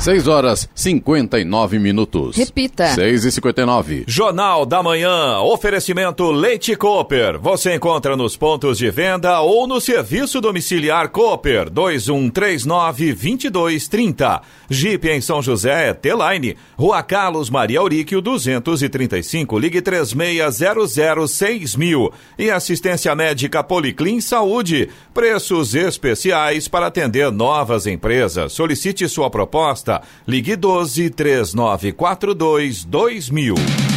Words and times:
6 0.00 0.28
horas 0.28 0.66
59 0.74 1.78
minutos. 1.78 2.34
Repita. 2.34 2.86
6 2.94 3.26
e 3.26 3.32
59. 3.32 4.04
Jornal 4.06 4.64
da 4.64 4.82
Manhã. 4.82 5.40
Oferecimento 5.40 6.30
Leite 6.30 6.74
Cooper. 6.74 7.38
Você 7.38 7.74
encontra 7.74 8.16
nos 8.16 8.34
pontos 8.34 8.78
de 8.78 8.90
venda 8.90 9.42
ou 9.42 9.66
no 9.66 9.78
serviço 9.78 10.40
domiciliar 10.40 11.10
Cooper 11.10 11.68
2139 11.68 13.12
2230. 13.12 14.40
Jeep 14.70 15.06
em 15.06 15.20
São 15.20 15.42
José 15.42 15.90
é 15.90 15.92
T-Line. 15.92 16.56
Rua 16.78 17.02
Carlos 17.02 17.50
Maria 17.50 17.80
Auríquio 17.80 18.22
235. 18.22 19.58
Ligue 19.58 19.82
3600 19.82 21.76
mil. 21.76 22.10
E 22.38 22.50
assistência 22.50 23.14
médica 23.14 23.62
Policlin 23.62 24.22
Saúde. 24.22 24.88
Preços 25.12 25.74
especiais 25.74 26.68
para 26.68 26.86
atender 26.86 27.30
novas 27.30 27.86
empresas. 27.86 28.54
Solicite 28.54 29.06
sua 29.06 29.28
proposta 29.28 29.89
Ligue 30.26 30.56
12 30.56 31.10
3942 31.10 32.84
2000. 32.86 33.89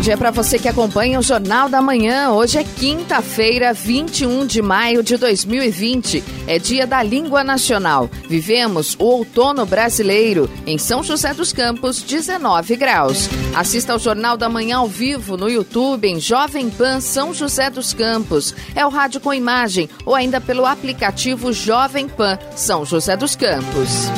Bom 0.00 0.04
dia 0.04 0.16
para 0.16 0.30
você 0.30 0.58
que 0.58 0.66
acompanha 0.66 1.18
o 1.18 1.22
Jornal 1.22 1.68
da 1.68 1.82
Manhã. 1.82 2.30
Hoje 2.30 2.56
é 2.56 2.64
quinta-feira, 2.64 3.74
21 3.74 4.46
de 4.46 4.62
maio 4.62 5.02
de 5.02 5.18
2020. 5.18 6.24
É 6.46 6.58
dia 6.58 6.86
da 6.86 7.02
língua 7.02 7.44
nacional. 7.44 8.08
Vivemos 8.26 8.96
o 8.98 9.04
outono 9.04 9.66
brasileiro. 9.66 10.48
Em 10.66 10.78
São 10.78 11.02
José 11.02 11.34
dos 11.34 11.52
Campos, 11.52 12.00
19 12.00 12.76
graus. 12.76 13.28
Assista 13.54 13.92
ao 13.92 13.98
Jornal 13.98 14.38
da 14.38 14.48
Manhã 14.48 14.78
ao 14.78 14.88
vivo 14.88 15.36
no 15.36 15.50
YouTube 15.50 16.08
em 16.08 16.18
Jovem 16.18 16.70
Pan 16.70 16.98
São 17.02 17.34
José 17.34 17.68
dos 17.68 17.92
Campos. 17.92 18.54
É 18.74 18.86
o 18.86 18.88
rádio 18.88 19.20
com 19.20 19.34
imagem 19.34 19.86
ou 20.06 20.14
ainda 20.14 20.40
pelo 20.40 20.64
aplicativo 20.64 21.52
Jovem 21.52 22.08
Pan 22.08 22.38
São 22.56 22.86
José 22.86 23.18
dos 23.18 23.36
Campos. 23.36 24.08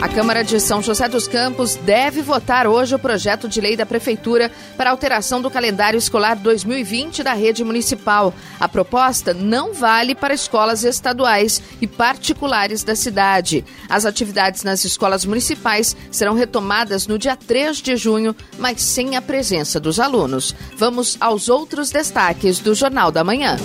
A 0.00 0.08
Câmara 0.08 0.44
de 0.44 0.60
São 0.60 0.80
José 0.80 1.08
dos 1.08 1.26
Campos 1.26 1.74
deve 1.74 2.22
votar 2.22 2.68
hoje 2.68 2.94
o 2.94 2.98
projeto 3.00 3.48
de 3.48 3.60
lei 3.60 3.76
da 3.76 3.84
Prefeitura 3.84 4.48
para 4.76 4.90
alteração 4.90 5.42
do 5.42 5.50
calendário 5.50 5.98
escolar 5.98 6.36
2020 6.36 7.24
da 7.24 7.32
rede 7.32 7.64
municipal. 7.64 8.32
A 8.60 8.68
proposta 8.68 9.34
não 9.34 9.74
vale 9.74 10.14
para 10.14 10.32
escolas 10.32 10.84
estaduais 10.84 11.60
e 11.80 11.86
particulares 11.88 12.84
da 12.84 12.94
cidade. 12.94 13.64
As 13.88 14.06
atividades 14.06 14.62
nas 14.62 14.84
escolas 14.84 15.24
municipais 15.24 15.96
serão 16.12 16.34
retomadas 16.34 17.08
no 17.08 17.18
dia 17.18 17.34
3 17.34 17.78
de 17.78 17.96
junho, 17.96 18.36
mas 18.56 18.80
sem 18.80 19.16
a 19.16 19.22
presença 19.22 19.80
dos 19.80 19.98
alunos. 19.98 20.54
Vamos 20.76 21.16
aos 21.18 21.48
outros 21.48 21.90
destaques 21.90 22.60
do 22.60 22.72
Jornal 22.72 23.10
da 23.10 23.24
Manhã. 23.24 23.56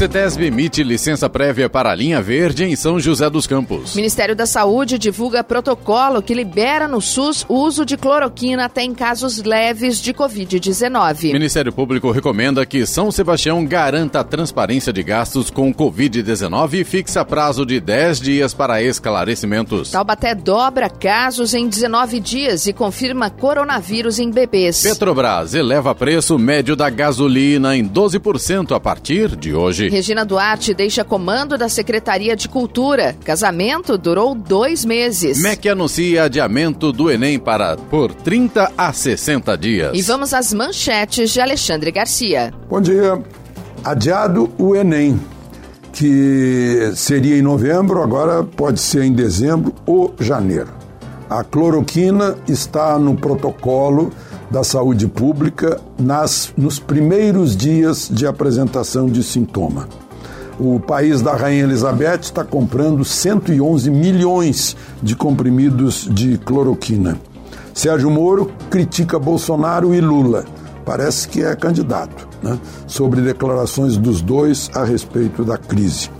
CETESB 0.00 0.46
emite 0.46 0.82
licença 0.82 1.28
prévia 1.28 1.68
para 1.68 1.90
a 1.90 1.94
linha 1.94 2.22
verde 2.22 2.64
em 2.64 2.74
São 2.74 2.98
José 2.98 3.28
dos 3.28 3.46
Campos. 3.46 3.94
Ministério 3.94 4.34
da 4.34 4.46
Saúde 4.46 4.96
divulga 4.96 5.44
protocolo 5.44 6.22
que 6.22 6.32
libera 6.32 6.88
no 6.88 7.02
SUS 7.02 7.44
o 7.46 7.56
uso 7.56 7.84
de 7.84 7.98
cloroquina 7.98 8.64
até 8.64 8.82
em 8.82 8.94
casos 8.94 9.42
leves 9.42 10.00
de 10.00 10.14
Covid-19. 10.14 11.34
Ministério 11.34 11.70
Público 11.70 12.10
recomenda 12.10 12.64
que 12.64 12.86
São 12.86 13.10
Sebastião 13.10 13.62
garanta 13.66 14.20
a 14.20 14.24
transparência 14.24 14.90
de 14.90 15.02
gastos 15.02 15.50
com 15.50 15.70
Covid-19 15.70 16.80
e 16.80 16.84
fixa 16.84 17.22
prazo 17.22 17.66
de 17.66 17.78
10 17.78 18.20
dias 18.22 18.54
para 18.54 18.82
esclarecimentos. 18.82 19.90
Taubaté 19.90 20.34
dobra 20.34 20.88
casos 20.88 21.52
em 21.52 21.68
19 21.68 22.20
dias 22.20 22.66
e 22.66 22.72
confirma 22.72 23.28
coronavírus 23.28 24.18
em 24.18 24.30
bebês. 24.30 24.82
Petrobras 24.82 25.52
eleva 25.52 25.94
preço 25.94 26.38
médio 26.38 26.74
da 26.74 26.88
gasolina 26.88 27.76
em 27.76 27.86
12% 27.86 28.74
a 28.74 28.80
partir 28.80 29.36
de 29.36 29.52
hoje. 29.52 29.89
Regina 29.90 30.24
Duarte 30.24 30.72
deixa 30.72 31.04
comando 31.04 31.58
da 31.58 31.68
Secretaria 31.68 32.36
de 32.36 32.48
Cultura. 32.48 33.16
Casamento 33.24 33.98
durou 33.98 34.34
dois 34.34 34.84
meses. 34.84 35.42
MEC 35.42 35.68
anuncia 35.68 36.24
adiamento 36.24 36.92
do 36.92 37.10
Enem 37.10 37.38
para 37.38 37.76
por 37.76 38.14
30 38.14 38.72
a 38.78 38.92
60 38.92 39.58
dias. 39.58 39.90
E 39.94 40.00
vamos 40.00 40.32
às 40.32 40.54
manchetes 40.54 41.30
de 41.30 41.40
Alexandre 41.40 41.90
Garcia. 41.90 42.54
Bom 42.68 42.80
dia. 42.80 43.20
Adiado 43.82 44.52
o 44.58 44.76
Enem, 44.76 45.20
que 45.92 46.92
seria 46.94 47.36
em 47.36 47.42
novembro, 47.42 48.00
agora 48.00 48.44
pode 48.44 48.80
ser 48.80 49.02
em 49.02 49.12
dezembro 49.12 49.74
ou 49.84 50.14
janeiro. 50.20 50.68
A 51.28 51.42
cloroquina 51.42 52.36
está 52.46 52.98
no 52.98 53.16
protocolo 53.16 54.12
da 54.50 54.64
saúde 54.64 55.06
pública 55.06 55.80
nas, 55.98 56.52
nos 56.56 56.78
primeiros 56.78 57.56
dias 57.56 58.08
de 58.10 58.26
apresentação 58.26 59.06
de 59.06 59.22
sintoma. 59.22 59.88
O 60.58 60.78
país 60.78 61.22
da 61.22 61.34
Rainha 61.34 61.62
Elizabeth 61.62 62.20
está 62.20 62.44
comprando 62.44 63.04
111 63.04 63.90
milhões 63.90 64.76
de 65.02 65.16
comprimidos 65.16 66.08
de 66.12 66.36
cloroquina. 66.36 67.18
Sérgio 67.72 68.10
Moro 68.10 68.50
critica 68.68 69.18
Bolsonaro 69.18 69.94
e 69.94 70.00
Lula. 70.00 70.44
Parece 70.84 71.28
que 71.28 71.42
é 71.42 71.54
candidato, 71.54 72.28
né? 72.42 72.58
sobre 72.86 73.20
declarações 73.22 73.96
dos 73.96 74.20
dois 74.20 74.70
a 74.74 74.84
respeito 74.84 75.44
da 75.44 75.56
crise. 75.56 76.10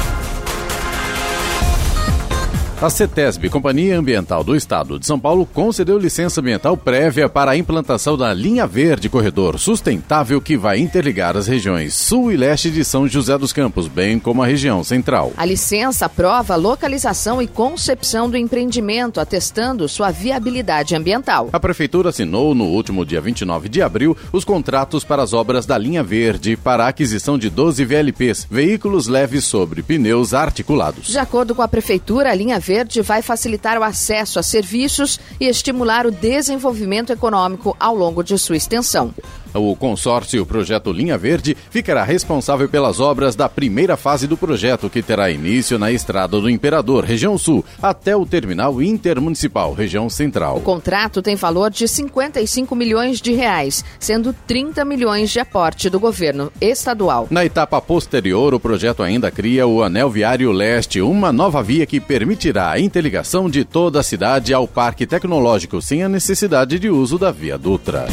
A 2.82 2.90
CETESB, 2.90 3.48
Companhia 3.48 3.96
Ambiental 3.96 4.42
do 4.42 4.56
Estado 4.56 4.98
de 4.98 5.06
São 5.06 5.16
Paulo, 5.16 5.46
concedeu 5.46 5.96
licença 5.96 6.40
ambiental 6.40 6.76
prévia 6.76 7.28
para 7.28 7.52
a 7.52 7.56
implantação 7.56 8.16
da 8.18 8.34
linha 8.34 8.66
verde 8.66 9.08
corredor 9.08 9.56
sustentável 9.56 10.40
que 10.40 10.56
vai 10.56 10.80
interligar 10.80 11.36
as 11.36 11.46
regiões 11.46 11.94
sul 11.94 12.32
e 12.32 12.36
leste 12.36 12.72
de 12.72 12.84
São 12.84 13.06
José 13.06 13.38
dos 13.38 13.52
Campos, 13.52 13.86
bem 13.86 14.18
como 14.18 14.42
a 14.42 14.46
região 14.46 14.82
central. 14.82 15.30
A 15.36 15.44
licença 15.44 16.06
aprova 16.06 16.54
a 16.54 16.56
localização 16.56 17.40
e 17.40 17.46
concepção 17.46 18.28
do 18.28 18.36
empreendimento, 18.36 19.20
atestando 19.20 19.88
sua 19.88 20.10
viabilidade 20.10 20.96
ambiental. 20.96 21.50
A 21.52 21.60
Prefeitura 21.60 22.08
assinou 22.08 22.52
no 22.52 22.64
último 22.64 23.06
dia 23.06 23.20
29 23.20 23.68
de 23.68 23.80
abril 23.80 24.16
os 24.32 24.44
contratos 24.44 25.04
para 25.04 25.22
as 25.22 25.32
obras 25.32 25.64
da 25.66 25.78
linha 25.78 26.02
verde 26.02 26.56
para 26.56 26.86
a 26.86 26.88
aquisição 26.88 27.38
de 27.38 27.48
12 27.48 27.84
VLPs, 27.84 28.44
veículos 28.50 29.06
leves 29.06 29.44
sobre 29.44 29.84
pneus 29.84 30.34
articulados. 30.34 31.06
De 31.06 31.18
acordo 31.20 31.54
com 31.54 31.62
a 31.62 31.68
Prefeitura, 31.68 32.32
a 32.32 32.34
linha 32.34 32.58
verde 32.58 32.71
Verde 32.72 33.02
vai 33.02 33.20
facilitar 33.20 33.76
o 33.78 33.82
acesso 33.82 34.38
a 34.38 34.42
serviços 34.42 35.20
e 35.38 35.44
estimular 35.46 36.06
o 36.06 36.10
desenvolvimento 36.10 37.12
econômico 37.12 37.76
ao 37.78 37.94
longo 37.94 38.22
de 38.22 38.38
sua 38.38 38.56
extensão. 38.56 39.14
O 39.54 39.76
consórcio 39.76 40.46
Projeto 40.46 40.92
Linha 40.92 41.18
Verde 41.18 41.56
ficará 41.70 42.02
responsável 42.04 42.68
pelas 42.68 43.00
obras 43.00 43.36
da 43.36 43.48
primeira 43.48 43.96
fase 43.96 44.26
do 44.26 44.36
projeto, 44.36 44.88
que 44.88 45.02
terá 45.02 45.30
início 45.30 45.78
na 45.78 45.90
Estrada 45.92 46.40
do 46.40 46.48
Imperador, 46.48 47.04
região 47.04 47.36
sul, 47.36 47.64
até 47.82 48.16
o 48.16 48.24
terminal 48.24 48.82
intermunicipal, 48.82 49.72
região 49.72 50.08
central. 50.08 50.56
O 50.56 50.60
contrato 50.60 51.20
tem 51.20 51.36
valor 51.36 51.70
de 51.70 51.86
55 51.86 52.74
milhões 52.74 53.20
de 53.20 53.32
reais, 53.32 53.84
sendo 53.98 54.32
30 54.46 54.84
milhões 54.84 55.30
de 55.30 55.40
aporte 55.40 55.90
do 55.90 56.00
governo 56.00 56.52
estadual. 56.60 57.26
Na 57.30 57.44
etapa 57.44 57.80
posterior, 57.80 58.54
o 58.54 58.60
projeto 58.60 59.02
ainda 59.02 59.30
cria 59.30 59.66
o 59.66 59.82
Anel 59.82 60.10
Viário 60.10 60.50
Leste, 60.52 61.00
uma 61.00 61.32
nova 61.32 61.62
via 61.62 61.86
que 61.86 62.00
permitirá 62.00 62.70
a 62.70 62.80
interligação 62.80 63.48
de 63.48 63.64
toda 63.64 64.00
a 64.00 64.02
cidade 64.02 64.54
ao 64.54 64.66
Parque 64.66 65.06
Tecnológico, 65.06 65.80
sem 65.82 66.02
a 66.02 66.08
necessidade 66.08 66.78
de 66.78 66.88
uso 66.88 67.18
da 67.18 67.30
Via 67.30 67.58
Dutra. 67.58 68.06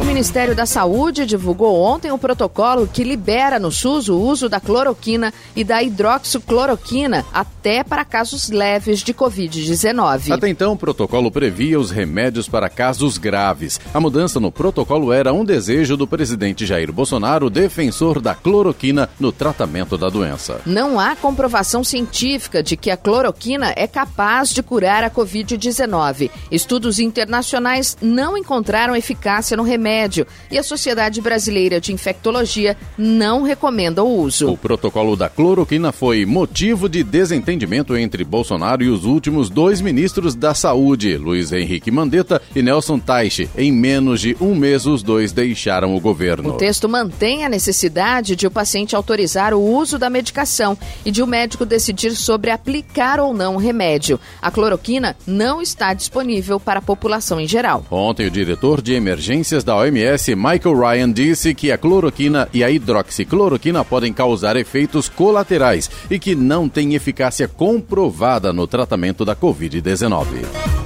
O 0.00 0.04
Ministério 0.04 0.54
da 0.54 0.66
Saúde 0.66 1.26
divulgou 1.26 1.80
ontem 1.80 2.10
o 2.10 2.18
protocolo 2.18 2.88
que 2.88 3.04
libera 3.04 3.58
no 3.58 3.70
SUS 3.70 4.08
o 4.08 4.18
uso 4.18 4.48
da 4.48 4.58
cloroquina 4.58 5.32
e 5.54 5.62
da 5.62 5.82
hidroxicloroquina 5.82 7.24
até 7.32 7.84
para 7.84 8.04
casos 8.04 8.48
leves 8.48 9.00
de 9.00 9.12
Covid-19. 9.12 10.32
Até 10.32 10.48
então, 10.48 10.72
o 10.72 10.76
protocolo 10.76 11.30
previa 11.30 11.78
os 11.78 11.90
remédios 11.90 12.48
para 12.48 12.68
casos 12.68 13.18
graves. 13.18 13.78
A 13.92 14.00
mudança 14.00 14.40
no 14.40 14.50
protocolo 14.50 15.12
era 15.12 15.32
um 15.32 15.44
desejo 15.44 15.96
do 15.96 16.06
presidente 16.06 16.66
Jair 16.66 16.90
Bolsonaro, 16.90 17.50
defensor 17.50 18.20
da 18.20 18.34
cloroquina 18.34 19.08
no 19.20 19.30
tratamento 19.30 19.98
da 19.98 20.08
doença. 20.08 20.60
Não 20.66 20.98
há 20.98 21.14
comprovação 21.14 21.84
científica 21.84 22.62
de 22.62 22.76
que 22.76 22.90
a 22.90 22.96
cloroquina 22.96 23.72
é 23.76 23.86
capaz 23.86 24.50
de 24.50 24.62
curar 24.62 25.04
a 25.04 25.10
Covid-19. 25.10 26.30
Estudos 26.50 26.98
internacionais 26.98 27.96
não 28.00 28.36
encontraram 28.36 28.96
eficácia 28.96 29.56
no 29.56 29.62
remédio 29.62 29.82
remédio 29.92 30.26
e 30.50 30.58
a 30.58 30.62
Sociedade 30.62 31.20
Brasileira 31.20 31.80
de 31.80 31.92
Infectologia 31.92 32.76
não 32.96 33.42
recomenda 33.42 34.02
o 34.02 34.20
uso. 34.20 34.50
O 34.50 34.56
protocolo 34.56 35.14
da 35.14 35.28
cloroquina 35.28 35.92
foi 35.92 36.24
motivo 36.24 36.88
de 36.88 37.04
desentendimento 37.04 37.96
entre 37.96 38.24
Bolsonaro 38.24 38.82
e 38.82 38.88
os 38.88 39.04
últimos 39.04 39.50
dois 39.50 39.80
ministros 39.80 40.34
da 40.34 40.54
Saúde, 40.54 41.16
Luiz 41.18 41.52
Henrique 41.52 41.90
Mandetta 41.90 42.40
e 42.56 42.62
Nelson 42.62 42.98
Taixe. 42.98 43.50
Em 43.56 43.70
menos 43.70 44.20
de 44.20 44.36
um 44.40 44.54
mês, 44.54 44.86
os 44.86 45.02
dois 45.02 45.32
deixaram 45.32 45.94
o 45.94 46.00
governo. 46.00 46.50
O 46.50 46.56
texto 46.56 46.88
mantém 46.88 47.44
a 47.44 47.48
necessidade 47.48 48.34
de 48.34 48.46
o 48.46 48.50
paciente 48.50 48.96
autorizar 48.96 49.52
o 49.52 49.60
uso 49.60 49.98
da 49.98 50.08
medicação 50.08 50.76
e 51.04 51.10
de 51.10 51.22
o 51.22 51.26
médico 51.26 51.66
decidir 51.66 52.14
sobre 52.14 52.50
aplicar 52.50 53.20
ou 53.20 53.34
não 53.34 53.56
o 53.56 53.58
remédio. 53.58 54.18
A 54.40 54.50
cloroquina 54.50 55.16
não 55.26 55.60
está 55.60 55.92
disponível 55.92 56.58
para 56.58 56.78
a 56.78 56.82
população 56.82 57.38
em 57.38 57.46
geral. 57.46 57.84
Ontem, 57.90 58.26
o 58.26 58.30
diretor 58.30 58.80
de 58.80 58.94
emergências 58.94 59.62
da 59.64 59.71
OMS, 59.76 60.34
Michael 60.34 60.78
Ryan, 60.78 61.12
disse 61.12 61.54
que 61.54 61.70
a 61.70 61.78
cloroquina 61.78 62.48
e 62.52 62.62
a 62.62 62.70
hidroxicloroquina 62.70 63.84
podem 63.84 64.12
causar 64.12 64.56
efeitos 64.56 65.08
colaterais 65.08 65.90
e 66.10 66.18
que 66.18 66.34
não 66.34 66.68
têm 66.68 66.94
eficácia 66.94 67.48
comprovada 67.48 68.52
no 68.52 68.66
tratamento 68.66 69.24
da 69.24 69.36
Covid-19. 69.36 70.81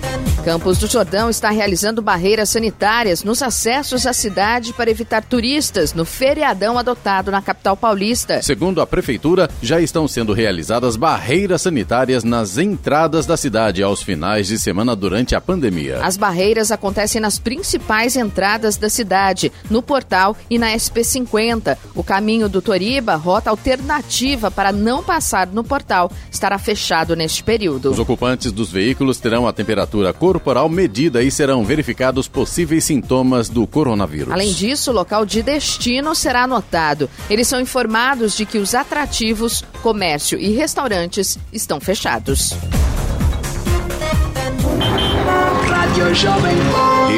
Campos 0.47 0.79
do 0.79 0.87
Jordão 0.87 1.29
está 1.29 1.51
realizando 1.51 2.01
barreiras 2.01 2.51
sanitárias 2.51 3.25
nos 3.25 3.43
acessos 3.43 4.07
à 4.07 4.13
cidade 4.13 4.73
para 4.73 4.89
evitar 4.89 5.25
turistas 5.25 5.93
no 5.93 6.05
feriadão 6.05 6.79
adotado 6.79 7.33
na 7.33 7.43
capital 7.43 7.77
paulista. 7.77 8.41
Segundo 8.43 8.81
a 8.81 8.87
prefeitura, 8.87 9.51
já 9.61 9.81
estão 9.81 10.07
sendo 10.07 10.33
realizadas 10.33 10.95
barreiras 10.95 11.63
sanitárias 11.63 12.23
nas 12.23 12.59
entradas 12.59 13.27
da 13.27 13.37
cidade 13.37 13.83
aos 13.83 14.05
finais 14.05 14.47
de 14.47 14.57
semana 14.57 14.95
durante 14.95 15.35
a 15.35 15.41
pandemia. 15.41 15.99
As 16.01 16.17
barreiras 16.17 16.71
acontecem 16.71 17.21
nas 17.21 17.41
principais 17.41 18.15
entradas 18.15 18.77
da 18.77 18.89
cidade, 18.89 19.51
no 19.69 19.83
portal 19.83 20.37
e 20.49 20.61
na 20.61 20.69
SP50. 20.69 21.77
O 21.93 22.05
caminho 22.05 22.49
do 22.49 22.63
Toriba, 22.63 23.17
rota 23.17 23.51
alternativa 23.51 24.49
para 24.49 24.71
não 24.71 25.03
passar 25.03 25.49
no 25.49 25.65
portal, 25.65 26.09
estará 26.31 26.57
fechado 26.57 27.17
neste 27.17 27.43
período. 27.43 27.91
Os 27.91 27.99
ocupantes 27.99 28.53
dos 28.53 28.71
veículos 28.71 29.19
terão 29.19 29.49
a 29.49 29.53
temperatura 29.53 30.13
corporal 30.13 30.36
corporal 30.37 30.69
medida 30.69 31.23
e 31.23 31.31
serão 31.31 31.65
verificados 31.65 32.29
possíveis 32.29 32.85
sintomas 32.85 33.49
do 33.49 33.67
coronavírus. 33.67 34.33
Além 34.33 34.53
disso, 34.53 34.91
o 34.91 34.95
local 34.95 35.25
de 35.25 35.43
destino 35.43 36.15
será 36.15 36.43
anotado. 36.43 37.09
Eles 37.31 37.49
são 37.49 37.59
informados 37.59 38.37
de 38.37 38.45
que 38.45 38.59
os 38.59 38.75
atrativos, 38.75 39.65
comércio 39.83 40.39
e 40.39 40.51
restaurantes 40.53 41.39
estão 41.51 41.81
fechados. 41.81 42.55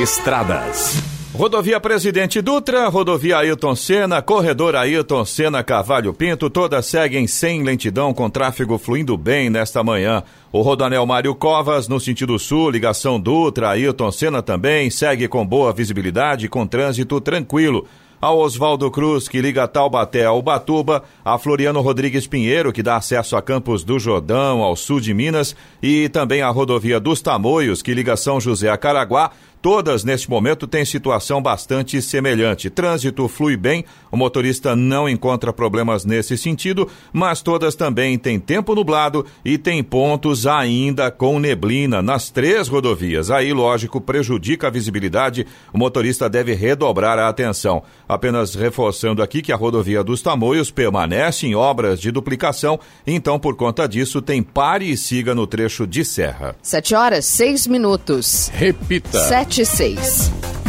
Estradas. 0.00 1.17
Rodovia 1.38 1.78
Presidente 1.78 2.42
Dutra, 2.42 2.88
rodovia 2.88 3.38
Ailton 3.38 3.76
Senna, 3.76 4.20
corredor 4.20 4.74
Ailton 4.74 5.24
Senna 5.24 5.62
Cavalho 5.62 6.12
Pinto, 6.12 6.50
todas 6.50 6.84
seguem 6.86 7.28
sem 7.28 7.62
lentidão 7.62 8.12
com 8.12 8.28
tráfego 8.28 8.76
fluindo 8.76 9.16
bem 9.16 9.48
nesta 9.48 9.84
manhã. 9.84 10.24
O 10.50 10.62
Rodanel 10.62 11.06
Mário 11.06 11.32
Covas, 11.36 11.86
no 11.86 12.00
sentido 12.00 12.36
sul, 12.40 12.70
ligação 12.70 13.20
Dutra, 13.20 13.68
Ailton 13.68 14.10
Senna 14.10 14.42
também, 14.42 14.90
segue 14.90 15.28
com 15.28 15.46
boa 15.46 15.72
visibilidade, 15.72 16.48
com 16.48 16.66
trânsito 16.66 17.20
tranquilo 17.20 17.86
a 18.20 18.32
Oswaldo 18.32 18.90
Cruz, 18.90 19.28
que 19.28 19.40
liga 19.40 19.68
Taubaté 19.68 20.24
ao 20.24 20.42
Batuba, 20.42 21.04
a 21.24 21.38
Floriano 21.38 21.80
Rodrigues 21.80 22.26
Pinheiro, 22.26 22.72
que 22.72 22.82
dá 22.82 22.96
acesso 22.96 23.36
a 23.36 23.42
Campos 23.42 23.84
do 23.84 23.98
Jordão, 23.98 24.62
ao 24.62 24.74
sul 24.74 25.00
de 25.00 25.14
Minas, 25.14 25.54
e 25.80 26.08
também 26.08 26.42
a 26.42 26.48
rodovia 26.48 26.98
dos 26.98 27.20
Tamoios, 27.20 27.80
que 27.80 27.94
liga 27.94 28.16
São 28.16 28.40
José 28.40 28.68
a 28.68 28.76
Caraguá, 28.76 29.30
Todas, 29.60 30.04
neste 30.04 30.30
momento, 30.30 30.68
têm 30.68 30.84
situação 30.84 31.42
bastante 31.42 32.00
semelhante. 32.00 32.70
Trânsito 32.70 33.26
flui 33.26 33.56
bem, 33.56 33.84
o 34.10 34.16
motorista 34.16 34.76
não 34.76 35.08
encontra 35.08 35.52
problemas 35.52 36.04
nesse 36.04 36.38
sentido, 36.38 36.88
mas 37.12 37.42
todas 37.42 37.74
também 37.74 38.16
têm 38.16 38.38
tempo 38.38 38.72
nublado 38.74 39.26
e 39.44 39.58
tem 39.58 39.82
pontos 39.82 40.46
ainda 40.46 41.10
com 41.10 41.40
neblina 41.40 42.00
nas 42.00 42.30
três 42.30 42.68
rodovias. 42.68 43.32
Aí, 43.32 43.52
lógico, 43.52 44.00
prejudica 44.00 44.68
a 44.68 44.70
visibilidade, 44.70 45.44
o 45.72 45.78
motorista 45.78 46.28
deve 46.28 46.54
redobrar 46.54 47.18
a 47.18 47.28
atenção. 47.28 47.82
Apenas 48.08 48.54
reforçando 48.54 49.22
aqui 49.22 49.42
que 49.42 49.52
a 49.52 49.56
rodovia 49.56 50.04
dos 50.04 50.22
Tamoios 50.22 50.70
permanece 50.70 51.48
em 51.48 51.56
obras 51.56 52.00
de 52.00 52.12
duplicação, 52.12 52.78
então, 53.04 53.40
por 53.40 53.56
conta 53.56 53.88
disso, 53.88 54.22
tem 54.22 54.40
pare 54.40 54.88
e 54.88 54.96
siga 54.96 55.34
no 55.34 55.48
trecho 55.48 55.84
de 55.84 56.04
serra. 56.04 56.54
Sete 56.62 56.94
horas, 56.94 57.24
seis 57.24 57.66
minutos. 57.66 58.50
Repita. 58.54 59.18
Sete 59.18 59.47
76. 59.50 60.67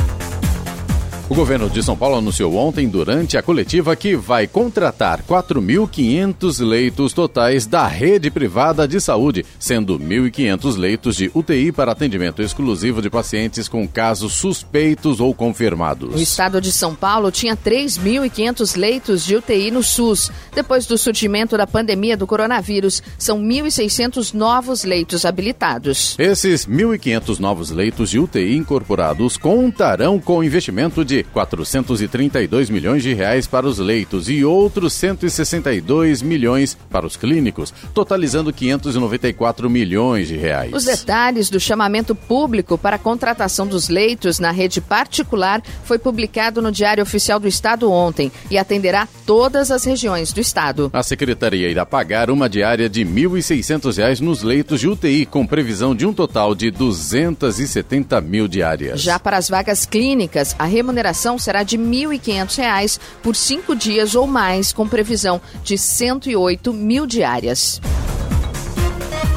O 1.30 1.36
governo 1.36 1.70
de 1.70 1.84
São 1.84 1.96
Paulo 1.96 2.18
anunciou 2.18 2.56
ontem, 2.56 2.90
durante 2.90 3.38
a 3.38 3.44
coletiva, 3.44 3.96
que 3.96 4.16
vai 4.16 4.48
contratar 4.48 5.22
4.500 5.22 6.66
leitos 6.68 7.14
totais 7.14 7.68
da 7.68 7.86
rede 7.86 8.32
privada 8.32 8.88
de 8.88 9.00
saúde, 9.00 9.46
sendo 9.60 10.00
1.500 10.00 10.76
leitos 10.76 11.16
de 11.16 11.30
UTI 11.32 11.72
para 11.72 11.92
atendimento 11.92 12.42
exclusivo 12.42 13.00
de 13.00 13.12
pacientes 13.12 13.68
com 13.68 13.88
casos 13.88 14.34
suspeitos 14.34 15.20
ou 15.20 15.32
confirmados. 15.32 16.16
O 16.16 16.20
estado 16.20 16.60
de 16.60 16.72
São 16.72 16.96
Paulo 16.96 17.30
tinha 17.30 17.56
3.500 17.56 18.76
leitos 18.76 19.24
de 19.24 19.36
UTI 19.36 19.70
no 19.70 19.84
SUS. 19.84 20.32
Depois 20.56 20.88
do 20.88 20.98
surgimento 20.98 21.56
da 21.56 21.68
pandemia 21.68 22.18
do 22.18 22.26
coronavírus, 22.26 23.04
são 23.20 23.40
1.600 23.40 24.34
novos 24.34 24.84
leitos 24.84 25.26
habilitados. 25.26 26.16
Esses 26.18 26.66
1.500 26.66 27.38
novos 27.38 27.70
leitos 27.70 28.10
de 28.10 28.18
UTI 28.18 28.56
incorporados 28.56 29.38
contarão 29.38 30.20
com 30.20 30.44
investimento 30.44 31.06
de 31.06 31.19
432 31.24 32.70
milhões 32.70 33.04
de 33.04 33.14
reais 33.14 33.48
para 33.48 33.68
os 33.68 33.80
leitos 33.80 34.30
e 34.30 34.44
outros 34.44 34.94
162 34.94 36.22
milhões 36.22 36.78
para 36.90 37.06
os 37.06 37.16
clínicos, 37.16 37.74
totalizando 37.94 38.54
594 38.54 39.70
milhões 39.70 40.28
de 40.28 40.38
reais. 40.38 40.74
Os 40.74 40.86
detalhes 40.86 41.50
do 41.50 41.60
chamamento 41.60 42.16
público 42.16 42.78
para 42.78 42.96
a 42.96 43.00
contratação 43.00 43.68
dos 43.68 43.90
leitos 43.90 44.40
na 44.40 44.52
rede 44.52 44.82
particular 44.82 45.62
foi 45.84 45.98
publicado 45.98 46.62
no 46.62 46.72
Diário 46.72 47.04
Oficial 47.04 47.40
do 47.40 47.48
Estado 47.48 47.92
ontem 47.92 48.32
e 48.50 48.58
atenderá 48.58 49.08
todas 49.26 49.72
as 49.72 49.84
regiões 49.84 50.34
do 50.34 50.40
estado. 50.40 50.90
A 50.94 51.04
secretaria 51.04 51.70
irá 51.70 51.86
pagar 51.86 52.30
uma 52.30 52.50
diária 52.50 52.90
de 52.90 53.04
R$ 53.04 53.10
1.600 53.10 54.20
nos 54.20 54.44
leitos 54.44 54.80
de 54.80 54.88
UTI, 54.88 55.26
com 55.26 55.46
previsão 55.46 55.96
de 55.96 56.06
um 56.06 56.14
total 56.14 56.56
de 56.56 56.72
270 56.72 58.22
mil 58.22 58.48
diárias. 58.48 59.02
Já 59.02 59.20
para 59.20 59.38
as 59.38 59.50
vagas 59.50 59.86
clínicas, 59.86 60.56
a 60.58 60.66
remuneração 60.66 61.09
remuneração 61.10 61.38
será 61.38 61.64
de 61.64 61.78
R$ 61.78 61.84
1.500 61.84 63.00
por 63.24 63.36
cinco 63.36 63.76
dias 63.76 64.16
ou 64.16 64.28
mais, 64.28 64.72
com 64.72 64.88
previsão 64.88 65.42
de 65.64 65.78
108 65.78 66.72
mil 66.74 67.06
diárias. 67.06 67.82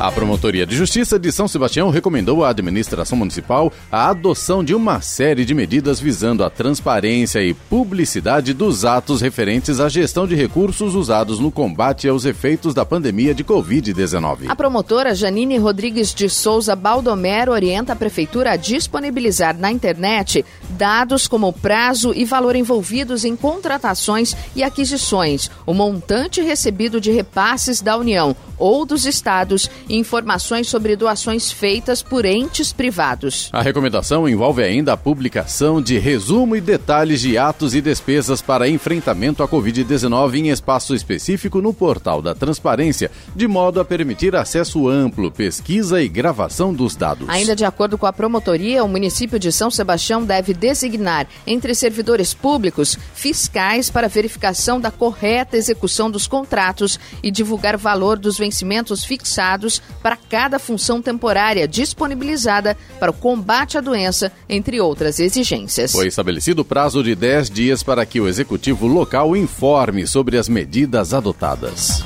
A 0.01 0.11
Promotoria 0.11 0.67
de 0.67 0.75
Justiça 0.75 1.19
de 1.19 1.31
São 1.31 1.47
Sebastião 1.47 1.89
recomendou 1.91 2.45
à 2.45 2.49
administração 2.49 3.17
municipal 3.17 3.73
a 3.91 4.09
adoção 4.09 4.65
de 4.65 4.75
uma 4.75 5.01
série 5.01 5.45
de 5.45 5.55
medidas 5.55 6.01
visando 6.01 6.43
a 6.43 6.51
transparência 6.51 7.41
e 7.41 7.55
publicidade 7.55 8.53
dos 8.53 8.85
atos 8.85 9.21
referentes 9.21 9.79
à 9.79 9.89
gestão 9.89 10.27
de 10.27 10.35
recursos 10.35 10.95
usados 10.95 11.39
no 11.39 11.53
combate 11.53 12.09
aos 12.09 12.25
efeitos 12.25 12.75
da 12.75 12.85
pandemia 12.85 13.35
de 13.35 13.45
Covid-19. 13.45 14.49
A 14.49 14.57
promotora 14.57 15.15
Janine 15.15 15.57
Rodrigues 15.59 16.13
de 16.13 16.29
Souza 16.29 16.75
Baldomero 16.75 17.53
orienta 17.53 17.93
a 17.93 17.97
Prefeitura 17.97 18.53
a 18.53 18.57
disponibilizar 18.57 19.57
na 19.57 19.71
internet 19.71 20.45
dados 20.71 21.29
como 21.29 21.53
prazo 21.53 22.13
e 22.15 22.25
valor 22.25 22.57
envolvidos 22.57 23.25
em 23.25 23.37
contratações 23.37 24.35
e 24.57 24.65
aquisições, 24.65 25.51
o 25.65 25.73
montante 25.73 26.41
recebido 26.41 27.01
de 27.01 27.13
repasses 27.13 27.81
da 27.81 27.97
União, 27.97 28.35
ou 28.59 28.87
dos 28.87 29.07
estados 29.07 29.69
informações 29.89 30.69
sobre 30.69 30.97
doações 30.97 31.51
feitas 31.51 32.03
por 32.03 32.25
entes 32.25 32.73
privados. 32.73 33.49
A 33.53 33.63
recomendação 33.63 34.29
envolve 34.29 34.63
ainda 34.63 34.93
a 34.93 34.97
publicação 34.97 35.81
de 35.81 35.99
resumo 35.99 36.57
e 36.57 36.61
detalhes 36.61 37.21
de 37.21 37.39
atos 37.39 37.75
e 37.75 37.81
despesas 37.81 38.43
para 38.43 38.69
enfrentamento 38.69 39.43
à 39.43 39.49
Covid-19 39.49 40.35
em 40.35 40.51
espaço 40.51 40.95
específico 40.95 41.61
no 41.61 41.73
portal 41.73 42.21
da 42.21 42.35
Transparência, 42.35 43.11
de 43.35 43.47
modo 43.47 43.81
a 43.81 43.85
permitir 43.85 44.35
acesso 44.37 44.89
amplo, 44.89 45.31
pesquisa 45.31 46.03
e 46.03 46.09
gravação 46.09 46.73
dos 46.73 46.97
dados. 46.97 47.29
Ainda 47.29 47.57
de 47.57 47.65
acordo 47.65 47.97
com 47.97 48.07
a 48.07 48.13
promotoria, 48.13 48.85
o 48.85 48.89
município 48.89 49.39
de 49.39 49.53
São 49.53 49.71
Sebastião 49.71 50.25
deve 50.25 50.55
designar 50.55 51.27
entre 51.47 51.75
servidores 51.75 52.35
públicos 52.35 52.99
fiscais 53.15 53.91
para 53.91 54.09
verificação 54.09 54.81
da 54.81 54.91
correta 54.91 55.57
execução 55.57 56.11
dos 56.11 56.27
contratos 56.27 56.99
e 57.23 57.31
divulgar 57.31 57.75
o 57.75 57.79
valor 57.79 58.19
dos 58.19 58.39
vencimentos 58.39 59.05
fixados 59.05 59.72
para 60.03 60.17
cada 60.17 60.59
função 60.59 61.01
temporária 61.01 61.69
disponibilizada 61.69 62.77
para 62.99 63.11
o 63.11 63.15
combate 63.15 63.79
à 63.79 63.81
doença, 63.81 64.33
entre 64.49 64.81
outras 64.81 65.21
exigências. 65.21 65.93
Foi 65.93 66.09
estabelecido 66.09 66.65
prazo 66.65 67.03
de 67.03 67.15
10 67.15 67.51
dias 67.51 67.83
para 67.83 68.05
que 68.05 68.21
o 68.21 68.29
executivo 68.29 68.87
local 68.87 69.37
informe 69.37 70.07
sobre 70.07 70.37
as 70.37 70.49
medidas 70.49 71.15
adotadas. 71.15 72.05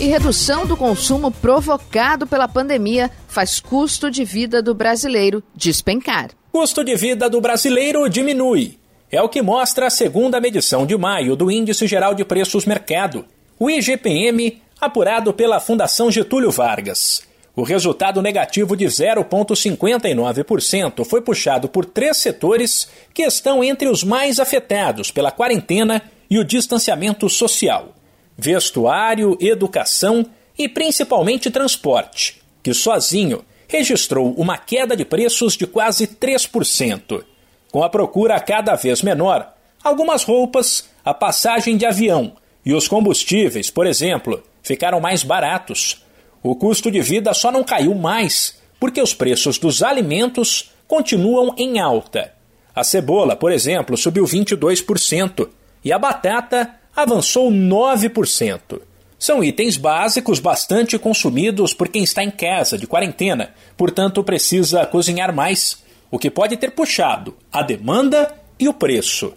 E 0.00 0.06
redução 0.06 0.66
do 0.66 0.76
consumo 0.76 1.30
provocado 1.30 2.26
pela 2.26 2.48
pandemia 2.48 3.10
faz 3.28 3.60
custo 3.60 4.10
de 4.10 4.24
vida 4.24 4.60
do 4.60 4.74
brasileiro 4.74 5.42
despencar. 5.54 6.30
Custo 6.50 6.82
de 6.82 6.96
vida 6.96 7.30
do 7.30 7.40
brasileiro 7.40 8.08
diminui. 8.08 8.78
É 9.10 9.20
o 9.22 9.28
que 9.28 9.42
mostra 9.42 9.86
a 9.86 9.90
segunda 9.90 10.40
medição 10.40 10.86
de 10.86 10.96
maio 10.96 11.36
do 11.36 11.50
Índice 11.50 11.86
Geral 11.86 12.14
de 12.14 12.24
Preços 12.24 12.64
Mercado, 12.64 13.24
o 13.58 13.70
IGPM, 13.70 14.60
apurado 14.82 15.32
pela 15.32 15.58
Fundação 15.60 16.10
Getúlio 16.10 16.50
Vargas. 16.50 17.22
O 17.54 17.62
resultado 17.62 18.20
negativo 18.20 18.76
de 18.76 18.86
0,59% 18.86 21.04
foi 21.04 21.20
puxado 21.20 21.68
por 21.68 21.84
três 21.84 22.16
setores 22.16 22.88
que 23.14 23.22
estão 23.22 23.62
entre 23.62 23.86
os 23.86 24.02
mais 24.02 24.40
afetados 24.40 25.12
pela 25.12 25.30
quarentena 25.30 26.02
e 26.28 26.36
o 26.36 26.44
distanciamento 26.44 27.28
social: 27.28 27.94
vestuário, 28.36 29.38
educação 29.40 30.26
e 30.58 30.68
principalmente 30.68 31.48
transporte, 31.48 32.42
que 32.60 32.74
sozinho 32.74 33.44
registrou 33.68 34.34
uma 34.36 34.58
queda 34.58 34.96
de 34.96 35.04
preços 35.04 35.56
de 35.56 35.64
quase 35.64 36.08
3%. 36.08 37.22
Com 37.70 37.84
a 37.84 37.88
procura 37.88 38.40
cada 38.40 38.74
vez 38.74 39.00
menor, 39.00 39.54
algumas 39.84 40.24
roupas, 40.24 40.88
a 41.04 41.14
passagem 41.14 41.76
de 41.76 41.86
avião 41.86 42.32
e 42.66 42.74
os 42.74 42.88
combustíveis, 42.88 43.70
por 43.70 43.86
exemplo, 43.86 44.42
ficaram 44.62 45.00
mais 45.00 45.22
baratos. 45.22 46.04
O 46.42 46.54
custo 46.54 46.90
de 46.90 47.00
vida 47.00 47.32
só 47.34 47.50
não 47.50 47.64
caiu 47.64 47.94
mais 47.94 48.60
porque 48.78 49.00
os 49.00 49.14
preços 49.14 49.58
dos 49.58 49.82
alimentos 49.82 50.72
continuam 50.88 51.54
em 51.56 51.78
alta. 51.78 52.32
A 52.74 52.82
cebola, 52.82 53.36
por 53.36 53.52
exemplo, 53.52 53.96
subiu 53.96 54.24
22% 54.24 55.48
e 55.84 55.92
a 55.92 55.98
batata 55.98 56.74
avançou 56.94 57.50
9%. 57.50 58.80
São 59.18 59.44
itens 59.44 59.76
básicos 59.76 60.40
bastante 60.40 60.98
consumidos 60.98 61.72
por 61.72 61.88
quem 61.88 62.02
está 62.02 62.24
em 62.24 62.30
casa 62.30 62.76
de 62.76 62.86
quarentena, 62.86 63.54
portanto 63.76 64.24
precisa 64.24 64.84
cozinhar 64.84 65.32
mais, 65.32 65.82
o 66.10 66.18
que 66.18 66.28
pode 66.28 66.56
ter 66.56 66.72
puxado 66.72 67.36
a 67.52 67.62
demanda 67.62 68.34
e 68.58 68.68
o 68.68 68.74
preço. 68.74 69.32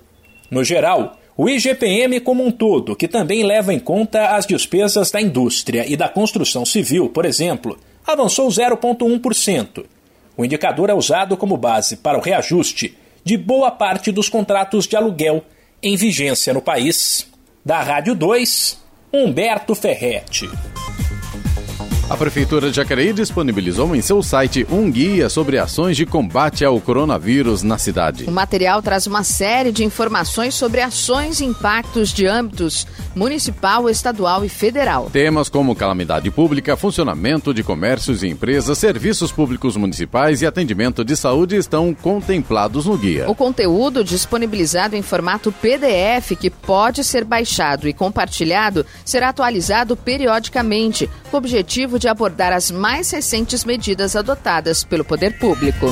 No 0.49 0.63
geral, 0.63 1.19
o 1.37 1.49
IGPM 1.49 2.21
como 2.21 2.45
um 2.45 2.51
todo, 2.51 2.95
que 2.95 3.09
também 3.09 3.43
leva 3.43 3.73
em 3.73 3.79
conta 3.79 4.35
as 4.35 4.45
despesas 4.45 5.11
da 5.11 5.21
indústria 5.21 5.85
e 5.85 5.97
da 5.97 6.07
construção 6.07 6.65
civil, 6.65 7.09
por 7.09 7.25
exemplo, 7.25 7.77
avançou 8.07 8.47
0,1%. 8.47 9.85
O 10.37 10.45
indicador 10.45 10.89
é 10.89 10.93
usado 10.93 11.35
como 11.35 11.57
base 11.57 11.97
para 11.97 12.17
o 12.17 12.21
reajuste 12.21 12.97
de 13.23 13.35
boa 13.37 13.69
parte 13.69 14.11
dos 14.11 14.29
contratos 14.29 14.87
de 14.87 14.95
aluguel 14.95 15.43
em 15.83 15.97
vigência 15.97 16.53
no 16.53 16.61
país. 16.61 17.27
Da 17.65 17.81
Rádio 17.81 18.15
2, 18.15 18.79
Humberto 19.11 19.75
Ferretti. 19.75 20.49
A 22.07 22.15
Prefeitura 22.15 22.69
de 22.69 22.75
Jacareí 22.75 23.11
disponibilizou 23.11 23.95
em 23.95 24.01
seu 24.01 24.21
site 24.21 24.63
um 24.69 24.91
guia 24.91 25.27
sobre 25.27 25.57
ações 25.57 25.97
de 25.97 26.05
combate 26.05 26.63
ao 26.63 26.79
coronavírus 26.79 27.63
na 27.63 27.79
cidade. 27.79 28.25
O 28.25 28.31
material 28.31 28.79
traz 28.79 29.07
uma 29.07 29.23
série 29.23 29.71
de 29.71 29.83
informações 29.83 30.53
sobre 30.53 30.81
ações 30.81 31.39
e 31.39 31.45
impactos 31.45 32.13
de 32.13 32.27
âmbitos 32.27 32.85
municipal, 33.15 33.89
estadual 33.89 34.45
e 34.45 34.49
federal. 34.49 35.09
Temas 35.11 35.49
como 35.49 35.75
calamidade 35.75 36.29
pública, 36.29 36.77
funcionamento 36.77 37.51
de 37.51 37.63
comércios 37.63 38.21
e 38.21 38.27
empresas, 38.27 38.77
serviços 38.77 39.31
públicos 39.31 39.75
municipais 39.75 40.43
e 40.43 40.45
atendimento 40.45 41.03
de 41.03 41.15
saúde 41.15 41.55
estão 41.55 41.91
contemplados 41.91 42.85
no 42.85 42.95
guia. 42.97 43.27
O 43.27 43.33
conteúdo 43.33 44.03
disponibilizado 44.03 44.95
em 44.95 45.01
formato 45.01 45.51
PDF, 45.51 46.37
que 46.39 46.51
pode 46.51 47.03
ser 47.03 47.23
baixado 47.23 47.87
e 47.87 47.93
compartilhado, 47.93 48.85
será 49.03 49.29
atualizado 49.29 49.97
periodicamente, 49.97 51.09
com 51.31 51.37
o 51.37 51.39
objetivo 51.39 51.94
de 51.99 52.07
abordar 52.07 52.53
as 52.53 52.71
mais 52.71 53.11
recentes 53.11 53.63
medidas 53.65 54.15
adotadas 54.15 54.83
pelo 54.83 55.05
poder 55.05 55.37
público. 55.37 55.87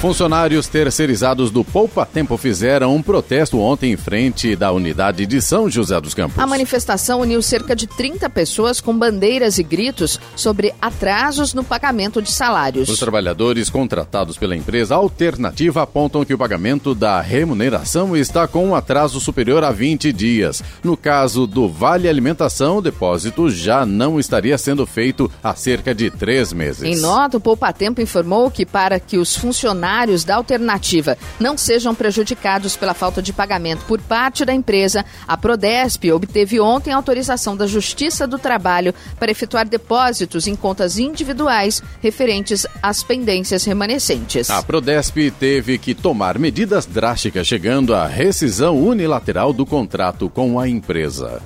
Funcionários 0.00 0.68
terceirizados 0.68 1.50
do 1.50 1.64
Poupa 1.64 2.04
Tempo 2.04 2.36
fizeram 2.36 2.94
um 2.94 3.02
protesto 3.02 3.58
ontem 3.58 3.92
em 3.92 3.96
frente 3.96 4.54
da 4.54 4.70
unidade 4.70 5.24
de 5.24 5.40
São 5.40 5.70
José 5.70 5.98
dos 5.98 6.12
Campos. 6.12 6.38
A 6.38 6.46
manifestação 6.46 7.20
uniu 7.20 7.40
cerca 7.40 7.74
de 7.74 7.86
30 7.86 8.28
pessoas 8.28 8.78
com 8.78 8.96
bandeiras 8.96 9.58
e 9.58 9.62
gritos 9.62 10.20
sobre 10.36 10.74
atrasos 10.82 11.54
no 11.54 11.64
pagamento 11.64 12.20
de 12.20 12.30
salários. 12.30 12.90
Os 12.90 12.98
trabalhadores 12.98 13.70
contratados 13.70 14.36
pela 14.36 14.54
empresa 14.54 14.94
alternativa 14.94 15.82
apontam 15.82 16.24
que 16.26 16.34
o 16.34 16.38
pagamento 16.38 16.94
da 16.94 17.22
remuneração 17.22 18.14
está 18.14 18.46
com 18.46 18.66
um 18.66 18.74
atraso 18.74 19.18
superior 19.18 19.64
a 19.64 19.72
20 19.72 20.12
dias. 20.12 20.62
No 20.84 20.96
caso 20.96 21.46
do 21.46 21.68
Vale 21.68 22.06
Alimentação, 22.06 22.78
o 22.78 22.82
depósito 22.82 23.48
já 23.48 23.86
não 23.86 24.20
estaria 24.20 24.58
sendo 24.58 24.86
feito 24.86 25.30
há 25.42 25.54
cerca 25.54 25.94
de 25.94 26.10
três 26.10 26.52
meses. 26.52 26.82
Em 26.82 27.00
nota, 27.00 27.38
o 27.38 27.40
Poupa 27.40 27.72
Tempo 27.72 28.02
informou 28.02 28.50
que 28.50 28.66
para 28.66 29.00
que 29.00 29.16
os 29.16 29.34
funcionários 29.34 29.85
funcionários 29.86 30.24
da 30.24 30.34
alternativa 30.34 31.16
não 31.38 31.56
sejam 31.56 31.94
prejudicados 31.94 32.76
pela 32.76 32.92
falta 32.92 33.22
de 33.22 33.32
pagamento 33.32 33.84
por 33.84 34.00
parte 34.00 34.44
da 34.44 34.52
empresa, 34.52 35.04
a 35.28 35.36
Prodesp 35.36 36.10
obteve 36.12 36.58
ontem 36.58 36.92
autorização 36.92 37.56
da 37.56 37.66
Justiça 37.66 38.26
do 38.26 38.38
Trabalho 38.38 38.92
para 39.18 39.30
efetuar 39.30 39.68
depósitos 39.68 40.46
em 40.48 40.56
contas 40.56 40.98
individuais 40.98 41.82
referentes 42.00 42.66
às 42.82 43.02
pendências 43.02 43.64
remanescentes. 43.64 44.50
A 44.50 44.62
Prodesp 44.62 45.30
teve 45.38 45.78
que 45.78 45.94
tomar 45.94 46.38
medidas 46.38 46.84
drásticas, 46.84 47.46
chegando 47.46 47.94
à 47.94 48.06
rescisão 48.06 48.76
unilateral 48.76 49.52
do 49.52 49.64
contrato 49.64 50.28
com 50.28 50.58
a 50.58 50.68
empresa. 50.68 51.42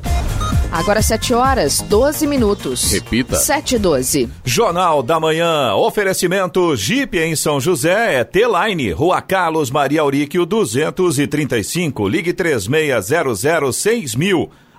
Agora 0.72 1.02
7 1.02 1.34
horas, 1.34 1.80
12 1.80 2.28
minutos. 2.28 2.92
Repita. 2.92 3.34
7 3.34 3.74
e 3.74 3.78
12. 3.78 4.28
Jornal 4.44 5.02
da 5.02 5.18
Manhã. 5.18 5.74
Oferecimento 5.74 6.76
Jeep 6.76 7.18
em 7.18 7.34
São 7.34 7.60
José 7.60 8.20
é 8.20 8.24
T-Line. 8.24 8.92
Rua 8.92 9.20
Carlos 9.20 9.68
Maria 9.68 10.02
Auríquio 10.02 10.46
235. 10.46 12.08
Ligue 12.08 12.32
3600 12.32 13.76
6000. 13.76 14.50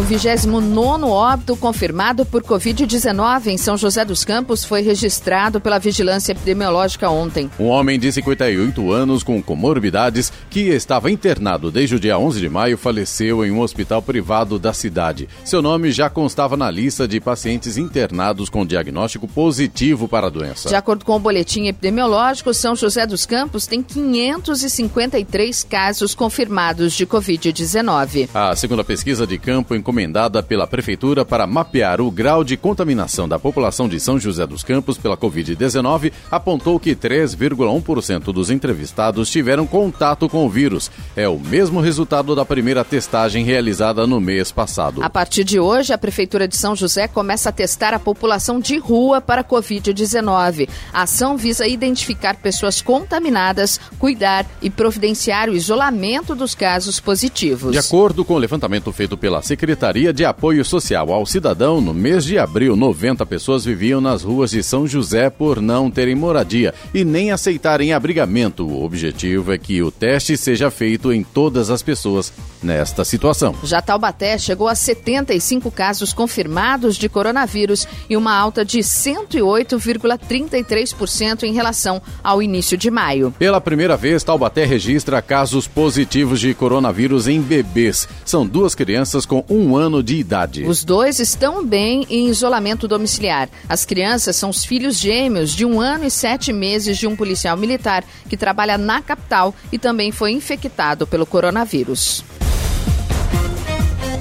O 0.00 0.02
29 0.02 1.04
óbito 1.04 1.54
confirmado 1.58 2.24
por 2.24 2.42
Covid-19 2.42 3.48
em 3.48 3.58
São 3.58 3.76
José 3.76 4.02
dos 4.02 4.24
Campos 4.24 4.64
foi 4.64 4.80
registrado 4.80 5.60
pela 5.60 5.78
Vigilância 5.78 6.32
Epidemiológica 6.32 7.10
ontem. 7.10 7.50
Um 7.60 7.66
homem 7.66 8.00
de 8.00 8.10
58 8.10 8.90
anos 8.90 9.22
com 9.22 9.42
comorbidades 9.42 10.32
que 10.48 10.60
estava 10.60 11.10
internado 11.10 11.70
desde 11.70 11.96
o 11.96 12.00
dia 12.00 12.18
11 12.18 12.40
de 12.40 12.48
maio 12.48 12.78
faleceu 12.78 13.44
em 13.44 13.50
um 13.50 13.60
hospital 13.60 14.00
privado 14.00 14.58
da 14.58 14.72
cidade. 14.72 15.28
Seu 15.44 15.60
nome 15.60 15.92
já 15.92 16.08
constava 16.08 16.56
na 16.56 16.70
lista 16.70 17.06
de 17.06 17.20
pacientes 17.20 17.76
internados 17.76 18.48
com 18.48 18.64
diagnóstico 18.64 19.28
positivo 19.28 20.08
para 20.08 20.28
a 20.28 20.30
doença. 20.30 20.70
De 20.70 20.76
acordo 20.76 21.04
com 21.04 21.14
o 21.14 21.20
boletim 21.20 21.66
epidemiológico, 21.66 22.54
São 22.54 22.74
José 22.74 23.06
dos 23.06 23.26
Campos 23.26 23.66
tem 23.66 23.82
553 23.82 25.62
casos 25.64 26.14
confirmados 26.14 26.94
de 26.94 27.06
Covid-19. 27.06 28.30
A 28.32 28.56
segunda 28.56 28.82
pesquisa 28.82 29.26
de 29.26 29.36
campo 29.36 29.74
em 29.74 29.89
encomendada 29.90 30.40
pela 30.40 30.68
Prefeitura 30.68 31.24
para 31.24 31.48
mapear 31.48 32.00
o 32.00 32.12
grau 32.12 32.44
de 32.44 32.56
contaminação 32.56 33.28
da 33.28 33.40
população 33.40 33.88
de 33.88 33.98
São 33.98 34.20
José 34.20 34.46
dos 34.46 34.62
Campos 34.62 34.96
pela 34.96 35.16
Covid-19 35.16 36.12
apontou 36.30 36.78
que 36.78 36.94
3,1% 36.94 38.32
dos 38.32 38.50
entrevistados 38.50 39.28
tiveram 39.28 39.66
contato 39.66 40.28
com 40.28 40.46
o 40.46 40.48
vírus. 40.48 40.92
É 41.16 41.28
o 41.28 41.40
mesmo 41.40 41.80
resultado 41.80 42.36
da 42.36 42.44
primeira 42.44 42.84
testagem 42.84 43.44
realizada 43.44 44.06
no 44.06 44.20
mês 44.20 44.52
passado. 44.52 45.02
A 45.02 45.10
partir 45.10 45.42
de 45.42 45.58
hoje, 45.58 45.92
a 45.92 45.98
Prefeitura 45.98 46.46
de 46.46 46.56
São 46.56 46.76
José 46.76 47.08
começa 47.08 47.48
a 47.48 47.52
testar 47.52 47.92
a 47.92 47.98
população 47.98 48.60
de 48.60 48.78
rua 48.78 49.20
para 49.20 49.40
a 49.40 49.44
Covid-19. 49.44 50.68
A 50.92 51.02
ação 51.02 51.36
visa 51.36 51.66
identificar 51.66 52.36
pessoas 52.36 52.80
contaminadas, 52.80 53.80
cuidar 53.98 54.46
e 54.62 54.70
providenciar 54.70 55.50
o 55.50 55.56
isolamento 55.56 56.36
dos 56.36 56.54
casos 56.54 57.00
positivos. 57.00 57.72
De 57.72 57.78
acordo 57.78 58.24
com 58.24 58.34
o 58.34 58.38
levantamento 58.38 58.92
feito 58.92 59.16
pela 59.16 59.42
Secretaria 59.42 59.79
de 59.80 60.26
Apoio 60.26 60.62
Social 60.62 61.10
ao 61.10 61.24
Cidadão, 61.24 61.80
no 61.80 61.94
mês 61.94 62.22
de 62.22 62.38
abril, 62.38 62.76
90 62.76 63.24
pessoas 63.24 63.64
viviam 63.64 63.98
nas 63.98 64.22
ruas 64.22 64.50
de 64.50 64.62
São 64.62 64.86
José 64.86 65.30
por 65.30 65.58
não 65.58 65.90
terem 65.90 66.14
moradia 66.14 66.74
e 66.92 67.02
nem 67.02 67.32
aceitarem 67.32 67.94
abrigamento. 67.94 68.66
O 68.66 68.84
objetivo 68.84 69.54
é 69.54 69.58
que 69.58 69.82
o 69.82 69.90
teste 69.90 70.36
seja 70.36 70.70
feito 70.70 71.10
em 71.10 71.24
todas 71.24 71.70
as 71.70 71.82
pessoas 71.82 72.30
nesta 72.62 73.06
situação. 73.06 73.54
Já 73.64 73.80
Taubaté 73.80 74.36
chegou 74.36 74.68
a 74.68 74.74
75 74.74 75.70
casos 75.70 76.12
confirmados 76.12 76.96
de 76.96 77.08
coronavírus 77.08 77.88
e 78.08 78.16
uma 78.18 78.36
alta 78.36 78.62
de 78.62 78.80
108,33% 78.80 81.44
em 81.44 81.54
relação 81.54 82.02
ao 82.22 82.42
início 82.42 82.76
de 82.76 82.90
maio. 82.90 83.34
Pela 83.38 83.62
primeira 83.62 83.96
vez, 83.96 84.22
Taubaté 84.22 84.66
registra 84.66 85.22
casos 85.22 85.66
positivos 85.66 86.38
de 86.38 86.52
coronavírus 86.52 87.26
em 87.26 87.40
bebês. 87.40 88.06
São 88.26 88.46
duas 88.46 88.74
crianças 88.74 89.24
com 89.24 89.42
um 89.48 89.69
ano 89.76 90.02
de 90.02 90.16
idade. 90.16 90.64
Os 90.64 90.84
dois 90.84 91.18
estão 91.20 91.64
bem 91.64 92.06
em 92.08 92.28
isolamento 92.28 92.88
domiciliar. 92.88 93.48
As 93.68 93.84
crianças 93.84 94.36
são 94.36 94.50
os 94.50 94.64
filhos 94.64 94.98
gêmeos 94.98 95.50
de 95.50 95.64
um 95.64 95.80
ano 95.80 96.04
e 96.04 96.10
sete 96.10 96.52
meses 96.52 96.98
de 96.98 97.06
um 97.06 97.16
policial 97.16 97.56
militar 97.56 98.04
que 98.28 98.36
trabalha 98.36 98.76
na 98.76 99.00
capital 99.02 99.54
e 99.72 99.78
também 99.78 100.12
foi 100.12 100.32
infectado 100.32 101.06
pelo 101.06 101.26
coronavírus. 101.26 102.24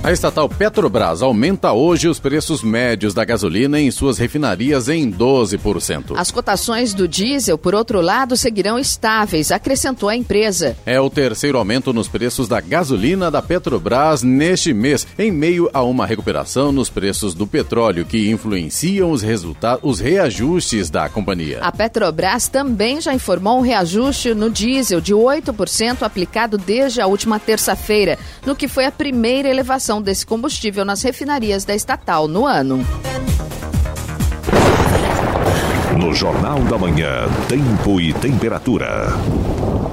A 0.02 0.14
estatal 0.14 0.48
Petrobras 0.48 1.22
aumenta 1.22 1.74
hoje 1.74 2.08
os 2.08 2.22
preços 2.22 2.64
médios 2.64 3.14
da 3.14 3.26
gasolina 3.26 3.82
em 3.82 3.92
suas 3.92 4.18
refinarias 4.18 4.88
em 4.88 5.12
12%. 5.12 6.14
As 6.16 6.32
cotações 6.32 6.94
do 6.94 7.06
diesel, 7.06 7.58
por 7.58 7.76
outro 7.76 8.00
lado, 8.00 8.38
seguirão 8.38 8.80
estáveis, 8.80 9.52
acrescentou 9.52 10.08
a 10.08 10.16
empresa. 10.16 10.78
É 10.86 11.02
o 11.02 11.10
terceiro 11.10 11.58
aumento 11.58 11.92
nos 11.92 12.08
preços 12.08 12.48
da 12.48 12.62
gasolina 12.62 13.30
da 13.30 13.42
Petrobras 13.42 14.24
neste 14.24 14.74
mês, 14.74 15.06
em 15.18 15.34
meio 15.34 15.70
a 15.74 15.84
uma 15.84 16.08
recuperação 16.08 16.72
nos 16.72 16.90
preços 16.90 17.34
do 17.34 17.46
petróleo 17.46 18.06
que 18.06 18.32
influenciam 18.32 19.12
os 19.12 19.22
resultados, 19.22 19.82
os 19.84 20.00
reajustes 20.00 20.90
da 20.90 21.10
companhia. 21.10 21.60
A 21.62 21.74
Petrobras 21.74 22.48
também 22.48 23.02
já 23.02 23.14
informou 23.14 23.60
um 23.60 23.62
reajuste 23.62 24.34
no 24.34 24.50
diesel 24.50 25.02
de 25.02 25.14
8% 25.14 26.04
aplicado 26.04 26.58
desde 26.58 27.02
a 27.02 27.06
última 27.06 27.38
terça-feira, 27.38 28.18
no 28.46 28.56
que 28.56 28.70
foi 28.70 28.86
a 28.86 28.92
primeira 28.92 29.50
elevação 29.50 29.89
desse 29.98 30.24
combustível 30.24 30.86
nas 30.86 31.02
refinarias 31.02 31.66
da 31.66 31.74
estatal 31.74 32.28
no 32.28 32.46
ano. 32.46 32.86
No 35.98 36.14
Jornal 36.14 36.60
da 36.66 36.78
Manhã, 36.78 37.28
Tempo 37.48 38.00
e 38.00 38.14
Temperatura. 38.14 39.08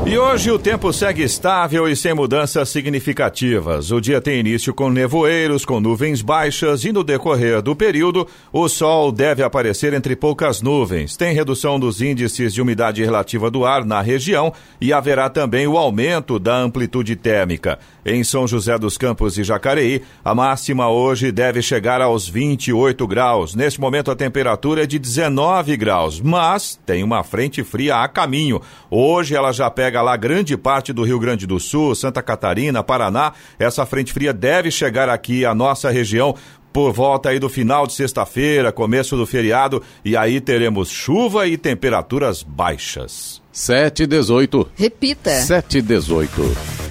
E 0.06 0.16
hoje 0.16 0.52
o 0.52 0.58
tempo 0.58 0.92
segue 0.92 1.24
estável 1.24 1.88
e 1.88 1.96
sem 1.96 2.14
mudanças 2.14 2.68
significativas. 2.68 3.90
O 3.90 4.00
dia 4.00 4.20
tem 4.20 4.38
início 4.38 4.72
com 4.72 4.88
nevoeiros, 4.88 5.64
com 5.64 5.80
nuvens 5.80 6.22
baixas 6.22 6.84
e 6.84 6.92
no 6.92 7.02
decorrer 7.02 7.60
do 7.60 7.74
período 7.74 8.24
o 8.52 8.68
sol 8.68 9.10
deve 9.10 9.42
aparecer 9.42 9.92
entre 9.92 10.14
poucas 10.14 10.62
nuvens. 10.62 11.16
Tem 11.16 11.34
redução 11.34 11.80
dos 11.80 12.00
índices 12.00 12.54
de 12.54 12.62
umidade 12.62 13.02
relativa 13.02 13.50
do 13.50 13.64
ar 13.64 13.84
na 13.84 14.00
região 14.00 14.52
e 14.80 14.92
haverá 14.92 15.28
também 15.28 15.66
o 15.66 15.76
aumento 15.76 16.38
da 16.38 16.56
amplitude 16.56 17.16
térmica. 17.16 17.76
Em 18.08 18.22
São 18.22 18.46
José 18.46 18.78
dos 18.78 18.96
Campos 18.96 19.36
e 19.36 19.42
Jacareí, 19.42 20.00
a 20.24 20.32
máxima 20.32 20.88
hoje 20.88 21.32
deve 21.32 21.60
chegar 21.60 22.00
aos 22.00 22.28
28 22.28 23.04
graus. 23.04 23.52
Neste 23.52 23.80
momento 23.80 24.12
a 24.12 24.14
temperatura 24.14 24.84
é 24.84 24.86
de 24.86 24.96
19 24.96 25.76
graus, 25.76 26.20
mas 26.20 26.78
tem 26.86 27.02
uma 27.02 27.24
frente 27.24 27.64
fria 27.64 27.96
a 27.96 28.06
caminho. 28.06 28.62
Hoje 28.88 29.34
ela 29.34 29.50
já 29.50 29.68
pega 29.68 30.00
lá 30.02 30.16
grande 30.16 30.56
parte 30.56 30.92
do 30.92 31.02
Rio 31.02 31.18
Grande 31.18 31.48
do 31.48 31.58
Sul, 31.58 31.96
Santa 31.96 32.22
Catarina, 32.22 32.80
Paraná. 32.80 33.32
Essa 33.58 33.84
frente 33.84 34.12
fria 34.12 34.32
deve 34.32 34.70
chegar 34.70 35.08
aqui 35.08 35.44
à 35.44 35.52
nossa 35.52 35.90
região 35.90 36.32
por 36.72 36.92
volta 36.92 37.30
aí 37.30 37.40
do 37.40 37.48
final 37.48 37.88
de 37.88 37.94
sexta-feira, 37.94 38.70
começo 38.70 39.16
do 39.16 39.26
feriado, 39.26 39.82
e 40.04 40.16
aí 40.16 40.40
teremos 40.40 40.90
chuva 40.90 41.48
e 41.48 41.56
temperaturas 41.56 42.44
baixas. 42.44 43.42
7 43.50 44.04
e 44.04 44.06
18. 44.06 44.68
Repita. 44.76 45.30
7 45.40 45.78
e 45.78 45.82
18. 45.82 46.85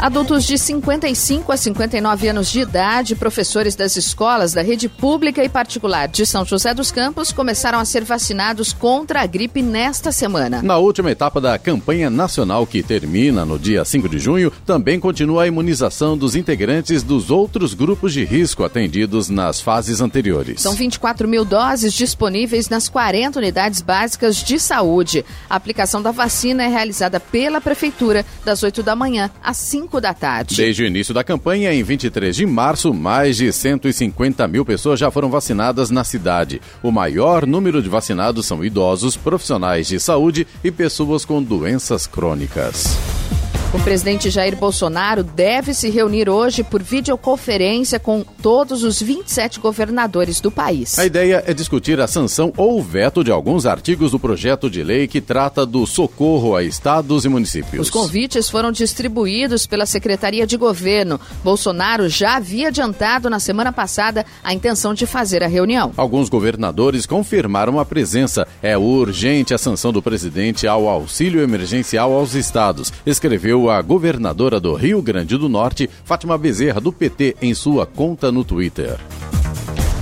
Adultos 0.00 0.44
de 0.44 0.56
55 0.56 1.50
a 1.50 1.56
59 1.56 2.28
anos 2.28 2.52
de 2.52 2.60
idade, 2.60 3.16
professores 3.16 3.74
das 3.74 3.96
escolas 3.96 4.52
da 4.52 4.62
rede 4.62 4.88
pública 4.88 5.42
e 5.42 5.48
particular 5.48 6.06
de 6.06 6.24
São 6.24 6.44
José 6.44 6.72
dos 6.72 6.92
Campos 6.92 7.32
começaram 7.32 7.80
a 7.80 7.84
ser 7.84 8.04
vacinados 8.04 8.72
contra 8.72 9.22
a 9.22 9.26
gripe 9.26 9.60
nesta 9.60 10.12
semana. 10.12 10.62
Na 10.62 10.76
última 10.78 11.10
etapa 11.10 11.40
da 11.40 11.58
campanha 11.58 12.08
nacional 12.08 12.64
que 12.64 12.80
termina 12.80 13.44
no 13.44 13.58
dia 13.58 13.84
5 13.84 14.08
de 14.08 14.20
junho, 14.20 14.52
também 14.64 15.00
continua 15.00 15.42
a 15.42 15.46
imunização 15.48 16.16
dos 16.16 16.36
integrantes 16.36 17.02
dos 17.02 17.28
outros 17.28 17.74
grupos 17.74 18.12
de 18.12 18.24
risco 18.24 18.62
atendidos 18.62 19.28
nas 19.28 19.60
fases 19.60 20.00
anteriores. 20.00 20.62
São 20.62 20.74
24 20.74 21.26
mil 21.26 21.44
doses 21.44 21.92
disponíveis 21.92 22.68
nas 22.68 22.88
40 22.88 23.40
unidades 23.40 23.82
básicas 23.82 24.36
de 24.36 24.60
saúde. 24.60 25.24
A 25.50 25.56
aplicação 25.56 26.00
da 26.00 26.12
vacina 26.12 26.62
é 26.62 26.68
realizada 26.68 27.18
pela 27.18 27.60
Prefeitura 27.60 28.24
das 28.44 28.62
8 28.62 28.80
da 28.80 28.94
manhã 28.94 29.28
às 29.42 29.56
5 29.56 29.87
5 29.88 30.00
da 30.00 30.12
tarde. 30.12 30.54
Desde 30.54 30.82
o 30.82 30.86
início 30.86 31.14
da 31.14 31.24
campanha, 31.24 31.72
em 31.72 31.82
23 31.82 32.36
de 32.36 32.46
março, 32.46 32.92
mais 32.92 33.38
de 33.38 33.50
150 33.50 34.46
mil 34.46 34.64
pessoas 34.64 35.00
já 35.00 35.10
foram 35.10 35.30
vacinadas 35.30 35.90
na 35.90 36.04
cidade. 36.04 36.60
O 36.82 36.92
maior 36.92 37.46
número 37.46 37.82
de 37.82 37.88
vacinados 37.88 38.46
são 38.46 38.62
idosos, 38.64 39.16
profissionais 39.16 39.88
de 39.88 39.98
saúde 39.98 40.46
e 40.62 40.70
pessoas 40.70 41.24
com 41.24 41.42
doenças 41.42 42.06
crônicas. 42.06 42.96
O 43.70 43.78
presidente 43.80 44.30
Jair 44.30 44.56
Bolsonaro 44.56 45.22
deve 45.22 45.74
se 45.74 45.90
reunir 45.90 46.26
hoje 46.26 46.64
por 46.64 46.82
videoconferência 46.82 48.00
com 48.00 48.24
todos 48.24 48.82
os 48.82 49.02
27 49.02 49.60
governadores 49.60 50.40
do 50.40 50.50
país. 50.50 50.98
A 50.98 51.04
ideia 51.04 51.44
é 51.46 51.52
discutir 51.52 52.00
a 52.00 52.06
sanção 52.06 52.50
ou 52.56 52.82
veto 52.82 53.22
de 53.22 53.30
alguns 53.30 53.66
artigos 53.66 54.12
do 54.12 54.18
projeto 54.18 54.70
de 54.70 54.82
lei 54.82 55.06
que 55.06 55.20
trata 55.20 55.66
do 55.66 55.86
socorro 55.86 56.56
a 56.56 56.62
estados 56.62 57.26
e 57.26 57.28
municípios. 57.28 57.88
Os 57.88 57.90
convites 57.90 58.48
foram 58.48 58.72
distribuídos 58.72 59.66
pela 59.66 59.84
Secretaria 59.84 60.46
de 60.46 60.56
Governo. 60.56 61.20
Bolsonaro 61.44 62.08
já 62.08 62.36
havia 62.36 62.68
adiantado 62.68 63.28
na 63.28 63.38
semana 63.38 63.70
passada 63.70 64.24
a 64.42 64.54
intenção 64.54 64.94
de 64.94 65.04
fazer 65.04 65.44
a 65.44 65.46
reunião. 65.46 65.92
Alguns 65.94 66.30
governadores 66.30 67.04
confirmaram 67.04 67.78
a 67.78 67.84
presença. 67.84 68.48
É 68.62 68.78
urgente 68.78 69.52
a 69.52 69.58
sanção 69.58 69.92
do 69.92 70.00
presidente 70.00 70.66
ao 70.66 70.88
auxílio 70.88 71.42
emergencial 71.42 72.14
aos 72.14 72.34
estados, 72.34 72.90
escreveu 73.04 73.57
a 73.66 73.80
governadora 73.80 74.60
do 74.60 74.74
Rio 74.74 75.00
Grande 75.00 75.38
do 75.38 75.48
Norte, 75.48 75.88
Fátima 76.04 76.36
Bezerra, 76.36 76.80
do 76.80 76.92
PT, 76.92 77.36
em 77.40 77.54
sua 77.54 77.86
conta 77.86 78.30
no 78.30 78.44
Twitter. 78.44 78.98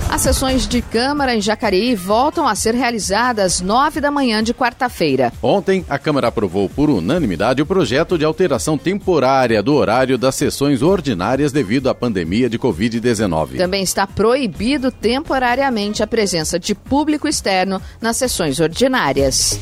As 0.09 0.21
sessões 0.21 0.67
de 0.67 0.81
Câmara 0.81 1.35
em 1.35 1.41
Jacareí 1.41 1.93
voltam 1.93 2.47
a 2.47 2.55
ser 2.55 2.73
realizadas 2.73 3.55
às 3.55 3.61
nove 3.61 4.01
da 4.01 4.09
manhã 4.09 4.41
de 4.41 4.53
quarta-feira. 4.53 5.31
Ontem, 5.43 5.85
a 5.87 5.99
Câmara 5.99 6.29
aprovou 6.29 6.67
por 6.67 6.89
unanimidade 6.89 7.61
o 7.61 7.65
projeto 7.65 8.17
de 8.17 8.25
alteração 8.25 8.77
temporária 8.77 9.61
do 9.61 9.75
horário 9.75 10.17
das 10.17 10.35
sessões 10.35 10.81
ordinárias 10.81 11.51
devido 11.51 11.89
à 11.89 11.93
pandemia 11.93 12.49
de 12.49 12.57
Covid-19. 12.57 13.57
Também 13.57 13.83
está 13.83 14.07
proibido 14.07 14.91
temporariamente 14.91 16.01
a 16.01 16.07
presença 16.07 16.57
de 16.57 16.73
público 16.73 17.27
externo 17.27 17.81
nas 18.01 18.17
sessões 18.17 18.59
ordinárias. 18.59 19.59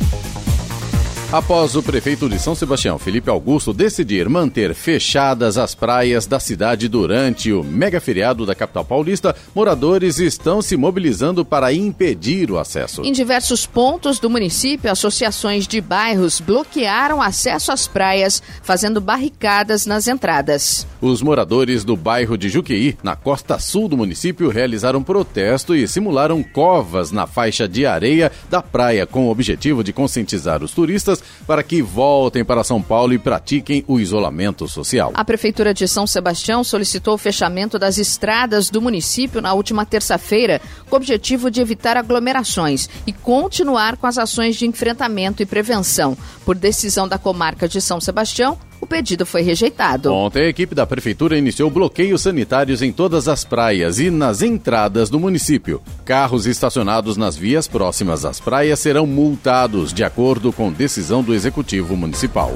Após 1.31 1.75
o 1.75 1.81
prefeito 1.81 2.29
de 2.29 2.37
São 2.37 2.53
Sebastião, 2.53 2.99
Felipe 2.99 3.31
Augusto, 3.31 3.73
decidir 3.73 4.29
manter 4.29 4.75
fechadas 4.75 5.57
as 5.57 5.73
praias 5.73 6.27
da 6.27 6.39
cidade 6.39 6.87
durante 6.87 7.51
o 7.51 7.63
mega 7.63 7.99
feriado 7.99 8.45
da 8.45 8.53
capital 8.53 8.85
paulista, 8.85 9.35
moradores 9.53 10.19
estão 10.19 10.61
se 10.61 10.77
mobilizando 10.77 11.43
para 11.43 11.73
impedir 11.73 12.51
o 12.51 12.59
acesso. 12.59 13.01
Em 13.01 13.11
diversos 13.11 13.65
pontos 13.65 14.19
do 14.19 14.29
município, 14.29 14.89
associações 14.89 15.67
de 15.67 15.81
bairros 15.81 16.39
bloquearam 16.39 17.21
acesso 17.21 17.71
às 17.71 17.87
praias, 17.87 18.41
fazendo 18.61 19.01
barricadas 19.01 19.87
nas 19.87 20.07
entradas. 20.07 20.85
Os 21.01 21.23
moradores 21.23 21.83
do 21.83 21.97
bairro 21.97 22.37
de 22.37 22.49
Juqueí, 22.49 22.97
na 23.03 23.15
costa 23.15 23.57
sul 23.57 23.89
do 23.89 23.97
município, 23.97 24.49
realizaram 24.49 25.03
protesto 25.03 25.75
e 25.75 25.87
simularam 25.87 26.43
covas 26.43 27.11
na 27.11 27.25
faixa 27.25 27.67
de 27.67 27.85
areia 27.85 28.31
da 28.49 28.61
praia 28.61 29.07
com 29.07 29.25
o 29.25 29.31
objetivo 29.31 29.83
de 29.83 29.91
conscientizar 29.91 30.63
os 30.63 30.71
turistas 30.71 31.14
para 31.47 31.63
que 31.63 31.81
voltem 31.81 32.43
para 32.43 32.63
São 32.63 32.81
Paulo 32.81 33.13
e 33.13 33.19
pratiquem 33.19 33.83
o 33.87 33.99
isolamento 33.99 34.67
social. 34.67 35.11
A 35.13 35.25
Prefeitura 35.25 35.73
de 35.73 35.87
São 35.87 36.07
Sebastião 36.07 36.63
solicitou 36.63 37.15
o 37.15 37.17
fechamento 37.17 37.77
das 37.77 37.97
estradas 37.97 38.69
do 38.69 38.81
município 38.81 39.41
na 39.41 39.53
última 39.53 39.85
terça-feira, 39.85 40.61
com 40.89 40.95
o 40.95 40.97
objetivo 40.97 41.51
de 41.51 41.61
evitar 41.61 41.97
aglomerações 41.97 42.89
e 43.05 43.13
continuar 43.13 43.97
com 43.97 44.07
as 44.07 44.17
ações 44.17 44.55
de 44.55 44.65
enfrentamento 44.65 45.41
e 45.41 45.45
prevenção. 45.45 46.17
Por 46.43 46.55
decisão 46.55 47.07
da 47.07 47.17
comarca 47.17 47.67
de 47.67 47.81
São 47.81 47.99
Sebastião, 47.99 48.57
o 48.79 48.85
pedido 48.85 49.25
foi 49.25 49.41
rejeitado. 49.41 50.13
Ontem, 50.13 50.43
a 50.43 50.49
equipe 50.49 50.75
da 50.75 50.85
Prefeitura 50.85 51.37
iniciou 51.37 51.69
bloqueios 51.69 52.21
sanitários 52.21 52.81
em 52.81 52.91
todas 52.91 53.27
as 53.27 53.43
praias 53.43 53.99
e 53.99 54.09
nas 54.09 54.41
entradas 54.41 55.09
do 55.09 55.19
município. 55.19 55.81
Carros 56.03 56.45
estacionados 56.45 57.17
nas 57.17 57.35
vias 57.35 57.67
próximas 57.67 58.25
às 58.25 58.39
praias 58.39 58.79
serão 58.79 59.05
multados, 59.05 59.93
de 59.93 60.03
acordo 60.03 60.51
com 60.51 60.71
decisão 60.71 61.23
do 61.23 61.33
Executivo 61.33 61.95
Municipal. 61.95 62.55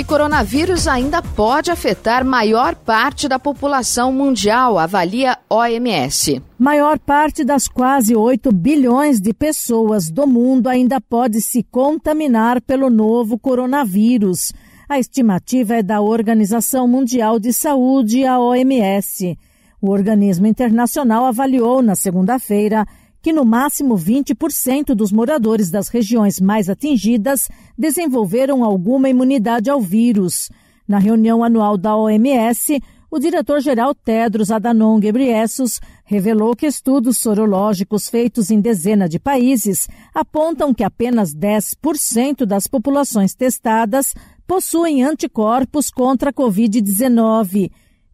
E 0.00 0.04
coronavírus 0.04 0.88
ainda 0.88 1.20
pode 1.20 1.70
afetar 1.70 2.24
maior 2.24 2.74
parte 2.74 3.28
da 3.28 3.38
população 3.38 4.10
mundial, 4.10 4.78
avalia 4.78 5.36
OMS. 5.46 6.40
Maior 6.58 6.98
parte 6.98 7.44
das 7.44 7.68
quase 7.68 8.16
8 8.16 8.50
bilhões 8.50 9.20
de 9.20 9.34
pessoas 9.34 10.10
do 10.10 10.26
mundo 10.26 10.68
ainda 10.68 11.02
pode 11.02 11.42
se 11.42 11.62
contaminar 11.62 12.62
pelo 12.62 12.88
novo 12.88 13.38
coronavírus. 13.38 14.54
A 14.88 14.98
estimativa 14.98 15.74
é 15.74 15.82
da 15.82 16.00
Organização 16.00 16.88
Mundial 16.88 17.38
de 17.38 17.52
Saúde, 17.52 18.24
a 18.24 18.40
OMS. 18.40 19.38
O 19.82 19.90
organismo 19.90 20.46
internacional 20.46 21.26
avaliou 21.26 21.82
na 21.82 21.94
segunda-feira 21.94 22.86
que 23.22 23.32
no 23.32 23.44
máximo 23.44 23.96
20% 23.96 24.94
dos 24.94 25.12
moradores 25.12 25.70
das 25.70 25.88
regiões 25.88 26.40
mais 26.40 26.68
atingidas 26.68 27.48
desenvolveram 27.76 28.64
alguma 28.64 29.08
imunidade 29.08 29.70
ao 29.70 29.80
vírus. 29.80 30.50
Na 30.88 30.98
reunião 30.98 31.44
anual 31.44 31.76
da 31.76 31.96
OMS, 31.96 32.80
o 33.10 33.18
diretor-geral 33.18 33.94
Tedros 33.94 34.50
Adhanom 34.50 35.00
Ghebreyesus 35.00 35.80
revelou 36.04 36.54
que 36.54 36.66
estudos 36.66 37.18
sorológicos 37.18 38.08
feitos 38.08 38.50
em 38.50 38.60
dezenas 38.60 39.10
de 39.10 39.18
países 39.18 39.88
apontam 40.14 40.72
que 40.72 40.84
apenas 40.84 41.34
10% 41.34 42.46
das 42.46 42.68
populações 42.68 43.34
testadas 43.34 44.14
possuem 44.46 45.02
anticorpos 45.02 45.90
contra 45.90 46.30
a 46.30 46.32
Covid-19. 46.32 47.70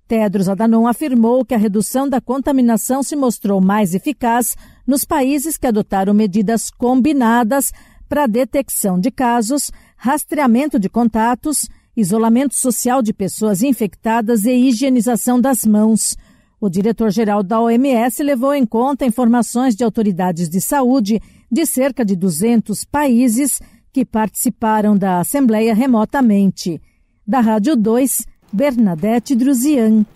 Tedros 0.07 0.49
Adhanom 0.49 0.87
afirmou 0.87 1.45
que 1.45 1.55
a 1.55 1.59
redução 1.59 2.09
da 2.09 2.21
contaminação 2.21 3.03
se 3.03 3.17
mostrou 3.17 3.61
mais 3.61 3.95
eficaz 3.95 4.57
nos 4.87 5.05
países 5.05 5.57
que 5.57 5.67
adotaram 5.67 6.15
medidas 6.15 6.71
combinadas 6.71 7.73
para 8.09 8.27
detecção 8.27 9.01
de 9.01 9.11
casos, 9.11 9.73
rastreamento 9.97 10.79
de 10.79 10.89
contatos, 10.89 11.69
isolamento 11.97 12.55
social 12.55 13.03
de 13.03 13.13
pessoas 13.13 13.63
infectadas 13.63 14.45
e 14.45 14.53
higienização 14.53 15.41
das 15.41 15.67
mãos. 15.67 16.17
O 16.61 16.69
diretor-geral 16.69 17.43
da 17.43 17.61
OMS 17.61 18.23
levou 18.23 18.55
em 18.55 18.65
conta 18.65 19.05
informações 19.05 19.75
de 19.75 19.83
autoridades 19.83 20.49
de 20.49 20.61
saúde 20.61 21.21
de 21.51 21.67
cerca 21.67 22.05
de 22.05 22.15
200 22.15 22.85
países 22.85 23.61
que 23.93 24.05
participaram 24.05 24.97
da 24.97 25.21
Assembleia 25.21 25.75
remotamente. 25.75 26.81
Da 27.27 27.41
Rádio 27.41 27.75
2, 27.75 28.25
Bernadette 28.57 29.37
Druzian. 29.37 30.07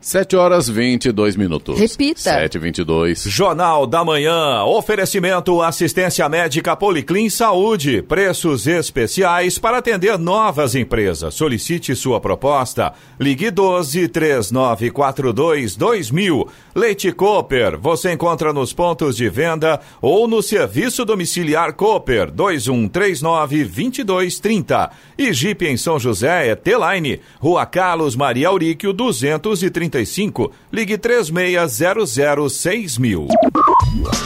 7 0.00 0.36
horas 0.36 0.68
22 0.68 1.34
minutos. 1.34 1.78
Repita. 1.78 2.20
7 2.20 2.54
e 2.54 2.58
22 2.58 3.22
Jornal 3.24 3.84
da 3.84 4.04
Manhã. 4.04 4.62
Oferecimento 4.62 5.60
assistência 5.60 6.28
médica 6.28 6.76
Policlin 6.76 7.28
Saúde. 7.28 8.00
Preços 8.02 8.68
especiais 8.68 9.58
para 9.58 9.78
atender 9.78 10.16
novas 10.16 10.76
empresas. 10.76 11.34
Solicite 11.34 11.96
sua 11.96 12.20
proposta. 12.20 12.92
Ligue 13.18 13.50
12 13.50 14.06
3942 14.08 15.74
2000. 15.74 16.48
Leite 16.76 17.10
Cooper. 17.10 17.76
Você 17.78 18.12
encontra 18.12 18.52
nos 18.52 18.72
pontos 18.72 19.16
de 19.16 19.28
venda 19.28 19.80
ou 20.00 20.28
no 20.28 20.40
serviço 20.42 21.04
domiciliar 21.04 21.72
Cooper 21.72 22.30
2139 22.30 23.64
2230. 23.64 24.90
E 25.18 25.32
Jeep 25.32 25.66
em 25.66 25.76
São 25.76 25.98
José 25.98 26.48
é 26.48 26.54
T-Line. 26.54 27.20
Rua 27.40 27.66
Carlos 27.66 28.14
Maria 28.14 28.48
Auríquio 28.48 28.92
230 28.92 29.87
35, 29.88 30.50
ligue 30.72 30.98
3600 30.98 32.98
mil. 32.98 33.28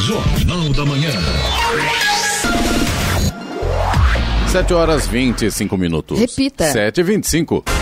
Jornal 0.00 0.72
da 0.72 0.84
Manhã. 0.84 1.10
7 4.48 4.74
horas 4.74 5.06
25 5.06 5.76
minutos. 5.78 6.18
Repita. 6.18 6.70
7 6.70 7.00
e 7.00 7.02
25 7.02 7.64
A 7.66 7.81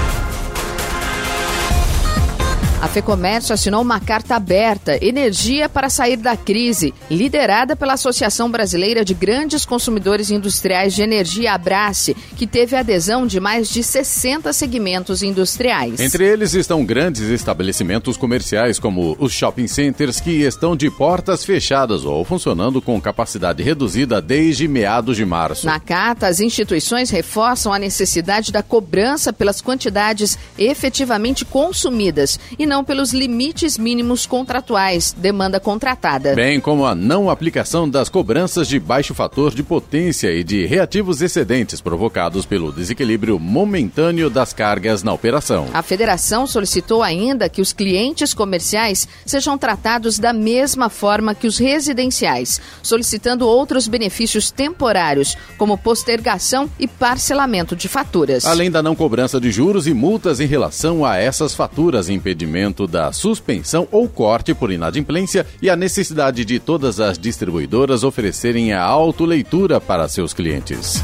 FEComércio 2.91 3.55
assinou 3.55 3.83
uma 3.83 4.01
carta 4.01 4.35
aberta, 4.35 4.99
Energia 5.01 5.69
para 5.69 5.89
Sair 5.89 6.17
da 6.17 6.37
Crise, 6.37 6.93
liderada 7.09 7.77
pela 7.77 7.93
Associação 7.93 8.51
Brasileira 8.51 9.05
de 9.05 9.15
Grandes 9.15 9.65
Consumidores 9.65 10.29
Industriais 10.29 10.93
de 10.93 11.01
Energia, 11.01 11.53
Abrace, 11.53 12.17
que 12.37 12.49
teve 12.49 12.75
adesão 12.75 13.29
de 13.29 13.39
mais 13.39 13.71
de 13.71 13.85
60 13.85 14.53
segmentos 14.53 15.23
industriais. 15.23 16.01
Entre 16.01 16.27
eles 16.27 16.53
estão 16.53 16.85
grandes 16.85 17.23
estabelecimentos 17.23 18.17
comerciais, 18.17 18.81
como 18.81 19.17
os 19.21 19.33
shopping 19.33 19.69
centers, 19.69 20.19
que 20.19 20.43
estão 20.43 20.75
de 20.75 20.91
portas 20.91 21.45
fechadas 21.45 22.05
ou 22.05 22.25
funcionando 22.25 22.83
com 22.83 23.01
capacidade 23.01 23.63
reduzida 23.63 24.21
desde 24.21 24.67
meados 24.67 25.17
de 25.17 25.25
março. 25.25 25.65
Na 25.65 25.79
carta, 25.79 26.27
as 26.27 26.41
instituições 26.41 27.09
reforçam 27.09 27.73
a 27.73 27.79
necessidade 27.79 28.51
da 28.51 28.65
cobrança 28.65 29.33
pelas 29.33 29.61
quantidades 29.61 30.37
efetivamente 30.59 31.45
consumidas 31.45 32.41
e 32.59 32.67
não 32.67 32.80
pelos 32.85 33.13
limites 33.13 33.79
mínimos 33.79 34.27
contratuais, 34.27 35.15
demanda 35.17 35.61
contratada. 35.61 36.35
Bem 36.35 36.61
como 36.61 36.87
a 36.87 36.95
não 36.95 37.31
aplicação 37.31 37.89
das 37.89 38.09
cobranças 38.09 38.69
de 38.69 38.79
baixo 38.79 39.15
fator 39.15 39.55
de 39.55 39.63
potência 39.63 40.33
e 40.33 40.45
de 40.45 40.67
reativos 40.67 41.23
excedentes 41.23 41.81
provocados 41.81 42.47
pelo 42.47 42.73
desequilíbrio 42.73 43.39
momentâneo 43.39 44.31
das 44.31 44.53
cargas 44.53 45.03
na 45.03 45.13
operação. 45.13 45.69
A 45.73 45.83
federação 45.83 46.47
solicitou 46.47 47.03
ainda 47.03 47.49
que 47.49 47.61
os 47.61 47.73
clientes 47.73 48.35
comerciais 48.35 49.09
sejam 49.27 49.57
tratados 49.59 50.19
da 50.19 50.33
mesma 50.33 50.89
forma 50.89 51.35
que 51.35 51.47
os 51.47 51.59
residenciais, 51.59 52.61
solicitando 52.83 53.47
outros 53.47 53.89
benefícios 53.89 54.51
temporários, 54.51 55.37
como 55.57 55.79
postergação 55.79 56.71
e 56.79 56.87
parcelamento 56.87 57.75
de 57.75 57.89
faturas. 57.89 58.45
Além 58.45 58.71
da 58.71 58.83
não 58.83 58.95
cobrança 58.95 59.41
de 59.41 59.51
juros 59.51 59.87
e 59.87 59.95
multas 59.95 60.41
em 60.41 60.47
relação 60.47 61.05
a 61.05 61.17
essas 61.17 61.55
faturas, 61.55 62.09
impedimento 62.09 62.70
da 62.87 63.13
suspensão 63.13 63.87
ou 63.91 64.09
corte 64.09 64.55
por 64.55 64.71
inadimplência 64.71 65.47
e 65.61 65.69
a 65.69 65.77
necessidade 65.77 66.45
de 66.45 66.59
todas 66.59 67.01
as 67.01 67.19
distribuidoras 67.19 68.05
oferecerem 68.05 68.73
a 68.73 68.83
autoleitura 68.83 69.81
para 69.81 70.09
seus 70.09 70.33
clientes. 70.33 71.03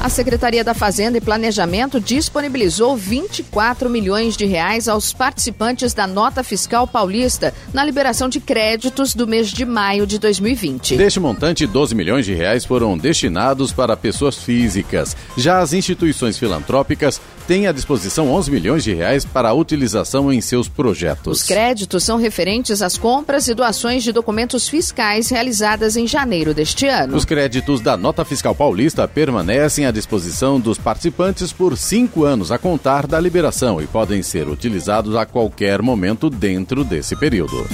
A 0.00 0.08
Secretaria 0.08 0.62
da 0.62 0.74
Fazenda 0.74 1.18
e 1.18 1.20
Planejamento 1.20 2.00
disponibilizou 2.00 2.96
24 2.96 3.90
milhões 3.90 4.36
de 4.36 4.44
reais 4.44 4.88
aos 4.88 5.12
participantes 5.12 5.94
da 5.94 6.06
nota 6.06 6.44
fiscal 6.44 6.86
paulista 6.86 7.52
na 7.72 7.84
liberação 7.84 8.28
de 8.28 8.38
créditos 8.38 9.14
do 9.14 9.26
mês 9.26 9.48
de 9.48 9.64
maio 9.64 10.06
de 10.06 10.18
2020. 10.18 10.96
Deste 10.96 11.18
montante, 11.18 11.66
12 11.66 11.94
milhões 11.94 12.24
de 12.24 12.34
reais 12.34 12.64
foram 12.64 12.96
destinados 12.96 13.72
para 13.72 13.96
pessoas 13.96 14.36
físicas. 14.36 15.16
Já 15.36 15.58
as 15.58 15.72
instituições 15.72 16.38
filantrópicas 16.38 17.20
têm 17.46 17.66
à 17.66 17.72
disposição 17.72 18.30
11 18.30 18.50
milhões 18.50 18.84
de 18.84 18.92
reais 18.92 19.24
para 19.24 19.50
a 19.50 19.54
utilização 19.54 20.32
em 20.32 20.40
seus 20.40 20.68
projetos. 20.68 21.38
Os 21.38 21.46
créditos 21.46 22.04
são 22.04 22.18
referentes 22.18 22.82
às 22.82 22.98
compras 22.98 23.48
e 23.48 23.54
doações 23.54 24.02
de 24.02 24.12
documentos 24.12 24.68
fiscais 24.68 25.30
realizadas 25.30 25.96
em 25.96 26.06
janeiro 26.06 26.52
deste 26.52 26.86
ano. 26.86 27.16
Os 27.16 27.24
créditos 27.24 27.80
da 27.80 27.96
nota 27.96 28.24
fiscal 28.24 28.54
paulista 28.54 29.06
permanecem 29.06 29.85
à 29.86 29.90
disposição 29.90 30.58
dos 30.60 30.78
participantes 30.78 31.52
por 31.52 31.76
cinco 31.76 32.24
anos 32.24 32.50
a 32.50 32.58
contar 32.58 33.06
da 33.06 33.20
liberação 33.20 33.80
e 33.80 33.86
podem 33.86 34.22
ser 34.22 34.48
utilizados 34.48 35.14
a 35.16 35.24
qualquer 35.24 35.80
momento 35.80 36.28
dentro 36.28 36.84
desse 36.84 37.16
período. 37.16 37.66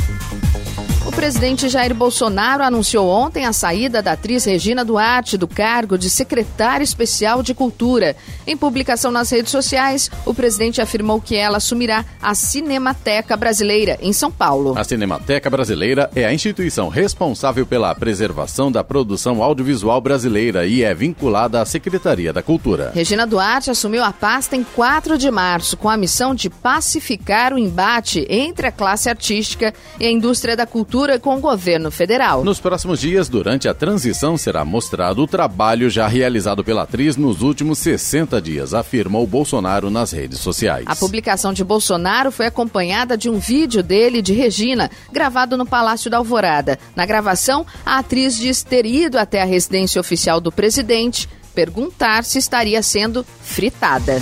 O 1.12 1.14
presidente 1.14 1.68
Jair 1.68 1.94
Bolsonaro 1.94 2.64
anunciou 2.64 3.06
ontem 3.06 3.44
a 3.44 3.52
saída 3.52 4.00
da 4.00 4.12
atriz 4.12 4.46
Regina 4.46 4.82
Duarte 4.82 5.36
do 5.36 5.46
cargo 5.46 5.98
de 5.98 6.08
secretária 6.08 6.82
especial 6.82 7.42
de 7.42 7.52
Cultura. 7.52 8.16
Em 8.46 8.56
publicação 8.56 9.10
nas 9.10 9.30
redes 9.30 9.52
sociais, 9.52 10.10
o 10.24 10.32
presidente 10.32 10.80
afirmou 10.80 11.20
que 11.20 11.36
ela 11.36 11.58
assumirá 11.58 12.02
a 12.20 12.34
Cinemateca 12.34 13.36
Brasileira, 13.36 13.98
em 14.00 14.10
São 14.10 14.32
Paulo. 14.32 14.74
A 14.76 14.82
Cinemateca 14.82 15.50
Brasileira 15.50 16.10
é 16.16 16.24
a 16.24 16.32
instituição 16.32 16.88
responsável 16.88 17.66
pela 17.66 17.94
preservação 17.94 18.72
da 18.72 18.82
produção 18.82 19.42
audiovisual 19.42 20.00
brasileira 20.00 20.66
e 20.66 20.82
é 20.82 20.94
vinculada 20.94 21.60
à 21.60 21.66
Secretaria 21.66 22.32
da 22.32 22.42
Cultura. 22.42 22.90
Regina 22.94 23.26
Duarte 23.26 23.70
assumiu 23.70 24.02
a 24.02 24.14
pasta 24.14 24.56
em 24.56 24.64
4 24.64 25.18
de 25.18 25.30
março, 25.30 25.76
com 25.76 25.90
a 25.90 25.96
missão 25.96 26.34
de 26.34 26.48
pacificar 26.48 27.52
o 27.52 27.58
embate 27.58 28.26
entre 28.30 28.66
a 28.66 28.72
classe 28.72 29.10
artística 29.10 29.74
e 30.00 30.06
a 30.06 30.10
indústria 30.10 30.56
da 30.56 30.66
cultura 30.66 31.01
com 31.18 31.36
o 31.36 31.40
governo 31.40 31.90
federal. 31.90 32.44
Nos 32.44 32.60
próximos 32.60 33.00
dias, 33.00 33.28
durante 33.28 33.68
a 33.68 33.74
transição, 33.74 34.36
será 34.36 34.64
mostrado 34.64 35.22
o 35.22 35.26
trabalho 35.26 35.90
já 35.90 36.06
realizado 36.06 36.62
pela 36.62 36.82
atriz 36.82 37.16
nos 37.16 37.42
últimos 37.42 37.78
60 37.80 38.40
dias, 38.40 38.72
afirmou 38.72 39.26
Bolsonaro 39.26 39.90
nas 39.90 40.12
redes 40.12 40.38
sociais. 40.38 40.84
A 40.86 40.94
publicação 40.94 41.52
de 41.52 41.64
Bolsonaro 41.64 42.30
foi 42.30 42.46
acompanhada 42.46 43.16
de 43.16 43.28
um 43.28 43.38
vídeo 43.38 43.82
dele 43.82 44.18
e 44.18 44.22
de 44.22 44.32
Regina, 44.32 44.90
gravado 45.12 45.56
no 45.56 45.66
Palácio 45.66 46.10
da 46.10 46.18
Alvorada. 46.18 46.78
Na 46.94 47.04
gravação, 47.04 47.66
a 47.84 47.98
atriz 47.98 48.36
diz 48.36 48.62
ter 48.62 48.86
ido 48.86 49.18
até 49.18 49.42
a 49.42 49.46
residência 49.46 50.00
oficial 50.00 50.40
do 50.40 50.52
presidente 50.52 51.28
perguntar 51.54 52.24
se 52.24 52.38
estaria 52.38 52.82
sendo 52.82 53.24
fritada. 53.42 54.20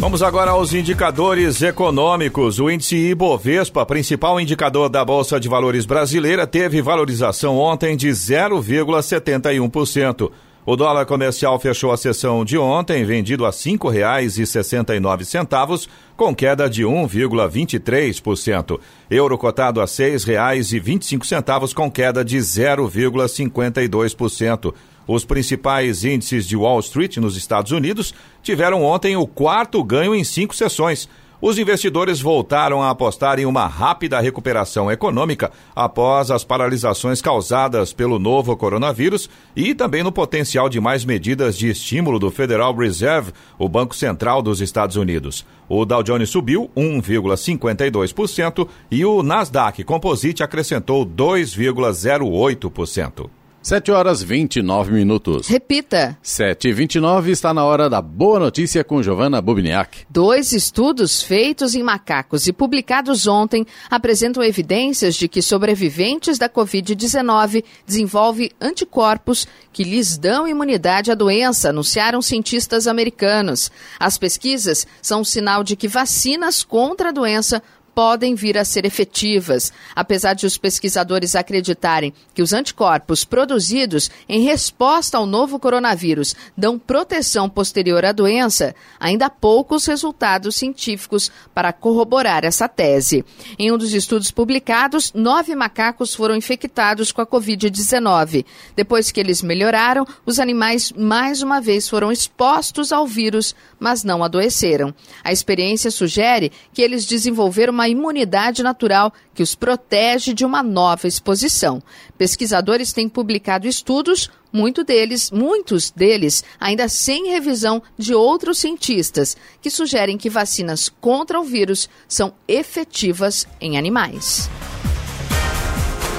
Vamos 0.00 0.22
agora 0.22 0.52
aos 0.52 0.72
indicadores 0.72 1.60
econômicos. 1.60 2.58
O 2.58 2.70
índice 2.70 2.96
Ibovespa, 2.96 3.84
principal 3.84 4.40
indicador 4.40 4.88
da 4.88 5.04
Bolsa 5.04 5.38
de 5.38 5.46
Valores 5.46 5.84
brasileira, 5.84 6.46
teve 6.46 6.80
valorização 6.80 7.58
ontem 7.58 7.94
de 7.98 8.08
0,71%. 8.08 10.32
O 10.64 10.74
dólar 10.74 11.04
comercial 11.04 11.60
fechou 11.60 11.92
a 11.92 11.98
sessão 11.98 12.46
de 12.46 12.56
ontem 12.56 13.04
vendido 13.04 13.44
a 13.44 13.50
R$ 13.50 13.54
5,69, 13.54 15.86
com 16.16 16.34
queda 16.34 16.70
de 16.70 16.82
1,23%. 16.82 18.80
Euro 19.10 19.36
cotado 19.36 19.82
a 19.82 19.84
R$ 19.84 19.90
6,25, 19.90 21.74
com 21.74 21.90
queda 21.90 22.24
de 22.24 22.38
0,52%. 22.38 24.72
Os 25.12 25.24
principais 25.24 26.04
índices 26.04 26.46
de 26.46 26.56
Wall 26.56 26.78
Street 26.78 27.16
nos 27.16 27.36
Estados 27.36 27.72
Unidos 27.72 28.14
tiveram 28.44 28.84
ontem 28.84 29.16
o 29.16 29.26
quarto 29.26 29.82
ganho 29.82 30.14
em 30.14 30.22
cinco 30.22 30.54
sessões. 30.54 31.08
Os 31.42 31.58
investidores 31.58 32.20
voltaram 32.20 32.80
a 32.80 32.90
apostar 32.90 33.40
em 33.40 33.44
uma 33.44 33.66
rápida 33.66 34.20
recuperação 34.20 34.88
econômica 34.88 35.50
após 35.74 36.30
as 36.30 36.44
paralisações 36.44 37.20
causadas 37.20 37.92
pelo 37.92 38.20
novo 38.20 38.56
coronavírus 38.56 39.28
e 39.56 39.74
também 39.74 40.04
no 40.04 40.12
potencial 40.12 40.68
de 40.68 40.78
mais 40.78 41.04
medidas 41.04 41.58
de 41.58 41.68
estímulo 41.68 42.20
do 42.20 42.30
Federal 42.30 42.72
Reserve, 42.72 43.32
o 43.58 43.68
Banco 43.68 43.96
Central 43.96 44.40
dos 44.40 44.60
Estados 44.60 44.94
Unidos. 44.94 45.44
O 45.68 45.84
Dow 45.84 46.04
Jones 46.04 46.30
subiu 46.30 46.70
1,52% 46.76 48.68
e 48.92 49.04
o 49.04 49.24
Nasdaq 49.24 49.82
Composite 49.82 50.44
acrescentou 50.44 51.04
2,08%. 51.04 53.39
7 53.62 53.92
horas 53.92 54.22
29 54.22 54.90
minutos. 54.90 55.46
Repita. 55.46 56.16
7 56.22 56.68
e 56.68 56.72
29 56.72 57.30
está 57.30 57.52
na 57.52 57.62
hora 57.62 57.90
da 57.90 58.00
boa 58.00 58.40
notícia 58.40 58.82
com 58.82 59.02
Giovanna 59.02 59.42
Bubniak. 59.42 60.06
Dois 60.08 60.52
estudos 60.52 61.22
feitos 61.22 61.74
em 61.74 61.82
macacos 61.82 62.46
e 62.46 62.54
publicados 62.54 63.26
ontem 63.26 63.66
apresentam 63.90 64.42
evidências 64.42 65.14
de 65.14 65.28
que 65.28 65.42
sobreviventes 65.42 66.38
da 66.38 66.48
Covid-19 66.48 67.62
desenvolvem 67.86 68.50
anticorpos 68.58 69.46
que 69.70 69.84
lhes 69.84 70.16
dão 70.16 70.48
imunidade 70.48 71.12
à 71.12 71.14
doença, 71.14 71.68
anunciaram 71.68 72.22
cientistas 72.22 72.86
americanos. 72.86 73.70
As 73.98 74.16
pesquisas 74.16 74.86
são 75.02 75.20
um 75.20 75.24
sinal 75.24 75.62
de 75.62 75.76
que 75.76 75.86
vacinas 75.86 76.64
contra 76.64 77.10
a 77.10 77.12
doença 77.12 77.62
podem 77.94 78.34
vir 78.34 78.56
a 78.56 78.64
ser 78.64 78.84
efetivas, 78.84 79.72
apesar 79.94 80.34
de 80.34 80.46
os 80.46 80.56
pesquisadores 80.56 81.34
acreditarem 81.34 82.12
que 82.34 82.42
os 82.42 82.52
anticorpos 82.52 83.24
produzidos 83.24 84.10
em 84.28 84.42
resposta 84.42 85.18
ao 85.18 85.26
novo 85.26 85.58
coronavírus 85.58 86.34
dão 86.56 86.78
proteção 86.78 87.48
posterior 87.48 88.04
à 88.04 88.12
doença, 88.12 88.74
ainda 88.98 89.26
há 89.26 89.30
poucos 89.30 89.86
resultados 89.86 90.56
científicos 90.56 91.30
para 91.54 91.72
corroborar 91.72 92.44
essa 92.44 92.68
tese. 92.68 93.24
Em 93.58 93.72
um 93.72 93.78
dos 93.78 93.92
estudos 93.92 94.30
publicados, 94.30 95.12
nove 95.12 95.54
macacos 95.54 96.14
foram 96.14 96.36
infectados 96.36 97.12
com 97.12 97.20
a 97.20 97.26
Covid-19. 97.26 98.44
Depois 98.74 99.10
que 99.10 99.20
eles 99.20 99.42
melhoraram, 99.42 100.06
os 100.24 100.38
animais 100.38 100.92
mais 100.92 101.42
uma 101.42 101.60
vez 101.60 101.88
foram 101.88 102.12
expostos 102.12 102.92
ao 102.92 103.06
vírus, 103.06 103.54
mas 103.78 104.04
não 104.04 104.22
adoeceram. 104.22 104.94
A 105.22 105.32
experiência 105.32 105.90
sugere 105.90 106.52
que 106.72 106.82
eles 106.82 107.06
desenvolveram 107.06 107.72
uma 107.72 107.79
imunidade 107.88 108.62
natural 108.62 109.12
que 109.34 109.42
os 109.42 109.54
protege 109.54 110.32
de 110.32 110.44
uma 110.44 110.62
nova 110.62 111.06
exposição. 111.06 111.82
Pesquisadores 112.18 112.92
têm 112.92 113.08
publicado 113.08 113.66
estudos, 113.66 114.30
muito 114.52 114.82
deles, 114.82 115.30
muitos 115.30 115.90
deles 115.90 116.42
ainda 116.58 116.88
sem 116.88 117.28
revisão 117.28 117.82
de 117.96 118.14
outros 118.14 118.58
cientistas, 118.58 119.36
que 119.62 119.70
sugerem 119.70 120.18
que 120.18 120.28
vacinas 120.30 120.88
contra 121.00 121.40
o 121.40 121.44
vírus 121.44 121.88
são 122.08 122.32
efetivas 122.48 123.46
em 123.60 123.78
animais. 123.78 124.50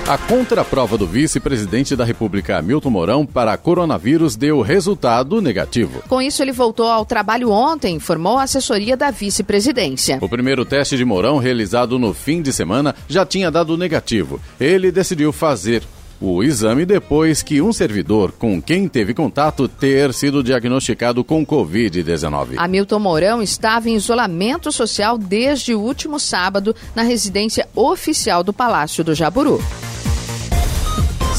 A 0.08 0.18
contraprova 0.18 0.98
do 0.98 1.08
vice-presidente 1.08 1.96
da 1.96 2.04
República, 2.04 2.62
Milton 2.62 2.90
Mourão, 2.90 3.26
para 3.26 3.56
coronavírus 3.56 4.36
deu 4.36 4.60
resultado 4.62 5.42
negativo. 5.42 6.04
Com 6.10 6.22
isso, 6.22 6.42
ele 6.42 6.52
voltou 6.52 6.88
ao 6.88 7.06
trabalho 7.06 7.50
ontem, 7.50 7.96
informou 7.96 8.38
a 8.38 8.44
assessoria 8.44 8.98
da 8.98 9.10
vice-presidência. 9.12 10.18
O 10.20 10.28
primeiro 10.28 10.66
teste 10.66 10.98
de 10.98 11.06
Mourão, 11.06 11.38
realizado 11.38 11.98
no 11.98 12.14
fim 12.14 12.42
de 12.42 12.52
semana, 12.52 12.96
já 13.08 13.26
tinha 13.26 13.50
dado 13.50 13.78
negativo. 13.78 14.42
Ele 14.60 14.92
decidiu 14.92 15.32
fazer 15.32 15.84
o 16.20 16.44
exame 16.44 16.86
depois 16.86 17.42
que 17.42 17.62
um 17.62 17.72
servidor 17.72 18.32
com 18.34 18.62
quem 18.62 18.88
teve 18.88 19.14
contato 19.14 19.68
ter 19.68 20.14
sido 20.14 20.44
diagnosticado 20.44 21.24
com 21.24 21.46
Covid-19. 21.46 22.56
Hamilton 22.58 23.00
Mourão 23.00 23.42
estava 23.42 23.90
em 23.90 23.96
isolamento 23.96 24.72
social 24.72 25.18
desde 25.18 25.74
o 25.74 25.80
último 25.80 26.20
sábado 26.20 26.76
na 26.94 27.02
residência 27.02 27.68
oficial 27.74 28.44
do 28.44 28.52
Palácio 28.52 29.04
do 29.04 29.16
Jaburu. 29.16 29.60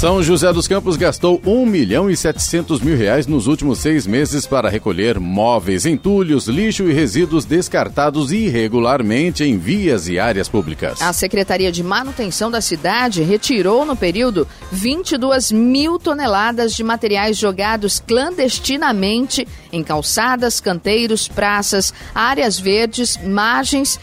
São 0.02 0.20
José 0.20 0.52
dos 0.52 0.66
Campos 0.66 0.96
gastou 0.96 1.40
1 1.46 1.64
milhão 1.64 2.10
e 2.10 2.16
700 2.16 2.80
mil 2.80 2.96
reais 2.96 3.28
nos 3.28 3.46
últimos 3.46 3.78
seis 3.78 4.04
meses 4.04 4.44
para 4.44 4.68
recolher 4.68 5.20
móveis, 5.20 5.86
entulhos, 5.86 6.48
lixo 6.48 6.90
e 6.90 6.92
resíduos 6.92 7.44
descartados 7.44 8.32
irregularmente 8.32 9.44
em 9.44 9.56
vias 9.56 10.08
e 10.08 10.18
áreas 10.18 10.48
públicas. 10.48 11.00
A 11.00 11.12
Secretaria 11.12 11.70
de 11.70 11.84
Manutenção 11.84 12.50
da 12.50 12.60
cidade 12.60 13.22
retirou 13.22 13.84
no 13.84 13.94
período 13.94 14.44
22 14.72 15.52
mil 15.52 16.00
toneladas 16.00 16.74
de 16.74 16.82
materiais 16.82 17.38
jogados 17.38 18.00
clandestinamente 18.00 19.46
em 19.72 19.84
calçadas, 19.84 20.60
canteiros, 20.60 21.28
praças, 21.28 21.94
áreas 22.12 22.58
verdes, 22.58 23.16
margens, 23.24 24.00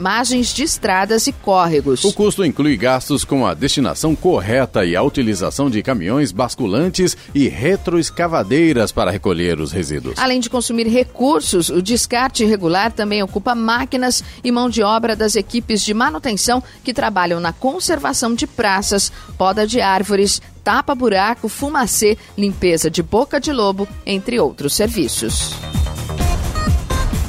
margens 0.00 0.52
de 0.52 0.64
estradas 0.64 1.28
e 1.28 1.32
córregos. 1.32 2.02
O 2.02 2.12
custo 2.12 2.44
inclui 2.44 2.76
gastos 2.76 3.24
com 3.24 3.46
a 3.46 3.54
destinação 3.54 4.16
correta 4.16 4.84
e 4.84 4.96
a 4.96 5.02
utilização 5.02 5.27
utilização 5.28 5.68
de 5.68 5.82
caminhões 5.82 6.32
basculantes 6.32 7.16
e 7.34 7.48
retroescavadeiras 7.48 8.90
para 8.90 9.10
recolher 9.10 9.60
os 9.60 9.72
resíduos. 9.72 10.18
Além 10.18 10.40
de 10.40 10.48
consumir 10.48 10.86
recursos, 10.88 11.68
o 11.68 11.82
descarte 11.82 12.42
irregular 12.42 12.92
também 12.92 13.22
ocupa 13.22 13.54
máquinas 13.54 14.24
e 14.42 14.50
mão 14.50 14.70
de 14.70 14.82
obra 14.82 15.14
das 15.14 15.36
equipes 15.36 15.82
de 15.82 15.92
manutenção 15.92 16.62
que 16.82 16.94
trabalham 16.94 17.40
na 17.40 17.52
conservação 17.52 18.34
de 18.34 18.46
praças, 18.46 19.12
poda 19.36 19.66
de 19.66 19.80
árvores, 19.80 20.40
tapa-buraco, 20.64 21.48
fumacê, 21.48 22.16
limpeza 22.36 22.90
de 22.90 23.02
boca 23.02 23.38
de 23.38 23.52
lobo, 23.52 23.86
entre 24.06 24.40
outros 24.40 24.74
serviços. 24.74 25.52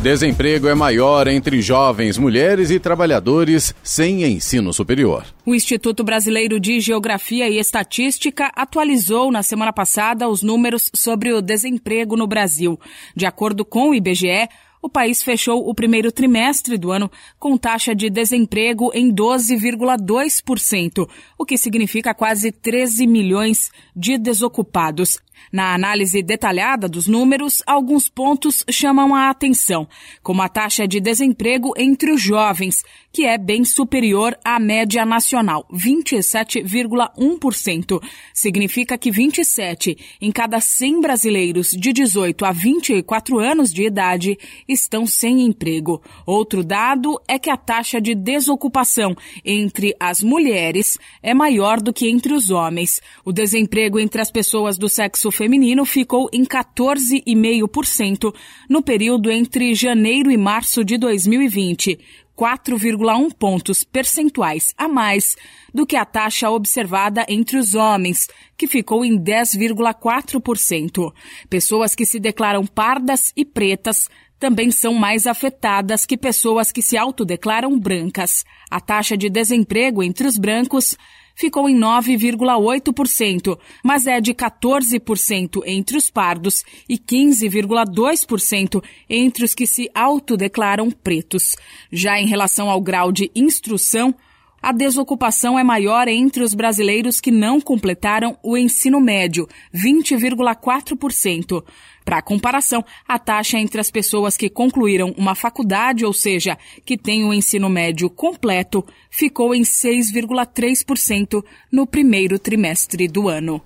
Desemprego 0.02 0.70
é 0.70 0.74
maior 0.74 1.28
entre 1.28 1.62
jovens, 1.62 2.18
mulheres 2.18 2.72
e 2.72 2.80
trabalhadores 2.80 3.76
sem 3.84 4.24
ensino 4.24 4.72
superior. 4.72 5.26
O 5.46 5.54
Instituto 5.54 6.06
Brasileiro 6.06 6.58
de 6.58 6.80
Geografia 6.80 7.50
e 7.50 7.60
Estatística 7.60 8.50
atualizou 8.56 9.30
na 9.30 9.44
semana 9.44 9.74
passada 9.74 10.30
os 10.30 10.42
números 10.42 10.90
sobre 10.96 11.34
o 11.34 11.42
desemprego 11.42 12.16
no 12.16 12.26
Brasil. 12.26 12.80
De 13.14 13.26
acordo 13.26 13.66
com 13.66 13.90
o 13.90 13.94
IBGE, 13.94 14.48
o 14.82 14.88
país 14.88 15.22
fechou 15.22 15.68
o 15.68 15.76
primeiro 15.76 16.14
trimestre 16.14 16.78
do 16.78 16.94
ano 16.94 17.12
com 17.38 17.58
taxa 17.58 17.94
de 17.94 18.10
desemprego 18.10 18.92
em 18.94 19.14
12,2%, 19.14 21.10
o 21.38 21.46
que 21.46 21.58
significa 21.58 22.14
quase 22.14 22.54
13 22.54 23.06
milhões 23.06 23.70
de 23.94 24.18
desocupados. 24.18 25.20
Na 25.52 25.74
análise 25.74 26.22
detalhada 26.22 26.88
dos 26.88 27.08
números, 27.08 27.64
alguns 27.66 28.08
pontos 28.08 28.64
chamam 28.70 29.16
a 29.16 29.30
atenção, 29.30 29.88
como 30.22 30.42
a 30.42 30.50
taxa 30.50 30.88
de 30.88 31.00
desemprego 31.00 31.74
entre 31.78 32.12
os 32.12 32.22
jovens, 32.22 32.84
que 33.12 33.26
é 33.26 33.36
bem 33.38 33.66
superior 33.66 34.38
à 34.44 34.60
média 34.60 35.06
nacional, 35.06 35.66
27,1%. 35.74 38.00
Significa 38.34 38.98
que 38.98 39.10
27 39.10 39.98
em 40.22 40.30
cada 40.32 40.60
100 40.60 41.00
brasileiros 41.02 41.72
de 41.72 41.92
18 41.92 42.46
a 42.46 42.52
24 42.52 43.40
anos 43.40 43.74
de 43.74 43.84
idade 43.84 44.38
estão 44.68 45.08
sem 45.08 45.42
emprego. 45.42 46.04
Outro 46.26 46.64
dado 46.64 47.20
é 47.28 47.38
que 47.40 47.50
a 47.50 47.58
taxa 47.58 48.00
de 48.00 48.14
desocupação 48.14 49.16
entre 49.44 49.96
as 50.00 50.22
mulheres 50.22 51.00
é 51.24 51.34
maior 51.34 51.82
do 51.82 51.92
que 51.92 52.08
entre 52.10 52.34
os 52.34 52.52
homens. 52.52 53.02
O 53.26 53.32
desemprego 53.32 54.00
entre 54.00 54.22
as 54.22 54.30
pessoas 54.32 54.78
do 54.78 54.88
sexo 54.88 55.29
feminino 55.32 55.86
ficou 55.86 56.30
em 56.34 56.44
14,5% 56.44 58.34
no 58.70 58.82
período 58.82 59.32
entre 59.32 59.74
janeiro 59.76 60.32
e 60.32 60.38
março 60.38 60.84
de 60.84 60.98
2020 60.98 62.00
4,1 62.40 63.34
pontos 63.34 63.84
percentuais 63.84 64.74
a 64.78 64.88
mais 64.88 65.36
do 65.74 65.86
que 65.86 65.98
a 65.98 66.06
taxa 66.06 66.50
observada 66.50 67.26
entre 67.28 67.58
os 67.58 67.76
homens, 67.76 68.30
que 68.58 68.66
ficou 68.66 69.04
em 69.04 69.20
10,4%. 69.20 71.14
Pessoas 71.50 71.94
que 71.94 72.06
se 72.06 72.18
declaram 72.18 72.66
pardas 72.66 73.34
e 73.36 73.44
pretas 73.44 74.08
também 74.40 74.72
são 74.72 74.94
mais 74.94 75.28
afetadas 75.28 76.06
que 76.06 76.18
pessoas 76.18 76.72
que 76.72 76.82
se 76.82 76.98
autodeclaram 76.98 77.78
brancas. 77.78 78.46
A 78.72 78.80
taxa 78.80 79.18
de 79.18 79.30
desemprego 79.30 80.02
entre 80.02 80.26
os 80.26 80.38
brancos 80.38 80.96
ficou 81.40 81.70
em 81.70 81.80
9,8%, 81.80 83.58
mas 83.82 84.06
é 84.06 84.20
de 84.20 84.34
14% 84.34 85.62
entre 85.66 85.96
os 85.96 86.10
pardos 86.10 86.66
e 86.88 86.98
15,2% 86.98 88.84
entre 89.10 89.46
os 89.46 89.56
que 89.56 89.66
se 89.66 89.90
autodeclaram 89.96 90.92
pretos. 90.92 91.56
Já 91.90 92.20
em 92.20 92.28
relação 92.28 92.70
ao 92.70 92.82
grau 92.82 93.10
de 93.14 93.32
instrução, 93.34 94.14
a 94.62 94.74
desocupação 94.74 95.58
é 95.58 95.64
maior 95.64 96.10
entre 96.10 96.44
os 96.44 96.54
brasileiros 96.54 97.22
que 97.22 97.32
não 97.32 97.62
completaram 97.62 98.38
o 98.44 98.58
ensino 98.58 99.00
médio, 99.00 99.48
20,4%. 99.74 101.64
Para 102.10 102.24
comparação, 102.24 102.84
a 103.08 103.20
taxa 103.20 103.60
entre 103.60 103.80
as 103.80 103.92
pessoas 103.92 104.36
que 104.36 104.50
concluíram 104.50 105.14
uma 105.16 105.36
faculdade, 105.36 106.04
ou 106.04 106.12
seja, 106.12 106.58
que 106.84 106.98
têm 106.98 107.24
o 107.24 107.32
ensino 107.32 107.70
médio 107.70 108.10
completo, 108.10 108.84
ficou 109.12 109.54
em 109.54 109.62
6,3% 109.62 111.46
no 111.72 111.86
primeiro 111.86 112.40
trimestre 112.40 113.08
do 113.08 113.30
ano. 113.30 113.62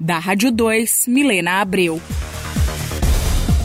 Da 0.00 0.18
Rádio 0.18 0.50
2, 0.50 1.08
Milena 1.08 1.60
Abreu. 1.60 2.00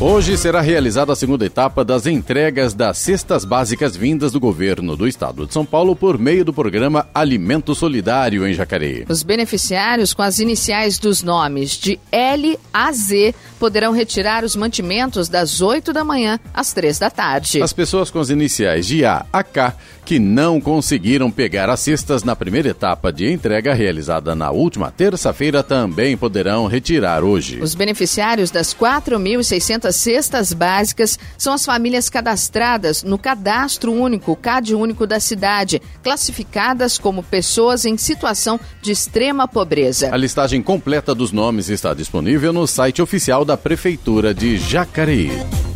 Hoje 0.01 0.37
será 0.37 0.61
realizada 0.61 1.11
a 1.11 1.15
segunda 1.15 1.45
etapa 1.45 1.83
das 1.83 2.05
entregas 2.05 2.73
das 2.73 2.97
cestas 2.99 3.43
básicas 3.43 3.97
vindas 3.97 4.31
do 4.31 4.39
governo 4.39 4.95
do 4.95 5.05
estado 5.05 5.45
de 5.45 5.53
São 5.53 5.65
Paulo 5.65 5.93
por 5.93 6.17
meio 6.17 6.45
do 6.45 6.53
programa 6.53 7.09
Alimento 7.13 7.75
Solidário 7.75 8.47
em 8.47 8.53
Jacareí. 8.53 9.05
Os 9.09 9.23
beneficiários 9.23 10.13
com 10.13 10.21
as 10.21 10.39
iniciais 10.39 10.97
dos 10.97 11.21
nomes 11.21 11.71
de 11.71 11.99
L 12.13 12.57
a 12.73 12.93
Z 12.93 13.35
poderão 13.59 13.91
retirar 13.91 14.45
os 14.45 14.55
mantimentos 14.55 15.27
das 15.27 15.59
8 15.59 15.91
da 15.91 16.05
manhã 16.05 16.39
às 16.53 16.71
3 16.71 16.97
da 16.97 17.09
tarde. 17.09 17.61
As 17.61 17.73
pessoas 17.73 18.09
com 18.09 18.19
as 18.19 18.29
iniciais 18.29 18.87
de 18.87 19.03
A 19.03 19.25
a 19.33 19.43
K 19.43 19.75
que 20.05 20.17
não 20.17 20.59
conseguiram 20.59 21.29
pegar 21.29 21.69
as 21.69 21.81
cestas 21.81 22.23
na 22.23 22.35
primeira 22.35 22.69
etapa 22.69 23.11
de 23.13 23.31
entrega 23.31 23.75
realizada 23.75 24.33
na 24.33 24.49
última 24.49 24.89
terça-feira 24.89 25.61
também 25.61 26.17
poderão 26.17 26.65
retirar 26.65 27.23
hoje. 27.23 27.59
Os 27.61 27.75
beneficiários 27.75 28.49
das 28.49 28.73
4.600 28.73 29.88
cestas 29.95 30.53
básicas 30.53 31.17
são 31.37 31.53
as 31.53 31.65
famílias 31.65 32.09
cadastradas 32.09 33.03
no 33.03 33.17
Cadastro 33.17 33.91
Único, 33.91 34.35
CAD 34.35 34.75
Único 34.75 35.05
da 35.05 35.19
cidade, 35.19 35.81
classificadas 36.03 36.97
como 36.97 37.23
pessoas 37.23 37.85
em 37.85 37.97
situação 37.97 38.59
de 38.81 38.91
extrema 38.91 39.47
pobreza. 39.47 40.13
A 40.13 40.17
listagem 40.17 40.61
completa 40.61 41.13
dos 41.13 41.31
nomes 41.31 41.69
está 41.69 41.93
disponível 41.93 42.51
no 42.51 42.67
site 42.67 43.01
oficial 43.01 43.45
da 43.45 43.57
Prefeitura 43.57 44.33
de 44.33 44.57
Jacareí. 44.57 45.68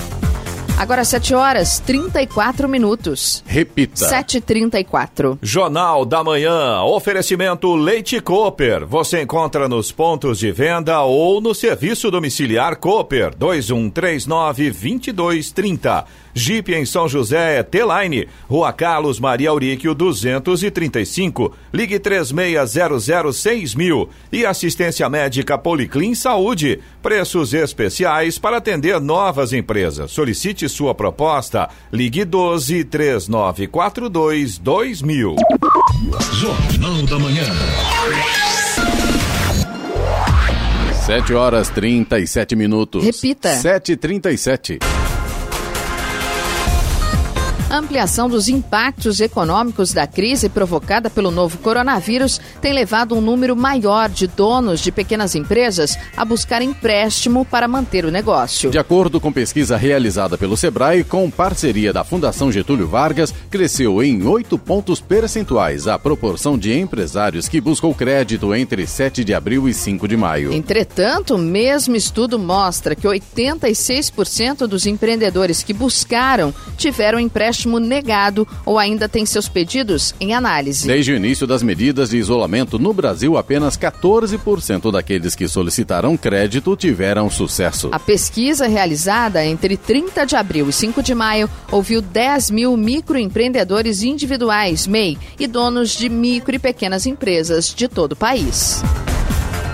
Agora 0.76 1.06
7 1.06 1.36
horas 1.36 1.80
34 1.80 2.68
minutos. 2.68 3.44
Repita. 3.46 4.10
7h34. 4.10 5.38
Jornal 5.42 6.04
da 6.04 6.24
Manhã. 6.24 6.82
Oferecimento 6.82 7.76
Leite 7.76 8.20
Cooper. 8.20 8.86
Você 8.88 9.22
encontra 9.22 9.70
nos 9.70 9.92
pontos 9.92 10.40
de 10.40 10.52
venda 10.52 11.02
ou 11.04 11.40
no 11.40 11.54
serviço 11.54 12.10
domiciliar 12.10 12.78
Cooper 12.78 13.36
2139 13.38 14.72
2230. 14.72 16.06
Jeep 16.34 16.74
em 16.74 16.86
São 16.86 17.08
José 17.08 17.60
é 17.60 17.63
T-Line. 17.63 18.28
Rua 18.50 18.74
Carlos 18.74 19.19
Maria 19.19 19.50
Auríquio 19.50 19.93
235. 19.93 21.56
Ligue 21.74 22.00
3600 22.00 23.76
mil. 23.76 24.10
E 24.32 24.46
assistência 24.46 25.08
médica 25.10 25.58
Policlin 25.58 26.15
Saúde. 26.15 26.80
Preços 27.02 27.54
especiais 27.54 28.38
para 28.39 28.58
atender 28.58 29.00
novas 29.00 29.54
empresas. 29.54 30.12
Solicite 30.12 30.67
sua 30.67 30.96
proposta. 30.96 31.69
Ligue 31.91 32.26
12 32.26 32.84
3942 32.86 34.58
2000. 34.58 35.36
Jornal 36.34 37.04
da 37.04 37.19
Manhã. 37.19 37.43
7 41.06 41.34
horas 41.34 41.69
37 41.69 42.56
minutos. 42.56 43.04
Repita. 43.04 43.50
7h37. 43.50 45.03
A 47.74 47.78
ampliação 47.78 48.30
dos 48.30 48.50
impactos 48.50 49.20
econômicos 49.20 49.94
da 49.94 50.06
crise 50.06 50.48
provocada 50.48 51.10
pelo 51.10 51.32
novo 51.32 51.58
coronavírus 51.58 52.40
tem 52.62 52.72
levado 52.72 53.16
um 53.16 53.20
número 53.20 53.56
maior 53.56 54.10
de 54.10 54.28
donos 54.28 54.80
de 54.80 54.92
pequenas 54.92 55.34
empresas 55.34 55.98
a 56.16 56.24
buscar 56.24 56.62
empréstimo 56.62 57.44
para 57.44 57.68
manter 57.68 58.06
o 58.06 58.12
negócio. 58.12 58.70
De 58.70 58.78
acordo 58.78 59.20
com 59.20 59.34
pesquisa 59.34 59.76
realizada 59.76 60.38
pelo 60.38 60.56
Sebrae, 60.56 61.04
com 61.04 61.32
parceria 61.32 61.92
da 61.92 62.04
Fundação 62.04 62.52
Getúlio 62.52 62.88
Vargas, 62.88 63.34
cresceu 63.50 64.04
em 64.04 64.24
8 64.24 64.56
pontos 64.60 65.02
percentuais 65.02 65.88
a 65.88 65.98
proporção 65.98 66.60
de 66.60 66.78
empresários 66.78 67.48
que 67.48 67.60
buscam 67.60 67.92
crédito 67.92 68.54
entre 68.54 68.86
7 68.86 69.24
de 69.24 69.34
abril 69.34 69.68
e 69.68 69.74
5 69.74 70.08
de 70.08 70.16
maio. 70.16 70.54
Entretanto, 70.54 71.34
o 71.34 71.40
mesmo 71.40 71.96
estudo 71.96 72.38
mostra 72.38 72.94
que 72.94 73.08
86% 73.08 74.68
dos 74.68 74.86
empreendedores 74.86 75.64
que 75.64 75.74
buscaram 75.74 76.54
tiveram 76.78 77.20
empréstimo 77.20 77.62
negado 77.80 78.47
ou 78.65 78.80
ainda 78.80 79.08
têm 79.10 79.26
seus 79.26 79.47
pedidos 79.47 80.13
em 80.19 80.34
análise. 80.34 80.88
Desde 80.88 81.12
o 81.12 81.15
início 81.15 81.45
das 81.45 81.63
medidas 81.63 82.10
de 82.10 82.17
isolamento 82.17 82.80
no 82.80 82.93
Brasil, 82.93 83.38
apenas 83.38 83.78
14% 83.78 84.91
daqueles 84.91 85.36
que 85.36 85.47
solicitaram 85.47 86.17
crédito 86.17 86.76
tiveram 86.76 87.30
sucesso. 87.30 87.89
A 87.91 87.99
pesquisa 87.99 88.67
realizada 88.67 89.45
entre 89.45 89.78
30 89.78 90.26
de 90.26 90.36
abril 90.36 90.69
e 90.69 90.73
5 90.73 91.02
de 91.02 91.13
maio 91.13 91.49
ouviu 91.71 92.02
10 92.02 92.52
mil 92.52 92.78
microempreendedores 92.78 94.04
individuais, 94.04 94.88
MEI, 94.88 95.17
e 95.39 95.47
donos 95.47 95.91
de 95.91 96.10
micro 96.10 96.56
e 96.56 96.60
pequenas 96.60 97.06
empresas 97.06 97.73
de 97.73 97.88
todo 97.88 98.13
o 98.13 98.15
país. 98.15 98.82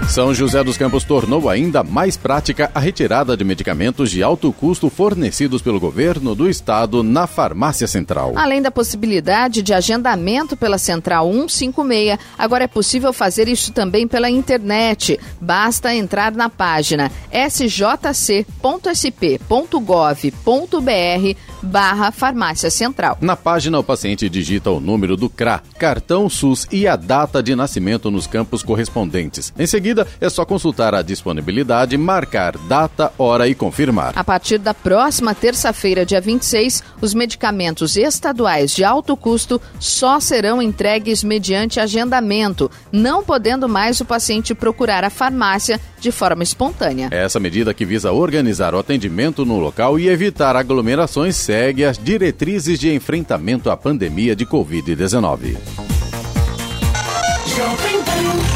São 0.07 0.33
José 0.33 0.63
dos 0.63 0.77
Campos 0.77 1.03
tornou 1.03 1.49
ainda 1.49 1.83
mais 1.83 2.17
prática 2.17 2.71
a 2.73 2.79
retirada 2.79 3.37
de 3.37 3.43
medicamentos 3.43 4.09
de 4.09 4.23
alto 4.23 4.51
custo 4.51 4.89
fornecidos 4.89 5.61
pelo 5.61 5.79
governo 5.79 6.33
do 6.33 6.49
estado 6.49 7.03
na 7.03 7.27
farmácia 7.27 7.87
central. 7.87 8.33
Além 8.35 8.61
da 8.61 8.71
possibilidade 8.71 9.61
de 9.61 9.73
agendamento 9.73 10.57
pela 10.57 10.77
Central 10.77 11.31
156, 11.31 12.17
agora 12.37 12.63
é 12.63 12.67
possível 12.67 13.13
fazer 13.13 13.47
isso 13.47 13.71
também 13.71 14.07
pela 14.07 14.29
internet. 14.29 15.19
Basta 15.39 15.93
entrar 15.93 16.31
na 16.31 16.49
página 16.49 17.11
sjc.sp.gov.br 17.31 18.49
barra 21.61 22.11
farmácia 22.11 22.71
central. 22.71 23.17
Na 23.21 23.35
página, 23.35 23.79
o 23.79 23.83
paciente 23.83 24.29
digita 24.29 24.71
o 24.71 24.79
número 24.79 25.15
do 25.15 25.29
CRA, 25.29 25.61
cartão 25.77 26.29
SUS 26.29 26.67
e 26.71 26.87
a 26.87 26.95
data 26.95 27.43
de 27.43 27.55
nascimento 27.55 28.09
nos 28.09 28.27
campos 28.27 28.63
correspondentes. 28.63 29.53
Em 29.57 29.67
seguida, 29.67 29.88
é 30.19 30.29
só 30.29 30.45
consultar 30.45 30.93
a 30.93 31.01
disponibilidade, 31.01 31.97
marcar 31.97 32.57
data, 32.57 33.11
hora 33.17 33.47
e 33.47 33.55
confirmar. 33.55 34.13
A 34.15 34.23
partir 34.23 34.57
da 34.57 34.73
próxima 34.73 35.33
terça-feira, 35.33 36.05
dia 36.05 36.21
26, 36.21 36.83
os 37.01 37.13
medicamentos 37.13 37.95
estaduais 37.97 38.75
de 38.75 38.83
alto 38.83 39.15
custo 39.15 39.61
só 39.79 40.19
serão 40.19 40.61
entregues 40.61 41.23
mediante 41.23 41.79
agendamento, 41.79 42.69
não 42.91 43.23
podendo 43.23 43.67
mais 43.67 43.99
o 44.01 44.05
paciente 44.05 44.53
procurar 44.53 45.03
a 45.03 45.09
farmácia 45.09 45.79
de 45.99 46.11
forma 46.11 46.43
espontânea. 46.43 47.09
Essa 47.11 47.39
medida 47.39 47.73
que 47.73 47.85
visa 47.85 48.11
organizar 48.11 48.73
o 48.73 48.79
atendimento 48.79 49.45
no 49.45 49.59
local 49.59 49.99
e 49.99 50.07
evitar 50.07 50.55
aglomerações 50.55 51.35
segue 51.35 51.85
as 51.85 51.97
diretrizes 51.97 52.79
de 52.79 52.93
enfrentamento 52.93 53.69
à 53.69 53.77
pandemia 53.77 54.35
de 54.35 54.45
Covid-19. 54.45 55.57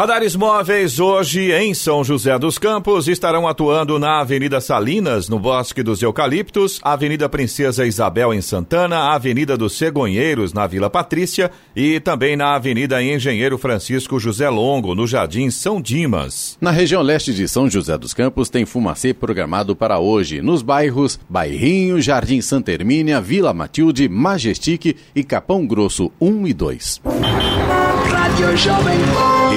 Radares 0.00 0.34
móveis 0.34 0.98
hoje 0.98 1.52
em 1.52 1.74
São 1.74 2.02
José 2.02 2.38
dos 2.38 2.56
Campos 2.56 3.06
estarão 3.06 3.46
atuando 3.46 3.98
na 3.98 4.20
Avenida 4.20 4.58
Salinas, 4.58 5.28
no 5.28 5.38
Bosque 5.38 5.82
dos 5.82 6.00
Eucaliptos, 6.00 6.80
Avenida 6.82 7.28
Princesa 7.28 7.84
Isabel 7.84 8.32
em 8.32 8.40
Santana, 8.40 9.12
Avenida 9.12 9.58
dos 9.58 9.76
Cegonheiros 9.76 10.54
na 10.54 10.66
Vila 10.66 10.88
Patrícia 10.88 11.50
e 11.76 12.00
também 12.00 12.34
na 12.34 12.54
Avenida 12.54 13.02
Engenheiro 13.02 13.58
Francisco 13.58 14.18
José 14.18 14.48
Longo, 14.48 14.94
no 14.94 15.06
Jardim 15.06 15.50
São 15.50 15.82
Dimas. 15.82 16.56
Na 16.62 16.70
região 16.70 17.02
leste 17.02 17.34
de 17.34 17.46
São 17.46 17.68
José 17.68 17.98
dos 17.98 18.14
Campos 18.14 18.48
tem 18.48 18.64
fumacê 18.64 19.12
programado 19.12 19.76
para 19.76 19.98
hoje, 19.98 20.40
nos 20.40 20.62
bairros 20.62 21.20
Bairrinho, 21.28 22.00
Jardim 22.00 22.40
Santa 22.40 22.72
Hermínia, 22.72 23.20
Vila 23.20 23.52
Matilde, 23.52 24.08
Majestic 24.08 24.96
e 25.14 25.22
Capão 25.22 25.66
Grosso 25.66 26.10
1 26.18 26.46
e 26.46 26.54
2. 26.54 27.00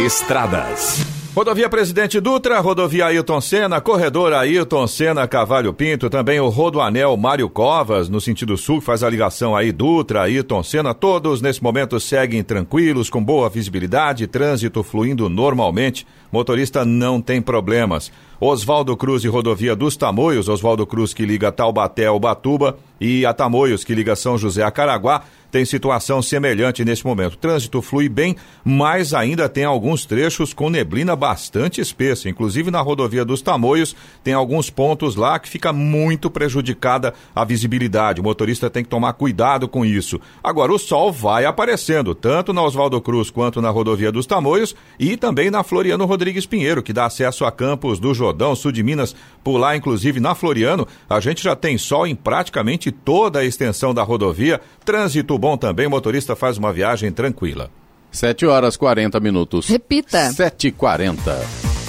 Estradas. 0.05 0.99
Rodovia 1.33 1.69
Presidente 1.69 2.19
Dutra, 2.19 2.59
rodovia 2.59 3.05
Ailton 3.05 3.39
Senna, 3.39 3.79
corredor 3.79 4.33
Ailton 4.33 4.85
Senna 4.85 5.25
Cavalho 5.25 5.73
Pinto, 5.73 6.09
também 6.09 6.39
o 6.39 6.49
Rodoanel 6.49 7.15
Mário 7.15 7.49
Covas, 7.49 8.09
no 8.09 8.19
sentido 8.19 8.57
sul, 8.57 8.79
que 8.79 8.85
faz 8.85 9.01
a 9.01 9.09
ligação 9.09 9.55
aí 9.55 9.71
Dutra, 9.71 10.23
Ailton 10.23 10.61
Senna, 10.61 10.93
todos 10.93 11.41
nesse 11.41 11.63
momento 11.63 11.97
seguem 11.97 12.43
tranquilos, 12.43 13.09
com 13.09 13.23
boa 13.23 13.49
visibilidade, 13.49 14.27
trânsito 14.27 14.83
fluindo 14.83 15.29
normalmente, 15.29 16.05
motorista 16.29 16.83
não 16.83 17.21
tem 17.21 17.41
problemas. 17.41 18.11
Oswaldo 18.39 18.97
Cruz 18.97 19.23
e 19.23 19.29
rodovia 19.29 19.75
dos 19.75 19.95
Tamoios, 19.95 20.49
Oswaldo 20.49 20.85
Cruz 20.85 21.13
que 21.13 21.25
liga 21.25 21.51
Taubaté 21.51 22.07
ao 22.07 22.19
Batuba 22.19 22.77
e 22.99 23.25
a 23.25 23.33
Tamoios 23.33 23.85
que 23.85 23.95
liga 23.95 24.15
São 24.15 24.37
José 24.37 24.63
a 24.63 24.69
Caraguá, 24.69 25.23
tem 25.53 25.65
situação 25.65 26.19
semelhante 26.19 26.83
nesse 26.83 27.05
momento. 27.05 27.35
O 27.35 27.37
trânsito 27.37 27.79
flui 27.79 28.09
bem, 28.09 28.35
mas 28.65 29.13
ainda 29.13 29.47
tem 29.47 29.63
alguns 29.63 30.03
trechos 30.03 30.51
com 30.51 30.67
neblina 30.67 31.15
bastante 31.15 31.79
espessa. 31.79 32.27
Inclusive 32.27 32.71
na 32.71 32.81
rodovia 32.81 33.23
dos 33.23 33.39
Tamoios, 33.39 33.95
tem 34.23 34.33
alguns 34.33 34.71
pontos 34.71 35.15
lá 35.15 35.37
que 35.37 35.47
fica 35.47 35.71
muito 35.71 36.31
prejudicada 36.31 37.13
a 37.35 37.45
visibilidade. 37.45 38.19
O 38.19 38.23
motorista 38.23 38.67
tem 38.67 38.83
que 38.83 38.89
tomar 38.89 39.13
cuidado 39.13 39.67
com 39.67 39.85
isso. 39.85 40.19
Agora, 40.43 40.73
o 40.73 40.79
sol 40.79 41.11
vai 41.11 41.45
aparecendo, 41.45 42.15
tanto 42.15 42.51
na 42.51 42.63
Oswaldo 42.63 42.99
Cruz 42.99 43.29
quanto 43.29 43.61
na 43.61 43.69
rodovia 43.69 44.11
dos 44.11 44.25
Tamoios 44.25 44.75
e 44.97 45.15
também 45.15 45.51
na 45.51 45.61
Floriano 45.61 46.07
Rodrigues 46.07 46.47
Pinheiro, 46.47 46.81
que 46.81 46.91
dá 46.91 47.05
acesso 47.05 47.45
a 47.45 47.51
campos 47.51 47.99
do 47.99 48.11
Jordão, 48.11 48.55
sul 48.55 48.71
de 48.71 48.81
Minas, 48.81 49.15
por 49.43 49.59
lá, 49.59 49.75
inclusive 49.77 50.19
na 50.19 50.33
Floriano. 50.33 50.87
A 51.07 51.19
gente 51.19 51.43
já 51.43 51.55
tem 51.55 51.77
sol 51.77 52.07
em 52.07 52.15
praticamente 52.15 52.91
toda 52.91 53.37
a 53.37 53.45
extensão 53.45 53.93
da 53.93 54.01
rodovia. 54.01 54.59
Trânsito 54.83 55.42
bom 55.43 55.57
também, 55.57 55.85
o 55.85 55.89
motorista 55.89 56.37
faz 56.37 56.57
uma 56.57 56.71
viagem 56.71 57.11
tranquila. 57.11 57.69
7 58.09 58.45
horas 58.45 58.77
40 58.77 59.19
minutos. 59.19 59.67
Repita. 59.67 60.29
7h40. 60.29 61.82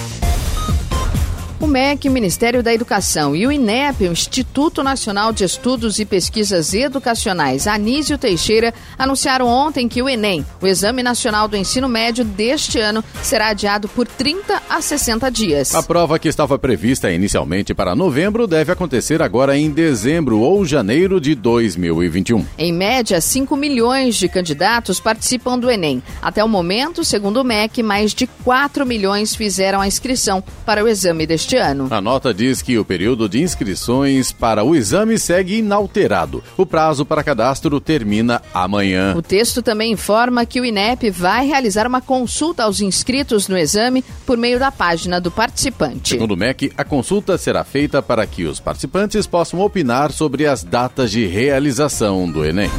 O 1.57 1.67
MEC, 1.67 2.09
o 2.09 2.11
Ministério 2.11 2.61
da 2.61 2.73
Educação 2.73 3.33
e 3.33 3.47
o 3.47 3.51
INEP, 3.51 4.03
o 4.03 4.11
Instituto 4.11 4.83
Nacional 4.83 5.31
de 5.31 5.45
Estudos 5.45 5.99
e 5.99 6.05
Pesquisas 6.05 6.73
Educacionais, 6.73 7.65
Anísio 7.65 8.17
Teixeira, 8.17 8.73
anunciaram 8.97 9.47
ontem 9.47 9.87
que 9.87 10.01
o 10.01 10.09
Enem, 10.09 10.45
o 10.61 10.67
Exame 10.67 11.01
Nacional 11.01 11.47
do 11.47 11.55
Ensino 11.55 11.87
Médio 11.87 12.25
deste 12.25 12.77
ano, 12.77 13.01
será 13.23 13.47
adiado 13.47 13.87
por 13.87 14.05
30 14.05 14.63
a 14.69 14.81
60 14.81 15.31
dias. 15.31 15.73
A 15.73 15.81
prova 15.81 16.19
que 16.19 16.27
estava 16.27 16.59
prevista 16.59 17.09
inicialmente 17.09 17.73
para 17.73 17.95
novembro 17.95 18.47
deve 18.47 18.73
acontecer 18.73 19.21
agora 19.21 19.57
em 19.57 19.71
dezembro 19.71 20.39
ou 20.39 20.65
janeiro 20.65 21.21
de 21.21 21.35
2021. 21.35 22.45
Em 22.57 22.73
média, 22.73 23.21
5 23.21 23.55
milhões 23.55 24.17
de 24.17 24.27
candidatos 24.27 24.99
participam 24.99 25.57
do 25.57 25.71
Enem. 25.71 26.03
Até 26.21 26.43
o 26.43 26.49
momento, 26.49 27.05
segundo 27.05 27.39
o 27.39 27.45
MEC, 27.45 27.81
mais 27.81 28.13
de 28.13 28.27
4 28.43 28.85
milhões 28.85 29.33
fizeram 29.33 29.79
a 29.79 29.87
inscrição 29.87 30.43
para 30.65 30.83
o 30.83 30.87
exame 30.87 31.25
deste 31.25 31.44
deste 31.45 31.57
ano. 31.57 31.87
A 31.91 32.01
nota 32.01 32.33
diz 32.33 32.61
que 32.61 32.77
o 32.77 32.83
período 32.83 33.29
de 33.29 33.41
inscrições 33.41 34.31
para 34.31 34.63
o 34.63 34.75
exame 34.75 35.17
segue 35.19 35.57
inalterado. 35.57 36.43
O 36.57 36.65
prazo 36.65 37.05
para 37.05 37.23
cadastro 37.23 37.79
termina 37.79 38.41
amanhã. 38.53 39.13
O 39.15 39.21
texto 39.21 39.61
também 39.61 39.91
informa 39.91 40.45
que 40.45 40.59
o 40.59 40.65
INEP 40.65 41.11
vai 41.11 41.45
realizar 41.45 41.87
uma 41.87 42.01
consulta 42.01 42.63
aos 42.63 42.81
inscritos 42.81 43.47
no 43.47 43.57
exame 43.57 44.03
por 44.25 44.37
meio 44.37 44.59
da 44.59 44.71
página 44.71 45.21
do 45.21 45.29
participante. 45.29 46.09
Segundo 46.09 46.31
o 46.31 46.37
MEC, 46.37 46.71
a 46.75 46.83
consulta 46.83 47.37
será 47.37 47.63
feita 47.63 48.01
para 48.01 48.25
que 48.25 48.45
os 48.45 48.59
participantes 48.59 49.27
possam 49.27 49.59
opinar 49.61 50.11
sobre 50.11 50.47
as 50.47 50.63
datas 50.63 51.11
de 51.11 51.25
realização 51.27 52.29
do 52.29 52.43
Enem. 52.43 52.71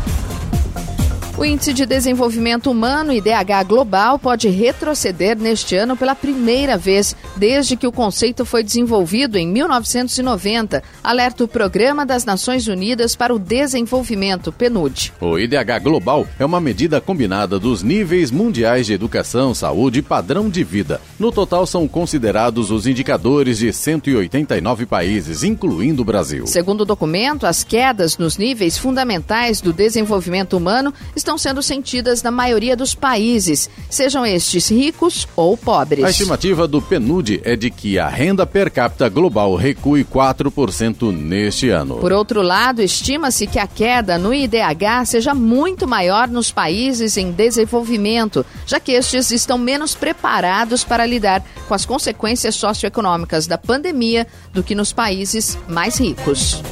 O 1.38 1.44
Índice 1.44 1.74
de 1.74 1.84
Desenvolvimento 1.84 2.70
Humano, 2.70 3.12
IDH 3.12 3.62
Global, 3.68 4.18
pode 4.18 4.48
retroceder 4.48 5.36
neste 5.36 5.76
ano 5.76 5.94
pela 5.94 6.14
primeira 6.14 6.78
vez 6.78 7.14
desde 7.36 7.76
que 7.76 7.86
o 7.86 7.92
conceito 7.92 8.46
foi 8.46 8.62
desenvolvido 8.62 9.36
em 9.36 9.46
1990, 9.46 10.82
alerta 11.04 11.44
o 11.44 11.48
Programa 11.48 12.06
das 12.06 12.24
Nações 12.24 12.66
Unidas 12.68 13.14
para 13.14 13.34
o 13.34 13.38
Desenvolvimento, 13.38 14.50
PNUD. 14.50 15.12
O 15.20 15.38
IDH 15.38 15.78
Global 15.82 16.26
é 16.38 16.44
uma 16.44 16.58
medida 16.58 17.02
combinada 17.02 17.58
dos 17.58 17.82
níveis 17.82 18.30
mundiais 18.30 18.86
de 18.86 18.94
educação, 18.94 19.54
saúde 19.54 19.98
e 19.98 20.02
padrão 20.02 20.48
de 20.48 20.64
vida. 20.64 21.02
No 21.18 21.30
total, 21.30 21.66
são 21.66 21.86
considerados 21.86 22.70
os 22.70 22.86
indicadores 22.86 23.58
de 23.58 23.70
189 23.74 24.86
países, 24.86 25.44
incluindo 25.44 26.00
o 26.00 26.04
Brasil. 26.04 26.46
Segundo 26.46 26.80
o 26.80 26.86
documento, 26.86 27.44
as 27.46 27.62
quedas 27.62 28.16
nos 28.16 28.38
níveis 28.38 28.78
fundamentais 28.78 29.60
do 29.60 29.70
desenvolvimento 29.70 30.56
humano 30.56 30.94
estão 31.14 31.25
sendo 31.36 31.62
sentidas 31.62 32.22
na 32.22 32.30
maioria 32.30 32.76
dos 32.76 32.94
países, 32.94 33.68
sejam 33.90 34.24
estes 34.24 34.70
ricos 34.70 35.26
ou 35.34 35.56
pobres. 35.56 36.04
A 36.04 36.10
estimativa 36.10 36.68
do 36.68 36.80
PNUD 36.80 37.40
é 37.42 37.56
de 37.56 37.70
que 37.70 37.98
a 37.98 38.08
renda 38.08 38.46
per 38.46 38.70
capita 38.70 39.08
global 39.08 39.56
recue 39.56 40.04
4% 40.04 41.10
neste 41.10 41.70
ano. 41.70 41.96
Por 41.96 42.12
outro 42.12 42.42
lado, 42.42 42.80
estima-se 42.80 43.46
que 43.46 43.58
a 43.58 43.66
queda 43.66 44.18
no 44.18 44.32
IDH 44.32 45.06
seja 45.06 45.34
muito 45.34 45.88
maior 45.88 46.28
nos 46.28 46.52
países 46.52 47.16
em 47.16 47.32
desenvolvimento, 47.32 48.46
já 48.66 48.78
que 48.78 48.92
estes 48.92 49.30
estão 49.30 49.58
menos 49.58 49.94
preparados 49.94 50.84
para 50.84 51.04
lidar 51.04 51.42
com 51.66 51.74
as 51.74 51.84
consequências 51.84 52.54
socioeconômicas 52.54 53.46
da 53.46 53.58
pandemia 53.58 54.26
do 54.52 54.62
que 54.62 54.74
nos 54.74 54.92
países 54.92 55.58
mais 55.68 55.98
ricos. 55.98 56.62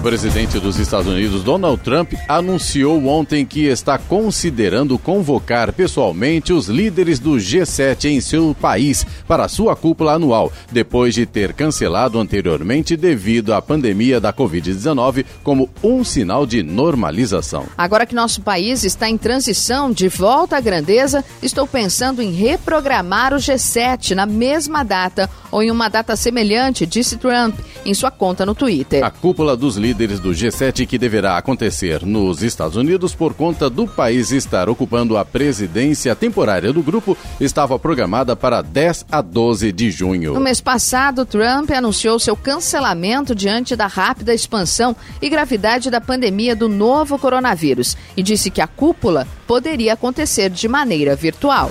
O 0.00 0.02
presidente 0.02 0.58
dos 0.58 0.78
Estados 0.78 1.12
Unidos, 1.12 1.42
Donald 1.42 1.78
Trump, 1.82 2.14
anunciou 2.26 3.06
ontem 3.06 3.44
que 3.44 3.66
está 3.66 3.98
considerando 3.98 4.98
convocar 4.98 5.74
pessoalmente 5.74 6.54
os 6.54 6.68
líderes 6.68 7.18
do 7.18 7.32
G7 7.32 8.06
em 8.06 8.18
seu 8.18 8.56
país 8.58 9.04
para 9.28 9.46
sua 9.46 9.76
cúpula 9.76 10.14
anual, 10.14 10.50
depois 10.72 11.12
de 11.12 11.26
ter 11.26 11.52
cancelado 11.52 12.18
anteriormente 12.18 12.96
devido 12.96 13.52
à 13.52 13.60
pandemia 13.60 14.18
da 14.18 14.32
Covid-19 14.32 15.26
como 15.44 15.68
um 15.84 16.02
sinal 16.02 16.46
de 16.46 16.62
normalização. 16.62 17.66
Agora 17.76 18.06
que 18.06 18.14
nosso 18.14 18.40
país 18.40 18.84
está 18.84 19.06
em 19.06 19.18
transição 19.18 19.92
de 19.92 20.08
volta 20.08 20.56
à 20.56 20.60
grandeza, 20.60 21.22
estou 21.42 21.66
pensando 21.66 22.22
em 22.22 22.32
reprogramar 22.32 23.34
o 23.34 23.36
G7 23.36 24.14
na 24.14 24.24
mesma 24.24 24.82
data 24.82 25.28
ou 25.52 25.62
em 25.62 25.70
uma 25.70 25.90
data 25.90 26.16
semelhante, 26.16 26.86
disse 26.86 27.18
Trump 27.18 27.58
em 27.84 27.92
sua 27.92 28.10
conta 28.10 28.46
no 28.46 28.54
Twitter. 28.54 29.04
A 29.04 29.10
cúpula 29.10 29.54
dos 29.54 29.76
líderes 29.76 29.89
líderes 29.90 30.20
do 30.20 30.30
G7 30.30 30.86
que 30.86 30.96
deverá 30.96 31.36
acontecer 31.36 32.06
nos 32.06 32.44
Estados 32.44 32.76
Unidos 32.76 33.12
por 33.12 33.34
conta 33.34 33.68
do 33.68 33.88
país 33.88 34.30
estar 34.30 34.68
ocupando 34.68 35.16
a 35.16 35.24
presidência 35.24 36.14
temporária 36.14 36.72
do 36.72 36.80
grupo 36.80 37.18
estava 37.40 37.76
programada 37.76 38.36
para 38.36 38.62
10 38.62 39.06
a 39.10 39.20
12 39.20 39.72
de 39.72 39.90
junho. 39.90 40.34
No 40.34 40.40
mês 40.40 40.60
passado, 40.60 41.26
Trump 41.26 41.72
anunciou 41.72 42.20
seu 42.20 42.36
cancelamento 42.36 43.34
diante 43.34 43.74
da 43.74 43.88
rápida 43.88 44.32
expansão 44.32 44.94
e 45.20 45.28
gravidade 45.28 45.90
da 45.90 46.00
pandemia 46.00 46.54
do 46.54 46.68
novo 46.68 47.18
coronavírus 47.18 47.96
e 48.16 48.22
disse 48.22 48.48
que 48.48 48.60
a 48.60 48.68
cúpula 48.68 49.26
poderia 49.44 49.94
acontecer 49.94 50.50
de 50.50 50.68
maneira 50.68 51.16
virtual. 51.16 51.68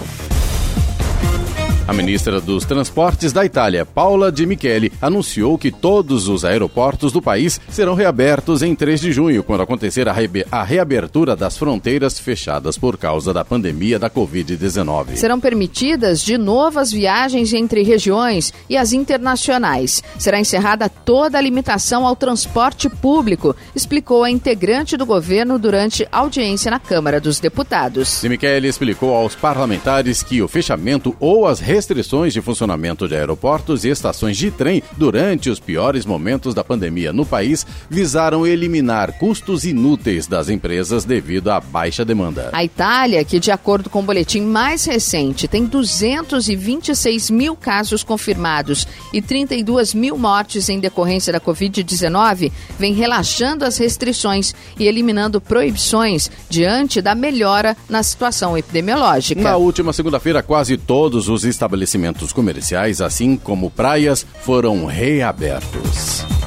A 1.89 1.93
ministra 1.93 2.39
dos 2.39 2.65
Transportes 2.65 3.33
da 3.33 3.43
Itália, 3.43 3.83
Paula 3.83 4.31
Di 4.31 4.45
Michele, 4.45 4.93
anunciou 5.01 5.57
que 5.57 5.71
todos 5.71 6.27
os 6.27 6.45
aeroportos 6.45 7.11
do 7.11 7.19
país 7.19 7.59
serão 7.67 7.95
reabertos 7.95 8.61
em 8.61 8.75
3 8.75 9.01
de 9.01 9.11
junho, 9.11 9.41
quando 9.41 9.63
acontecer 9.63 10.07
a, 10.07 10.13
re 10.13 10.29
reabertura 10.67 11.35
das 11.35 11.57
fronteiras 11.57 12.19
fechadas 12.19 12.77
por 12.77 12.95
causa 12.95 13.33
da 13.33 13.43
pandemia 13.43 13.97
da 13.97 14.07
Covid-19. 14.07 15.15
Serão 15.15 15.39
permitidas 15.39 16.21
de 16.21 16.37
novo 16.37 16.77
as 16.77 16.91
viagens 16.91 17.51
entre 17.53 17.81
regiões 17.81 18.53
e 18.69 18.77
as 18.77 18.93
internacionais. 18.93 20.03
Será 20.19 20.39
encerrada 20.39 20.89
toda 20.89 21.39
a 21.39 21.41
limitação 21.41 22.05
ao 22.05 22.15
transporte 22.15 22.87
público, 22.87 23.55
explicou 23.75 24.23
a 24.23 24.29
integrante 24.29 24.95
do 24.95 25.07
governo 25.07 25.57
durante 25.57 26.07
audiência 26.11 26.69
na 26.69 26.79
Câmara 26.79 27.19
dos 27.19 27.39
Deputados. 27.39 28.21
Di 28.21 28.29
Michele 28.29 28.67
explicou 28.67 29.15
aos 29.15 29.33
parlamentares 29.33 30.21
que 30.21 30.39
o 30.39 30.47
fechamento 30.47 31.15
ou 31.19 31.47
as 31.47 31.59
restrições 31.79 32.33
de 32.33 32.41
funcionamento 32.41 33.07
de 33.07 33.15
aeroportos 33.15 33.85
e 33.85 33.89
estações 33.89 34.35
de 34.35 34.51
trem 34.51 34.83
durante 34.97 35.49
os 35.49 35.61
piores 35.61 36.05
momentos 36.05 36.53
da 36.53 36.61
pandemia 36.61 37.13
no 37.13 37.25
país 37.25 37.65
visaram 37.89 38.45
eliminar 38.45 39.13
custos 39.13 39.63
inúteis 39.63 40.27
das 40.27 40.49
empresas 40.49 41.05
devido 41.05 41.49
à 41.49 41.61
baixa 41.61 42.03
demanda. 42.03 42.49
A 42.51 42.65
Itália, 42.65 43.23
que 43.23 43.39
de 43.39 43.49
acordo 43.49 43.89
com 43.89 44.01
o 44.01 44.03
boletim 44.03 44.41
mais 44.41 44.83
recente 44.83 45.47
tem 45.47 45.65
226 45.65 47.29
mil 47.29 47.55
casos 47.55 48.03
confirmados 48.03 48.85
e 49.13 49.21
32 49.21 49.93
mil 49.93 50.17
mortes 50.17 50.67
em 50.67 50.81
decorrência 50.81 51.31
da 51.31 51.39
Covid-19, 51.39 52.51
vem 52.77 52.93
relaxando 52.93 53.63
as 53.63 53.77
restrições 53.77 54.53
e 54.77 54.85
eliminando 54.85 55.39
proibições 55.39 56.29
diante 56.49 57.01
da 57.01 57.15
melhora 57.15 57.77
na 57.87 58.03
situação 58.03 58.57
epidemiológica. 58.57 59.41
Na 59.41 59.55
última 59.55 59.93
segunda-feira, 59.93 60.43
quase 60.43 60.75
todos 60.75 61.29
os 61.29 61.45
estabelecimentos 61.45 61.68
estabelecimentos 61.69 62.33
comerciais, 62.33 62.99
assim 62.99 63.37
como 63.37 63.69
praias, 63.69 64.25
foram 64.41 64.85
reabertos. 64.85 66.38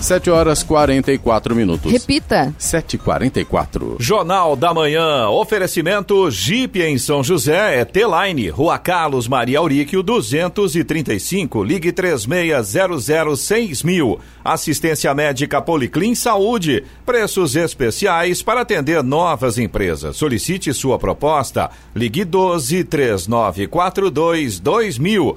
7 0.00 0.30
horas 0.30 0.62
44 0.62 1.54
minutos. 1.56 1.90
Repita. 1.90 2.54
7h44. 2.58 3.96
Jornal 3.98 4.54
da 4.54 4.72
Manhã. 4.72 5.28
Oferecimento 5.28 6.30
Jeep 6.30 6.80
em 6.80 6.96
São 6.98 7.22
José 7.22 7.80
é 7.80 7.84
T-Line. 7.84 8.48
Rua 8.48 8.78
Carlos 8.78 9.26
Maria 9.26 9.58
Auríquio 9.58 10.02
235. 10.02 11.64
Ligue 11.64 11.90
3600 11.90 13.82
mil. 13.82 14.20
Assistência 14.44 15.12
médica 15.12 15.60
Policlin 15.60 16.14
Saúde. 16.14 16.84
Preços 17.04 17.56
especiais 17.56 18.40
para 18.40 18.60
atender 18.60 19.02
novas 19.02 19.58
empresas. 19.58 20.16
Solicite 20.16 20.72
sua 20.72 20.98
proposta. 20.98 21.70
Ligue 21.94 22.24
12 22.24 22.84
3942 22.84 24.60
2000. 24.60 25.36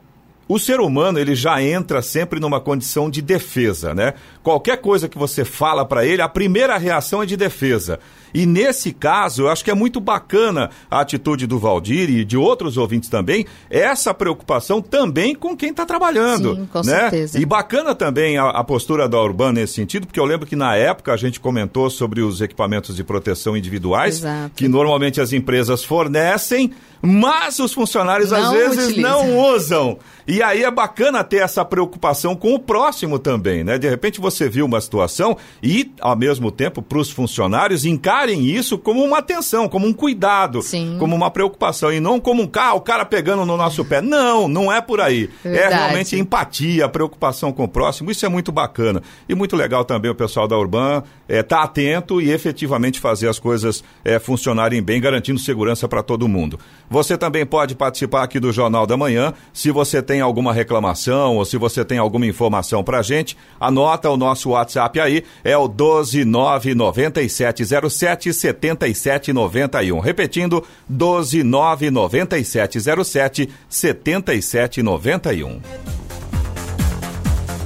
o 0.47 0.57
ser 0.57 0.79
humano 0.79 1.19
ele 1.19 1.35
já 1.35 1.61
entra 1.61 2.01
sempre 2.01 2.39
numa 2.39 2.59
condição 2.59 3.09
de 3.09 3.21
defesa, 3.21 3.93
né? 3.93 4.13
Qualquer 4.41 4.77
coisa 4.77 5.09
que 5.09 5.17
você 5.17 5.43
fala 5.43 5.85
para 5.85 6.05
ele, 6.05 6.21
a 6.21 6.29
primeira 6.29 6.77
reação 6.77 7.21
é 7.21 7.25
de 7.25 7.35
defesa. 7.35 7.99
E 8.33 8.45
nesse 8.45 8.91
caso, 8.91 9.43
eu 9.43 9.49
acho 9.49 9.63
que 9.63 9.71
é 9.71 9.75
muito 9.75 9.99
bacana 9.99 10.69
a 10.89 11.01
atitude 11.01 11.47
do 11.47 11.59
Valdir 11.59 12.09
e 12.09 12.25
de 12.25 12.37
outros 12.37 12.77
ouvintes 12.77 13.09
também, 13.09 13.45
essa 13.69 14.13
preocupação 14.13 14.81
também 14.81 15.35
com 15.35 15.55
quem 15.55 15.69
está 15.69 15.85
trabalhando. 15.85 16.55
Sim, 16.55 16.65
com 16.71 16.79
né? 16.79 16.83
certeza. 16.83 17.39
E 17.39 17.45
bacana 17.45 17.95
também 17.95 18.37
a, 18.37 18.49
a, 18.49 18.63
postura 18.63 19.07
da 19.07 19.21
Urban 19.21 19.53
nesse 19.53 19.73
sentido, 19.73 20.07
porque 20.07 20.19
eu 20.19 20.25
lembro 20.25 20.45
que 20.45 20.55
na 20.55 20.75
época 20.75 21.13
a 21.13 21.17
gente 21.17 21.39
comentou 21.39 21.89
sobre 21.89 22.21
os 22.21 22.41
equipamentos 22.41 22.95
de 22.95 23.03
proteção 23.03 23.55
individuais, 23.55 24.17
Exato. 24.17 24.51
que 24.55 24.67
normalmente 24.67 25.21
as 25.21 25.33
empresas 25.33 25.83
fornecem, 25.83 26.71
mas 27.01 27.59
os 27.59 27.73
funcionários 27.73 28.31
não 28.31 28.37
às 28.37 28.51
vezes 28.51 28.85
utiliza. 28.87 29.09
não 29.09 29.37
usam. 29.53 29.97
E 30.27 30.43
aí 30.43 30.63
é 30.63 30.69
bacana 30.69 31.23
ter 31.23 31.37
essa 31.37 31.63
preocupação 31.63 32.35
com 32.35 32.53
o 32.53 32.59
próximo 32.59 33.17
também, 33.17 33.63
né? 33.63 33.77
De 33.77 33.87
repente 33.89 34.19
você 34.19 34.49
viu 34.49 34.65
uma 34.65 34.81
situação 34.81 35.37
e, 35.63 35.89
ao 36.01 36.17
mesmo 36.17 36.51
tempo, 36.51 36.81
para 36.81 36.97
os 36.97 37.09
funcionários 37.09 37.85
encarem 37.85 38.45
isso 38.45 38.77
como 38.77 39.01
uma 39.01 39.19
atenção, 39.19 39.69
como 39.69 39.87
um 39.87 39.93
cuidado, 39.93 40.61
Sim. 40.61 40.97
como 40.99 41.15
uma 41.15 41.31
preocupação 41.31 41.93
e 41.93 42.01
não 42.01 42.19
como 42.19 42.43
um 42.43 42.47
carro, 42.47 42.79
o 42.79 42.81
cara 42.81 43.05
pegando 43.05 43.45
no 43.45 43.55
nosso 43.55 43.85
pé. 43.85 44.01
Não, 44.01 44.49
não 44.49 44.71
é 44.71 44.81
por 44.81 44.99
aí. 44.99 45.29
Verdade. 45.41 45.73
É 45.73 45.75
realmente 45.77 46.19
empatia, 46.19 46.89
preocupação 46.89 47.53
com 47.53 47.63
o 47.63 47.67
próximo. 47.67 48.11
Isso 48.11 48.25
é 48.25 48.29
muito 48.29 48.51
bacana. 48.51 49.01
E 49.29 49.33
muito 49.33 49.55
legal 49.55 49.85
também 49.85 50.11
o 50.11 50.15
pessoal 50.15 50.45
da 50.45 50.57
Urban 50.57 51.03
estar 51.29 51.37
é, 51.37 51.43
tá 51.43 51.63
atento 51.63 52.21
e 52.21 52.31
efetivamente 52.31 52.99
fazer 52.99 53.29
as 53.29 53.39
coisas 53.39 53.81
é, 54.03 54.19
funcionarem 54.19 54.81
bem, 54.81 54.99
garantindo 54.99 55.39
segurança 55.39 55.87
para 55.87 56.03
todo 56.03 56.27
mundo. 56.27 56.59
Você 56.89 57.17
também 57.17 57.45
pode 57.45 57.75
participar 57.75 58.23
aqui 58.23 58.39
do 58.39 58.49
Jornal 58.51 58.87
da 58.87 58.95
Manhã. 58.95 59.33
Se 59.53 59.71
você 59.71 60.01
tem 60.01 60.21
alguma 60.21 60.53
reclamação 60.53 61.35
ou 61.35 61.43
se 61.45 61.57
você 61.57 61.83
tem 61.83 61.97
alguma 61.97 62.25
informação 62.25 62.81
para 62.83 63.01
gente, 63.01 63.35
anota 63.59 64.09
o 64.09 64.15
nosso 64.17 64.51
WhatsApp 64.51 64.97
aí, 64.99 65.23
é 65.43 65.57
o 65.57 65.67
1299707 65.67 68.33
7791. 68.33 69.99
Repetindo, 69.99 70.63
1299707 70.89 73.49
7791. 73.69 76.06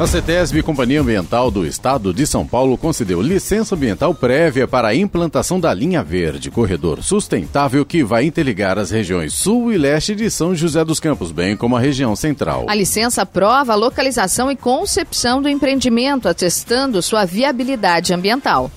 A 0.01 0.07
CETESB, 0.07 0.63
Companhia 0.63 0.99
Ambiental 0.99 1.51
do 1.51 1.63
Estado 1.63 2.11
de 2.11 2.25
São 2.25 2.43
Paulo, 2.43 2.75
concedeu 2.75 3.21
licença 3.21 3.75
ambiental 3.75 4.15
prévia 4.15 4.67
para 4.67 4.87
a 4.87 4.95
implantação 4.95 5.59
da 5.59 5.71
linha 5.75 6.01
verde, 6.01 6.49
corredor 6.49 7.03
sustentável 7.03 7.85
que 7.85 8.03
vai 8.03 8.25
interligar 8.25 8.79
as 8.79 8.89
regiões 8.89 9.31
sul 9.31 9.71
e 9.71 9.77
leste 9.77 10.15
de 10.15 10.31
São 10.31 10.55
José 10.55 10.83
dos 10.83 10.99
Campos, 10.99 11.31
bem 11.31 11.55
como 11.55 11.77
a 11.77 11.79
região 11.79 12.15
central. 12.15 12.65
A 12.67 12.73
licença 12.73 13.21
aprova 13.21 13.73
a 13.73 13.75
localização 13.75 14.49
e 14.49 14.55
concepção 14.55 15.39
do 15.39 15.47
empreendimento, 15.47 16.27
atestando 16.27 16.99
sua 17.03 17.23
viabilidade 17.23 18.11
ambiental. 18.11 18.71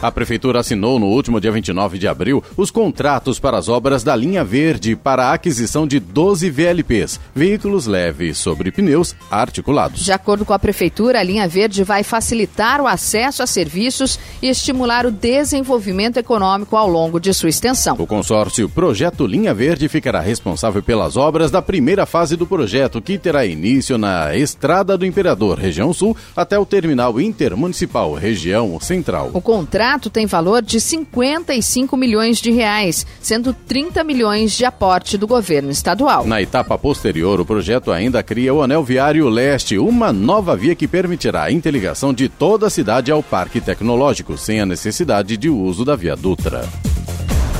A 0.00 0.12
Prefeitura 0.12 0.60
assinou 0.60 0.98
no 0.98 1.06
último 1.06 1.40
dia 1.40 1.50
29 1.50 1.98
de 1.98 2.06
abril 2.06 2.44
os 2.54 2.70
contratos 2.70 3.38
para 3.38 3.56
as 3.56 3.68
obras 3.68 4.04
da 4.04 4.14
linha 4.14 4.44
verde 4.44 4.94
para 4.94 5.26
a 5.26 5.32
aquisição 5.32 5.86
de 5.86 5.98
12 5.98 6.50
VLPs, 6.50 7.18
veículos 7.34 7.86
leves 7.86 8.36
sobre 8.36 8.70
pneus 8.70 9.16
articulados. 9.30 10.04
De 10.04 10.12
acordo 10.12 10.44
com 10.44 10.52
a 10.52 10.58
Prefeitura, 10.58 11.20
a 11.20 11.22
linha 11.22 11.48
verde 11.48 11.82
vai 11.82 12.02
facilitar 12.02 12.80
o 12.80 12.86
acesso 12.86 13.42
a 13.42 13.46
serviços 13.46 14.18
e 14.42 14.48
estimular 14.48 15.06
o 15.06 15.10
desenvolvimento 15.10 16.18
econômico 16.18 16.76
ao 16.76 16.88
longo 16.88 17.18
de 17.18 17.32
sua 17.32 17.48
extensão. 17.48 17.96
O 17.98 18.06
consórcio 18.06 18.68
Projeto 18.68 19.26
Linha 19.26 19.54
Verde 19.54 19.88
ficará 19.88 20.20
responsável 20.20 20.82
pelas 20.82 21.16
obras 21.16 21.50
da 21.50 21.62
primeira 21.62 22.04
fase 22.04 22.36
do 22.36 22.46
projeto, 22.46 23.00
que 23.00 23.16
terá 23.16 23.46
início 23.46 23.96
na 23.96 24.36
Estrada 24.36 24.98
do 24.98 25.06
Imperador, 25.06 25.58
região 25.58 25.92
sul, 25.94 26.14
até 26.36 26.58
o 26.58 26.66
terminal 26.66 27.18
intermunicipal, 27.18 28.12
região 28.12 28.78
central. 28.78 29.30
O 29.32 29.40
contrato 29.40 29.85
contrato 29.86 30.10
tem 30.10 30.26
valor 30.26 30.62
de 30.62 30.80
55 30.80 31.96
milhões 31.96 32.38
de 32.38 32.50
reais, 32.50 33.06
sendo 33.20 33.52
30 33.52 34.02
milhões 34.02 34.52
de 34.52 34.64
aporte 34.64 35.16
do 35.16 35.28
governo 35.28 35.70
estadual. 35.70 36.26
Na 36.26 36.42
etapa 36.42 36.76
posterior, 36.76 37.40
o 37.40 37.46
projeto 37.46 37.92
ainda 37.92 38.20
cria 38.20 38.52
o 38.52 38.62
Anel 38.62 38.82
Viário 38.82 39.28
Leste, 39.28 39.78
uma 39.78 40.12
nova 40.12 40.56
via 40.56 40.74
que 40.74 40.88
permitirá 40.88 41.44
a 41.44 41.52
interligação 41.52 42.12
de 42.12 42.28
toda 42.28 42.66
a 42.66 42.70
cidade 42.70 43.12
ao 43.12 43.22
Parque 43.22 43.60
Tecnológico, 43.60 44.36
sem 44.36 44.60
a 44.60 44.66
necessidade 44.66 45.36
de 45.36 45.48
uso 45.48 45.84
da 45.84 45.94
Via 45.94 46.16
Dutra. 46.16 46.68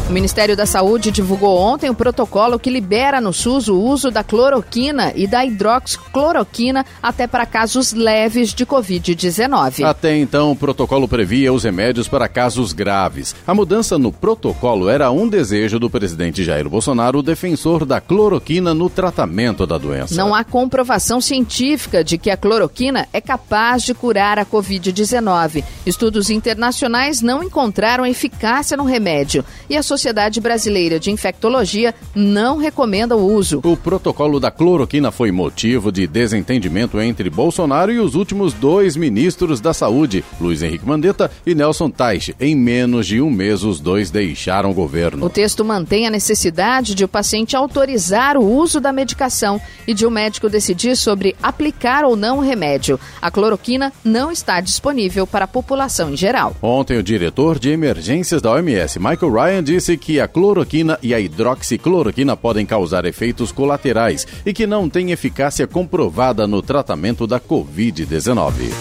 O 0.09 0.12
Ministério 0.12 0.57
da 0.57 0.66
Saúde 0.66 1.11
divulgou 1.11 1.59
ontem 1.59 1.90
o 1.90 1.94
protocolo 1.94 2.61
que 2.61 2.70
libera 2.70 3.20
no 3.20 3.32
SUS 3.32 3.66
o 3.66 3.76
uso 3.76 4.09
da 4.09 4.22
cloroquina 4.22 5.12
e 5.16 5.26
da 5.26 5.44
hidroxicloroquina 5.44 6.86
até 7.02 7.26
para 7.26 7.44
casos 7.44 7.92
leves 7.92 8.54
de 8.54 8.64
Covid-19. 8.64 9.82
Até 9.82 10.16
então, 10.16 10.52
o 10.52 10.57
protocolo 10.57 11.09
previa 11.09 11.52
os 11.52 11.64
remédios 11.64 12.07
para 12.07 12.28
casos 12.28 12.72
graves. 12.72 13.34
A 13.44 13.52
mudança 13.52 13.98
no 13.98 14.12
protocolo 14.12 14.88
era 14.88 15.11
um 15.11 15.28
desejo 15.28 15.80
do 15.80 15.90
presidente 15.90 16.44
Jair 16.44 16.68
Bolsonaro, 16.68 17.20
defensor 17.20 17.84
da 17.84 18.00
cloroquina 18.00 18.72
no 18.72 18.88
tratamento 18.88 19.66
da 19.66 19.76
doença. 19.76 20.14
Não 20.14 20.32
há 20.32 20.44
comprovação 20.44 21.20
científica 21.20 22.04
de 22.04 22.16
que 22.16 22.30
a 22.30 22.36
cloroquina 22.36 23.09
é 23.12 23.20
capaz 23.20 23.82
de 23.82 23.92
curar 23.92 24.38
a 24.38 24.46
Covid-19. 24.46 25.64
Estudos 25.84 26.30
internacionais 26.30 27.20
não 27.20 27.42
encontraram 27.42 28.07
eficácia 28.07 28.76
no 28.76 28.84
remédio 28.84 29.44
e 29.68 29.76
a 29.76 29.82
Sociedade 29.97 30.42
Brasileira 30.42 31.01
de 31.01 31.11
Infectologia 31.11 31.94
não 32.14 32.59
recomenda 32.59 33.16
o 33.16 33.32
uso. 33.32 33.62
O 33.64 33.78
protocolo 33.78 34.38
da 34.38 34.51
cloroquina 34.51 35.11
foi 35.11 35.32
motivo 35.32 35.90
de 35.90 36.07
desentendimento 36.07 37.01
entre 37.01 37.30
Bolsonaro 37.30 37.90
e 37.90 37.99
os 37.99 38.14
últimos 38.14 38.53
dois 38.53 38.94
ministros 38.94 39.59
da 39.59 39.72
Saúde, 39.72 40.22
Luiz 40.38 40.62
Henrique 40.62 40.86
Mandetta 40.86 41.30
e 41.47 41.55
Nelson 41.55 41.88
Teich. 41.88 42.36
Em 42.38 42.55
menos 42.55 43.07
de 43.07 43.22
um 43.22 43.30
mês, 43.30 43.64
os 43.64 43.80
dois 43.80 44.11
deixaram 44.11 44.70
o 44.70 44.74
governo. 44.74 45.24
O 45.24 45.30
texto 45.30 45.64
mantém 45.64 46.07
a 46.07 46.11
necessidade 46.11 46.94
de 46.94 47.03
o 47.03 47.09
paciente 47.09 47.57
autorizar 47.57 48.36
o 48.36 48.44
uso 48.44 48.78
da 48.78 48.92
medicação 48.92 49.59
e 49.86 49.94
de 49.94 50.05
o 50.05 50.11
médico 50.11 50.51
decidir 50.51 50.94
sobre 50.94 51.34
aplicar 51.42 52.05
ou 52.05 52.14
não 52.16 52.36
o 52.36 52.42
remédio. 52.42 53.01
A 53.22 53.30
cloroquina 53.30 53.90
não 54.05 54.30
está 54.30 54.61
disponível 54.61 55.26
para 55.26 55.47
a 55.47 55.49
população 55.49 56.11
em 56.11 56.16
geral. 56.18 56.55
Ontem, 56.61 56.99
o 56.99 57.03
diretor 57.03 57.59
de 57.59 57.70
emergências 57.70 58.42
da 58.42 58.53
OMS, 58.53 58.99
Michael 58.99 59.32
Ryan, 59.32 59.64
disse 59.64 59.86
que 59.95 60.18
a 60.18 60.26
cloroquina 60.26 60.99
e 61.03 61.12
a 61.12 61.20
hidroxicloroquina 61.20 62.34
podem 62.34 62.64
causar 62.64 63.05
efeitos 63.05 63.53
colaterais 63.53 64.26
e 64.47 64.55
que 64.55 64.66
não 64.66 64.89
têm 64.89 65.12
eficácia 65.12 65.66
comprovada 65.66 66.47
no 66.47 66.62
tratamento 66.62 67.26
da 67.26 67.39
Covid-19. 67.39 68.72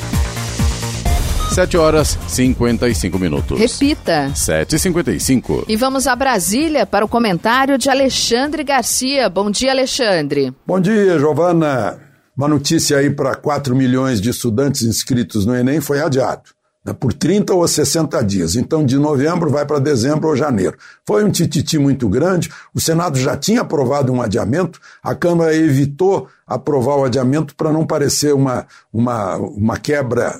7 1.53 1.77
horas 1.77 2.17
55 2.27 3.19
minutos. 3.19 3.59
Repita. 3.59 4.31
7h55. 4.33 5.65
E 5.67 5.75
vamos 5.75 6.07
a 6.07 6.15
Brasília 6.15 6.85
para 6.85 7.03
o 7.03 7.07
comentário 7.07 7.77
de 7.77 7.89
Alexandre 7.89 8.63
Garcia. 8.63 9.29
Bom 9.29 9.51
dia, 9.51 9.71
Alexandre. 9.71 10.53
Bom 10.65 10.79
dia, 10.79 11.19
Giovana. 11.19 11.97
Uma 12.37 12.47
notícia 12.47 12.97
aí 12.97 13.09
para 13.09 13.35
4 13.35 13.75
milhões 13.75 14.19
de 14.19 14.29
estudantes 14.29 14.83
inscritos 14.83 15.45
no 15.45 15.55
Enem 15.55 15.79
foi 15.79 16.01
adiado 16.01 16.54
por 16.93 17.13
30 17.13 17.53
ou 17.53 17.67
60 17.67 18.23
dias. 18.23 18.55
Então, 18.55 18.85
de 18.85 18.97
novembro 18.97 19.49
vai 19.49 19.65
para 19.65 19.79
dezembro 19.79 20.29
ou 20.29 20.35
janeiro. 20.35 20.77
Foi 21.05 21.23
um 21.23 21.31
tititi 21.31 21.77
muito 21.77 22.07
grande. 22.07 22.51
O 22.73 22.79
Senado 22.79 23.17
já 23.17 23.35
tinha 23.35 23.61
aprovado 23.61 24.11
um 24.13 24.21
adiamento, 24.21 24.79
a 25.01 25.15
Câmara 25.15 25.55
evitou 25.55 26.27
aprovar 26.45 26.97
o 26.97 27.05
adiamento 27.05 27.55
para 27.55 27.71
não 27.71 27.85
parecer 27.85 28.33
uma, 28.33 28.67
uma, 28.93 29.37
uma 29.37 29.77
quebra. 29.77 30.39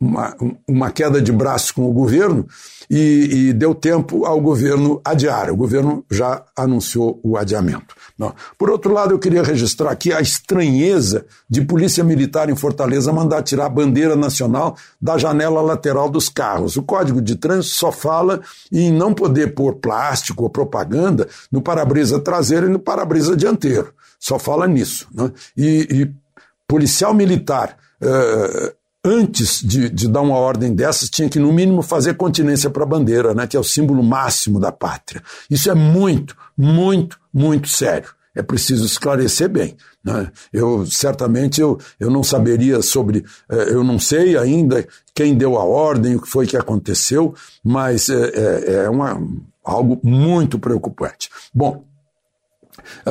Uma, 0.00 0.34
uma, 0.66 0.90
queda 0.90 1.20
de 1.20 1.30
braço 1.30 1.74
com 1.74 1.82
o 1.82 1.92
governo 1.92 2.46
e, 2.88 3.48
e, 3.48 3.52
deu 3.52 3.74
tempo 3.74 4.24
ao 4.24 4.40
governo 4.40 4.98
adiar. 5.04 5.50
O 5.50 5.56
governo 5.56 6.04
já 6.10 6.42
anunciou 6.56 7.20
o 7.22 7.36
adiamento. 7.36 7.94
Não. 8.18 8.34
Por 8.56 8.70
outro 8.70 8.92
lado, 8.94 9.12
eu 9.12 9.18
queria 9.18 9.42
registrar 9.42 9.90
aqui 9.90 10.10
a 10.10 10.22
estranheza 10.22 11.26
de 11.50 11.60
polícia 11.60 12.02
militar 12.02 12.48
em 12.48 12.56
Fortaleza 12.56 13.12
mandar 13.12 13.42
tirar 13.42 13.66
a 13.66 13.68
bandeira 13.68 14.16
nacional 14.16 14.74
da 15.00 15.18
janela 15.18 15.60
lateral 15.60 16.08
dos 16.08 16.30
carros. 16.30 16.76
O 16.76 16.82
Código 16.82 17.20
de 17.20 17.36
Trânsito 17.36 17.74
só 17.76 17.92
fala 17.92 18.40
em 18.72 18.90
não 18.90 19.12
poder 19.12 19.54
pôr 19.54 19.74
plástico 19.74 20.44
ou 20.44 20.50
propaganda 20.50 21.28
no 21.50 21.60
para-brisa 21.60 22.18
traseiro 22.18 22.66
e 22.68 22.70
no 22.70 22.78
para-brisa 22.78 23.36
dianteiro. 23.36 23.92
Só 24.18 24.38
fala 24.38 24.66
nisso. 24.66 25.08
Né? 25.12 25.30
E, 25.56 25.88
e, 25.90 26.22
policial 26.66 27.12
militar. 27.12 27.76
Uh, 28.00 28.72
antes 29.04 29.60
de, 29.62 29.88
de, 29.88 30.08
dar 30.08 30.20
uma 30.20 30.36
ordem 30.36 30.74
dessas, 30.74 31.10
tinha 31.10 31.28
que, 31.28 31.38
no 31.38 31.52
mínimo, 31.52 31.82
fazer 31.82 32.14
continência 32.14 32.70
para 32.70 32.84
a 32.84 32.86
bandeira, 32.86 33.34
né, 33.34 33.46
que 33.46 33.56
é 33.56 33.60
o 33.60 33.64
símbolo 33.64 34.02
máximo 34.02 34.60
da 34.60 34.70
pátria. 34.70 35.22
Isso 35.50 35.70
é 35.70 35.74
muito, 35.74 36.36
muito, 36.56 37.18
muito 37.32 37.68
sério. 37.68 38.10
é 38.34 38.42
preciso 38.42 38.86
esclarecer 38.86 39.48
bem. 39.48 39.76
Né? 40.04 40.30
Eu 40.52 40.86
certamente 40.86 41.60
eu, 41.60 41.78
eu 42.00 42.10
não 42.10 42.22
saberia 42.22 42.80
sobre, 42.80 43.24
eh, 43.50 43.68
eu 43.70 43.84
não 43.84 43.98
sei 43.98 44.36
ainda 44.36 44.86
quem 45.14 45.36
deu 45.36 45.58
a 45.58 45.64
ordem, 45.64 46.16
o 46.16 46.22
que 46.22 46.28
foi 46.28 46.46
que 46.46 46.56
aconteceu, 46.56 47.34
mas 47.62 48.08
é, 48.08 48.32
é, 48.34 48.74
é 48.84 48.90
uma, 48.90 49.20
algo 49.64 50.00
muito 50.02 50.58
preocupante. 50.58 51.28
Bom, 51.54 51.84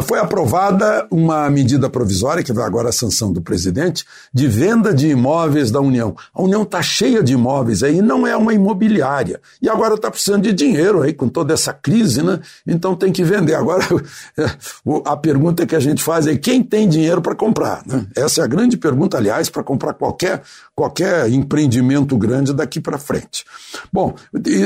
foi 0.03 0.19
aprovada 0.19 1.07
uma 1.09 1.49
medida 1.49 1.89
provisória, 1.89 2.43
que 2.43 2.53
vai 2.53 2.65
agora 2.65 2.89
à 2.89 2.91
sanção 2.91 3.31
do 3.31 3.41
presidente, 3.41 4.05
de 4.33 4.47
venda 4.47 4.93
de 4.93 5.09
imóveis 5.09 5.71
da 5.71 5.79
União. 5.79 6.15
A 6.33 6.41
União 6.41 6.63
está 6.63 6.81
cheia 6.81 7.23
de 7.23 7.33
imóveis 7.33 7.83
aí, 7.83 8.01
não 8.01 8.25
é 8.25 8.35
uma 8.35 8.53
imobiliária. 8.53 9.41
E 9.61 9.69
agora 9.69 9.95
está 9.95 10.09
precisando 10.09 10.43
de 10.43 10.53
dinheiro 10.53 11.01
aí, 11.01 11.13
com 11.13 11.27
toda 11.27 11.53
essa 11.53 11.73
crise, 11.73 12.21
né? 12.21 12.39
Então 12.65 12.95
tem 12.95 13.11
que 13.11 13.23
vender. 13.23 13.55
Agora, 13.55 13.85
a 15.05 15.17
pergunta 15.17 15.65
que 15.65 15.75
a 15.75 15.79
gente 15.79 16.01
faz 16.01 16.27
é 16.27 16.35
quem 16.35 16.63
tem 16.63 16.87
dinheiro 16.87 17.21
para 17.21 17.35
comprar? 17.35 17.83
Né? 17.85 18.05
Essa 18.15 18.41
é 18.41 18.43
a 18.43 18.47
grande 18.47 18.77
pergunta, 18.77 19.17
aliás, 19.17 19.49
para 19.49 19.63
comprar 19.63 19.93
qualquer, 19.93 20.41
qualquer 20.75 21.29
empreendimento 21.29 22.17
grande 22.17 22.53
daqui 22.53 22.79
para 22.79 22.97
frente. 22.97 23.45
Bom, 23.91 24.15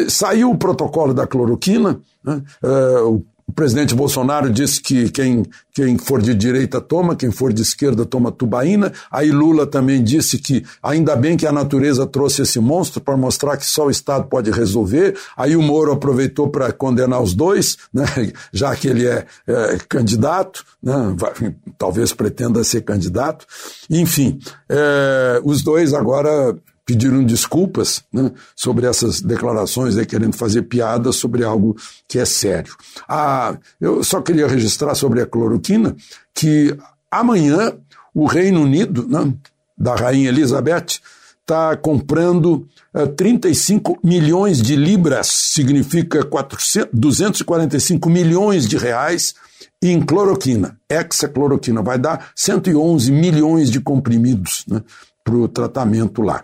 saiu 0.10 0.51
o 0.51 0.58
protocolo 0.58 1.14
da 1.14 1.28
cloroquina, 1.28 1.99
né? 2.24 2.41
Uh, 2.64 3.24
o 3.47 3.53
presidente 3.53 3.93
Bolsonaro 3.93 4.49
disse 4.49 4.81
que 4.81 5.09
quem, 5.09 5.45
quem 5.71 5.99
for 5.99 6.19
de 6.19 6.33
direita 6.33 6.81
toma, 6.81 7.15
quem 7.15 7.29
for 7.29 7.53
de 7.53 7.61
esquerda 7.61 8.03
toma 8.03 8.31
tubaína. 8.31 8.91
Aí 9.11 9.29
Lula 9.29 9.67
também 9.67 10.03
disse 10.03 10.39
que 10.39 10.65
ainda 10.81 11.15
bem 11.15 11.37
que 11.37 11.45
a 11.45 11.51
natureza 11.51 12.07
trouxe 12.07 12.41
esse 12.41 12.59
monstro 12.59 12.99
para 12.99 13.15
mostrar 13.15 13.55
que 13.55 13.65
só 13.65 13.85
o 13.85 13.91
Estado 13.91 14.25
pode 14.25 14.49
resolver. 14.49 15.15
Aí 15.37 15.55
o 15.55 15.61
Moro 15.61 15.91
aproveitou 15.91 16.49
para 16.49 16.71
condenar 16.71 17.21
os 17.21 17.35
dois, 17.35 17.77
né, 17.93 18.05
já 18.51 18.75
que 18.75 18.87
ele 18.87 19.07
é, 19.07 19.25
é 19.47 19.77
candidato, 19.87 20.65
né, 20.81 21.13
vai, 21.15 21.55
talvez 21.77 22.13
pretenda 22.13 22.63
ser 22.63 22.81
candidato. 22.81 23.45
Enfim, 23.91 24.39
é, 24.67 25.39
os 25.43 25.61
dois 25.61 25.93
agora 25.93 26.55
pediram 26.86 27.23
desculpas 27.23 28.03
né, 28.13 28.31
sobre 28.55 28.86
essas 28.86 29.19
declarações, 29.19 29.97
aí, 29.97 30.05
querendo 30.05 30.36
fazer 30.36 30.63
piada 30.63 31.11
sobre 31.11 31.43
algo 31.43 31.75
que 32.07 32.19
é 32.19 32.25
sério. 32.25 32.75
Ah, 33.09 33.57
eu 33.81 34.03
só 34.03 34.21
queria 34.21 34.47
registrar 34.47 34.93
sobre 34.93 35.21
a 35.21 35.25
cloroquina 35.25 35.95
que 36.33 36.77
amanhã 37.09 37.73
o 38.13 38.27
Reino 38.27 38.61
Unido, 38.61 39.07
né, 39.07 39.33
da 39.77 39.95
Rainha 39.95 40.29
Elizabeth, 40.29 40.99
está 41.41 41.75
comprando 41.75 42.67
uh, 42.93 43.01
eh, 43.01 43.07
35 43.07 43.99
milhões 44.03 44.59
de 44.59 44.75
libras, 44.75 45.27
significa 45.27 46.23
400, 46.23 46.89
245 46.91 48.09
milhões 48.09 48.67
de 48.67 48.77
reais 48.77 49.36
em 49.81 50.01
cloroquina, 50.01 50.79
hexacloroquina, 50.89 51.83
vai 51.83 51.99
dar 51.99 52.31
111 52.36 53.11
milhões 53.11 53.69
de 53.69 53.79
comprimidos 53.79 54.65
né, 54.67 54.81
para 55.23 55.36
o 55.36 55.47
tratamento 55.47 56.23
lá. 56.23 56.43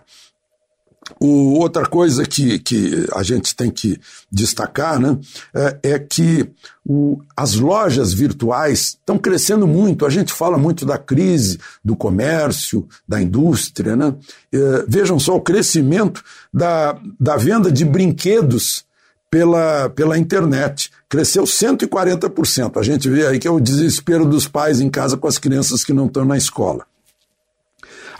O, 1.20 1.58
outra 1.58 1.86
coisa 1.86 2.24
que, 2.24 2.58
que 2.58 3.06
a 3.14 3.22
gente 3.22 3.54
tem 3.54 3.70
que 3.70 3.98
destacar 4.30 4.98
né, 4.98 5.18
é, 5.54 5.78
é 5.94 5.98
que 5.98 6.48
o, 6.84 7.20
as 7.36 7.54
lojas 7.54 8.12
virtuais 8.12 8.96
estão 8.98 9.18
crescendo 9.18 9.66
muito. 9.66 10.04
A 10.04 10.10
gente 10.10 10.32
fala 10.32 10.58
muito 10.58 10.84
da 10.84 10.98
crise 10.98 11.58
do 11.84 11.94
comércio, 11.94 12.86
da 13.06 13.20
indústria. 13.20 13.94
Né? 13.96 14.14
É, 14.52 14.84
vejam 14.88 15.18
só 15.18 15.36
o 15.36 15.40
crescimento 15.40 16.22
da, 16.52 16.98
da 17.18 17.36
venda 17.36 17.70
de 17.70 17.84
brinquedos 17.84 18.84
pela, 19.30 19.88
pela 19.88 20.18
internet. 20.18 20.90
Cresceu 21.08 21.44
140%. 21.44 22.78
A 22.78 22.82
gente 22.82 23.08
vê 23.08 23.26
aí 23.26 23.38
que 23.38 23.48
é 23.48 23.50
o 23.50 23.58
desespero 23.58 24.26
dos 24.26 24.46
pais 24.46 24.80
em 24.80 24.90
casa 24.90 25.16
com 25.16 25.26
as 25.26 25.38
crianças 25.38 25.82
que 25.82 25.92
não 25.92 26.06
estão 26.06 26.24
na 26.24 26.36
escola. 26.36 26.84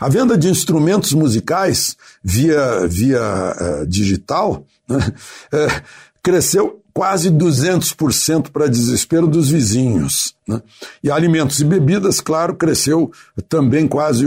A 0.03 0.09
venda 0.09 0.37
de 0.37 0.49
instrumentos 0.49 1.13
musicais 1.13 1.95
via, 2.21 2.85
via 2.89 3.21
uh, 3.21 3.87
digital 3.87 4.65
né, 4.85 4.97
uh, 4.97 5.81
cresceu 6.21 6.81
quase 6.93 7.31
200% 7.31 8.49
para 8.51 8.67
desespero 8.67 9.27
dos 9.27 9.49
vizinhos. 9.49 10.35
Né? 10.45 10.61
E 11.01 11.09
alimentos 11.09 11.61
e 11.61 11.63
bebidas, 11.63 12.19
claro, 12.19 12.53
cresceu 12.53 13.13
também 13.47 13.87
quase, 13.87 14.25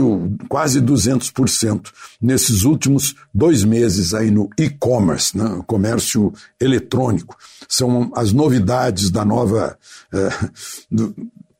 quase 0.49 0.81
200% 0.81 1.91
nesses 2.19 2.63
últimos 2.63 3.13
dois 3.31 3.63
meses 3.63 4.15
aí 4.15 4.31
no 4.31 4.49
e-commerce, 4.57 5.37
né? 5.37 5.61
comércio 5.67 6.33
eletrônico. 6.59 7.37
São 7.69 8.11
as 8.15 8.33
novidades 8.33 9.11
da 9.11 9.23
nova, 9.23 9.77
eh, 10.11 10.49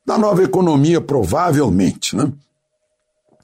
da 0.04 0.18
nova 0.18 0.42
economia, 0.42 1.00
provavelmente. 1.00 2.16
Né? 2.16 2.34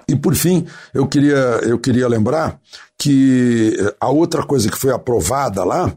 E 0.08 0.16
por 0.16 0.36
fim, 0.36 0.66
eu 0.94 1.08
queria, 1.08 1.60
eu 1.64 1.80
queria 1.80 2.08
lembrar 2.08 2.60
que 2.98 3.76
eh, 3.80 3.96
a 4.00 4.10
outra 4.10 4.44
coisa 4.44 4.70
que 4.70 4.78
foi 4.78 4.92
aprovada 4.92 5.64
lá 5.64 5.94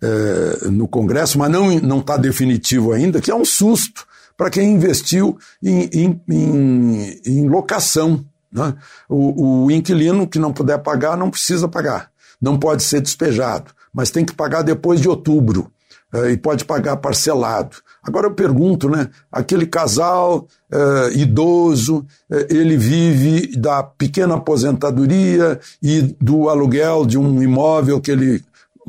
é, 0.00 0.68
no 0.68 0.86
Congresso, 0.86 1.38
mas 1.38 1.50
não 1.50 1.98
está 1.98 2.16
definitivo 2.16 2.92
ainda, 2.92 3.20
que 3.20 3.30
é 3.30 3.34
um 3.34 3.44
susto 3.44 4.06
para 4.36 4.48
quem 4.50 4.72
investiu 4.72 5.36
em, 5.62 5.90
em, 5.92 6.20
em, 6.28 7.20
em 7.26 7.48
locação. 7.48 8.24
Né? 8.50 8.74
O, 9.08 9.64
o 9.64 9.70
inquilino 9.70 10.26
que 10.26 10.38
não 10.38 10.52
puder 10.52 10.78
pagar 10.78 11.16
não 11.16 11.30
precisa 11.30 11.68
pagar, 11.68 12.10
não 12.40 12.56
pode 12.56 12.84
ser 12.84 13.00
despejado, 13.00 13.72
mas 13.92 14.10
tem 14.10 14.24
que 14.24 14.34
pagar 14.34 14.62
depois 14.62 15.00
de 15.00 15.08
outubro 15.08 15.70
é, 16.12 16.30
e 16.30 16.36
pode 16.36 16.64
pagar 16.64 16.96
parcelado. 16.98 17.76
Agora 18.08 18.26
eu 18.26 18.34
pergunto, 18.34 18.88
né? 18.88 19.08
Aquele 19.30 19.66
casal 19.66 20.48
é, 20.70 21.12
idoso, 21.14 22.06
é, 22.30 22.46
ele 22.50 22.76
vive 22.76 23.56
da 23.56 23.82
pequena 23.82 24.34
aposentadoria 24.34 25.60
e 25.82 26.02
do 26.20 26.48
aluguel 26.48 27.04
de 27.04 27.18
um 27.18 27.42
imóvel 27.42 28.00
que 28.00 28.10
ele 28.10 28.42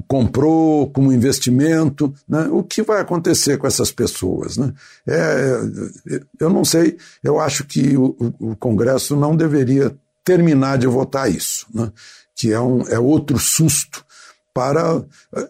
comprou 0.07 0.89
como 0.91 1.11
investimento, 1.11 2.13
né? 2.27 2.47
o 2.51 2.63
que 2.63 2.81
vai 2.81 3.01
acontecer 3.01 3.57
com 3.57 3.67
essas 3.67 3.91
pessoas? 3.91 4.55
Né? 4.55 4.73
É, 5.05 5.59
eu 6.39 6.49
não 6.49 6.63
sei, 6.63 6.97
eu 7.21 7.39
acho 7.39 7.65
que 7.65 7.97
o, 7.97 8.15
o, 8.39 8.55
Congresso 8.55 9.15
não 9.17 9.35
deveria 9.35 9.93
terminar 10.23 10.77
de 10.77 10.87
votar 10.87 11.29
isso, 11.29 11.65
né? 11.73 11.91
que 12.33 12.53
é, 12.53 12.59
um, 12.59 12.81
é 12.83 12.97
outro 12.97 13.37
susto 13.37 14.05
para. 14.59 15.05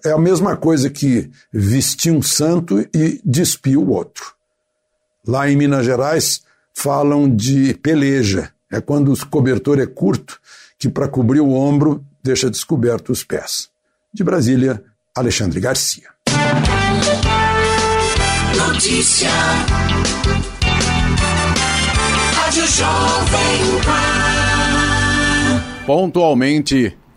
É 0.06 0.12
a 0.12 0.20
mesma 0.20 0.56
coisa 0.56 0.88
que 0.88 1.32
vestir 1.52 2.12
um 2.12 2.22
santo 2.22 2.80
e 2.94 3.20
despir 3.26 3.76
o 3.76 3.90
outro. 3.90 4.36
Lá 5.28 5.50
em 5.50 5.56
Minas 5.56 5.84
Gerais 5.84 6.44
falam 6.76 7.28
de 7.28 7.74
peleja. 7.74 8.52
É 8.72 8.80
quando 8.80 9.12
o 9.12 9.28
cobertor 9.28 9.80
é 9.80 9.88
curto, 9.88 10.40
que 10.78 10.88
para 10.88 11.08
cobrir 11.08 11.40
o 11.40 11.52
ombro 11.52 12.06
deixa 12.24 12.52
descoberto 12.52 13.12
os 13.12 13.24
pés. 13.24 13.70
De 14.14 14.24
Brasília, 14.24 14.84
Alexandre 15.18 15.60
Garcia. 15.60 16.10
Notícia. 18.56 19.32
Rádio 22.36 22.68
Jovem 22.68 23.82
Pan. 23.84 24.30
Pontualmente 25.88 26.96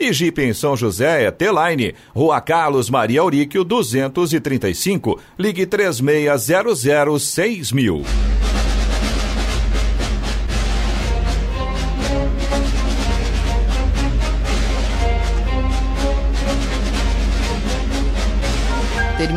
E 0.00 0.14
Jeep 0.14 0.40
em 0.40 0.54
São 0.54 0.74
José 0.74 1.24
é 1.24 1.30
T-Line, 1.30 1.94
Rua 2.14 2.40
Carlos 2.40 2.88
Maria 2.88 3.20
Auríquio 3.20 3.62
235, 3.62 5.20
ligue 5.38 5.66
3600 5.66 7.22
6000. 7.22 8.02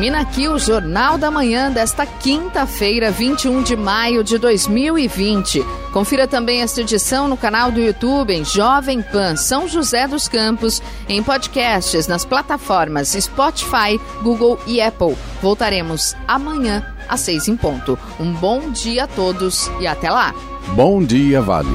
Termina 0.03 0.19
aqui 0.19 0.49
o 0.49 0.59
Jornal 0.59 1.17
da 1.17 1.31
Manhã 1.31 1.71
desta 1.71 2.05
quinta-feira, 2.05 3.09
21 3.09 3.63
de 3.63 3.77
maio 3.77 4.21
de 4.21 4.37
2020. 4.37 5.63
Confira 5.93 6.27
também 6.27 6.61
esta 6.61 6.81
edição 6.81 7.25
no 7.29 7.37
canal 7.37 7.71
do 7.71 7.79
YouTube 7.79 8.33
em 8.33 8.43
Jovem 8.43 9.01
Pan 9.01 9.37
São 9.37 9.65
José 9.65 10.05
dos 10.05 10.27
Campos, 10.27 10.81
em 11.07 11.23
podcasts 11.23 12.05
nas 12.05 12.25
plataformas 12.25 13.15
Spotify, 13.17 13.97
Google 14.21 14.59
e 14.67 14.81
Apple. 14.81 15.15
Voltaremos 15.41 16.17
amanhã 16.27 16.85
às 17.07 17.21
seis 17.21 17.47
em 17.47 17.55
ponto. 17.55 17.97
Um 18.19 18.33
bom 18.33 18.71
dia 18.71 19.05
a 19.05 19.07
todos 19.07 19.71
e 19.79 19.87
até 19.87 20.09
lá. 20.09 20.35
Bom 20.75 21.01
dia, 21.01 21.41
Vale. 21.41 21.69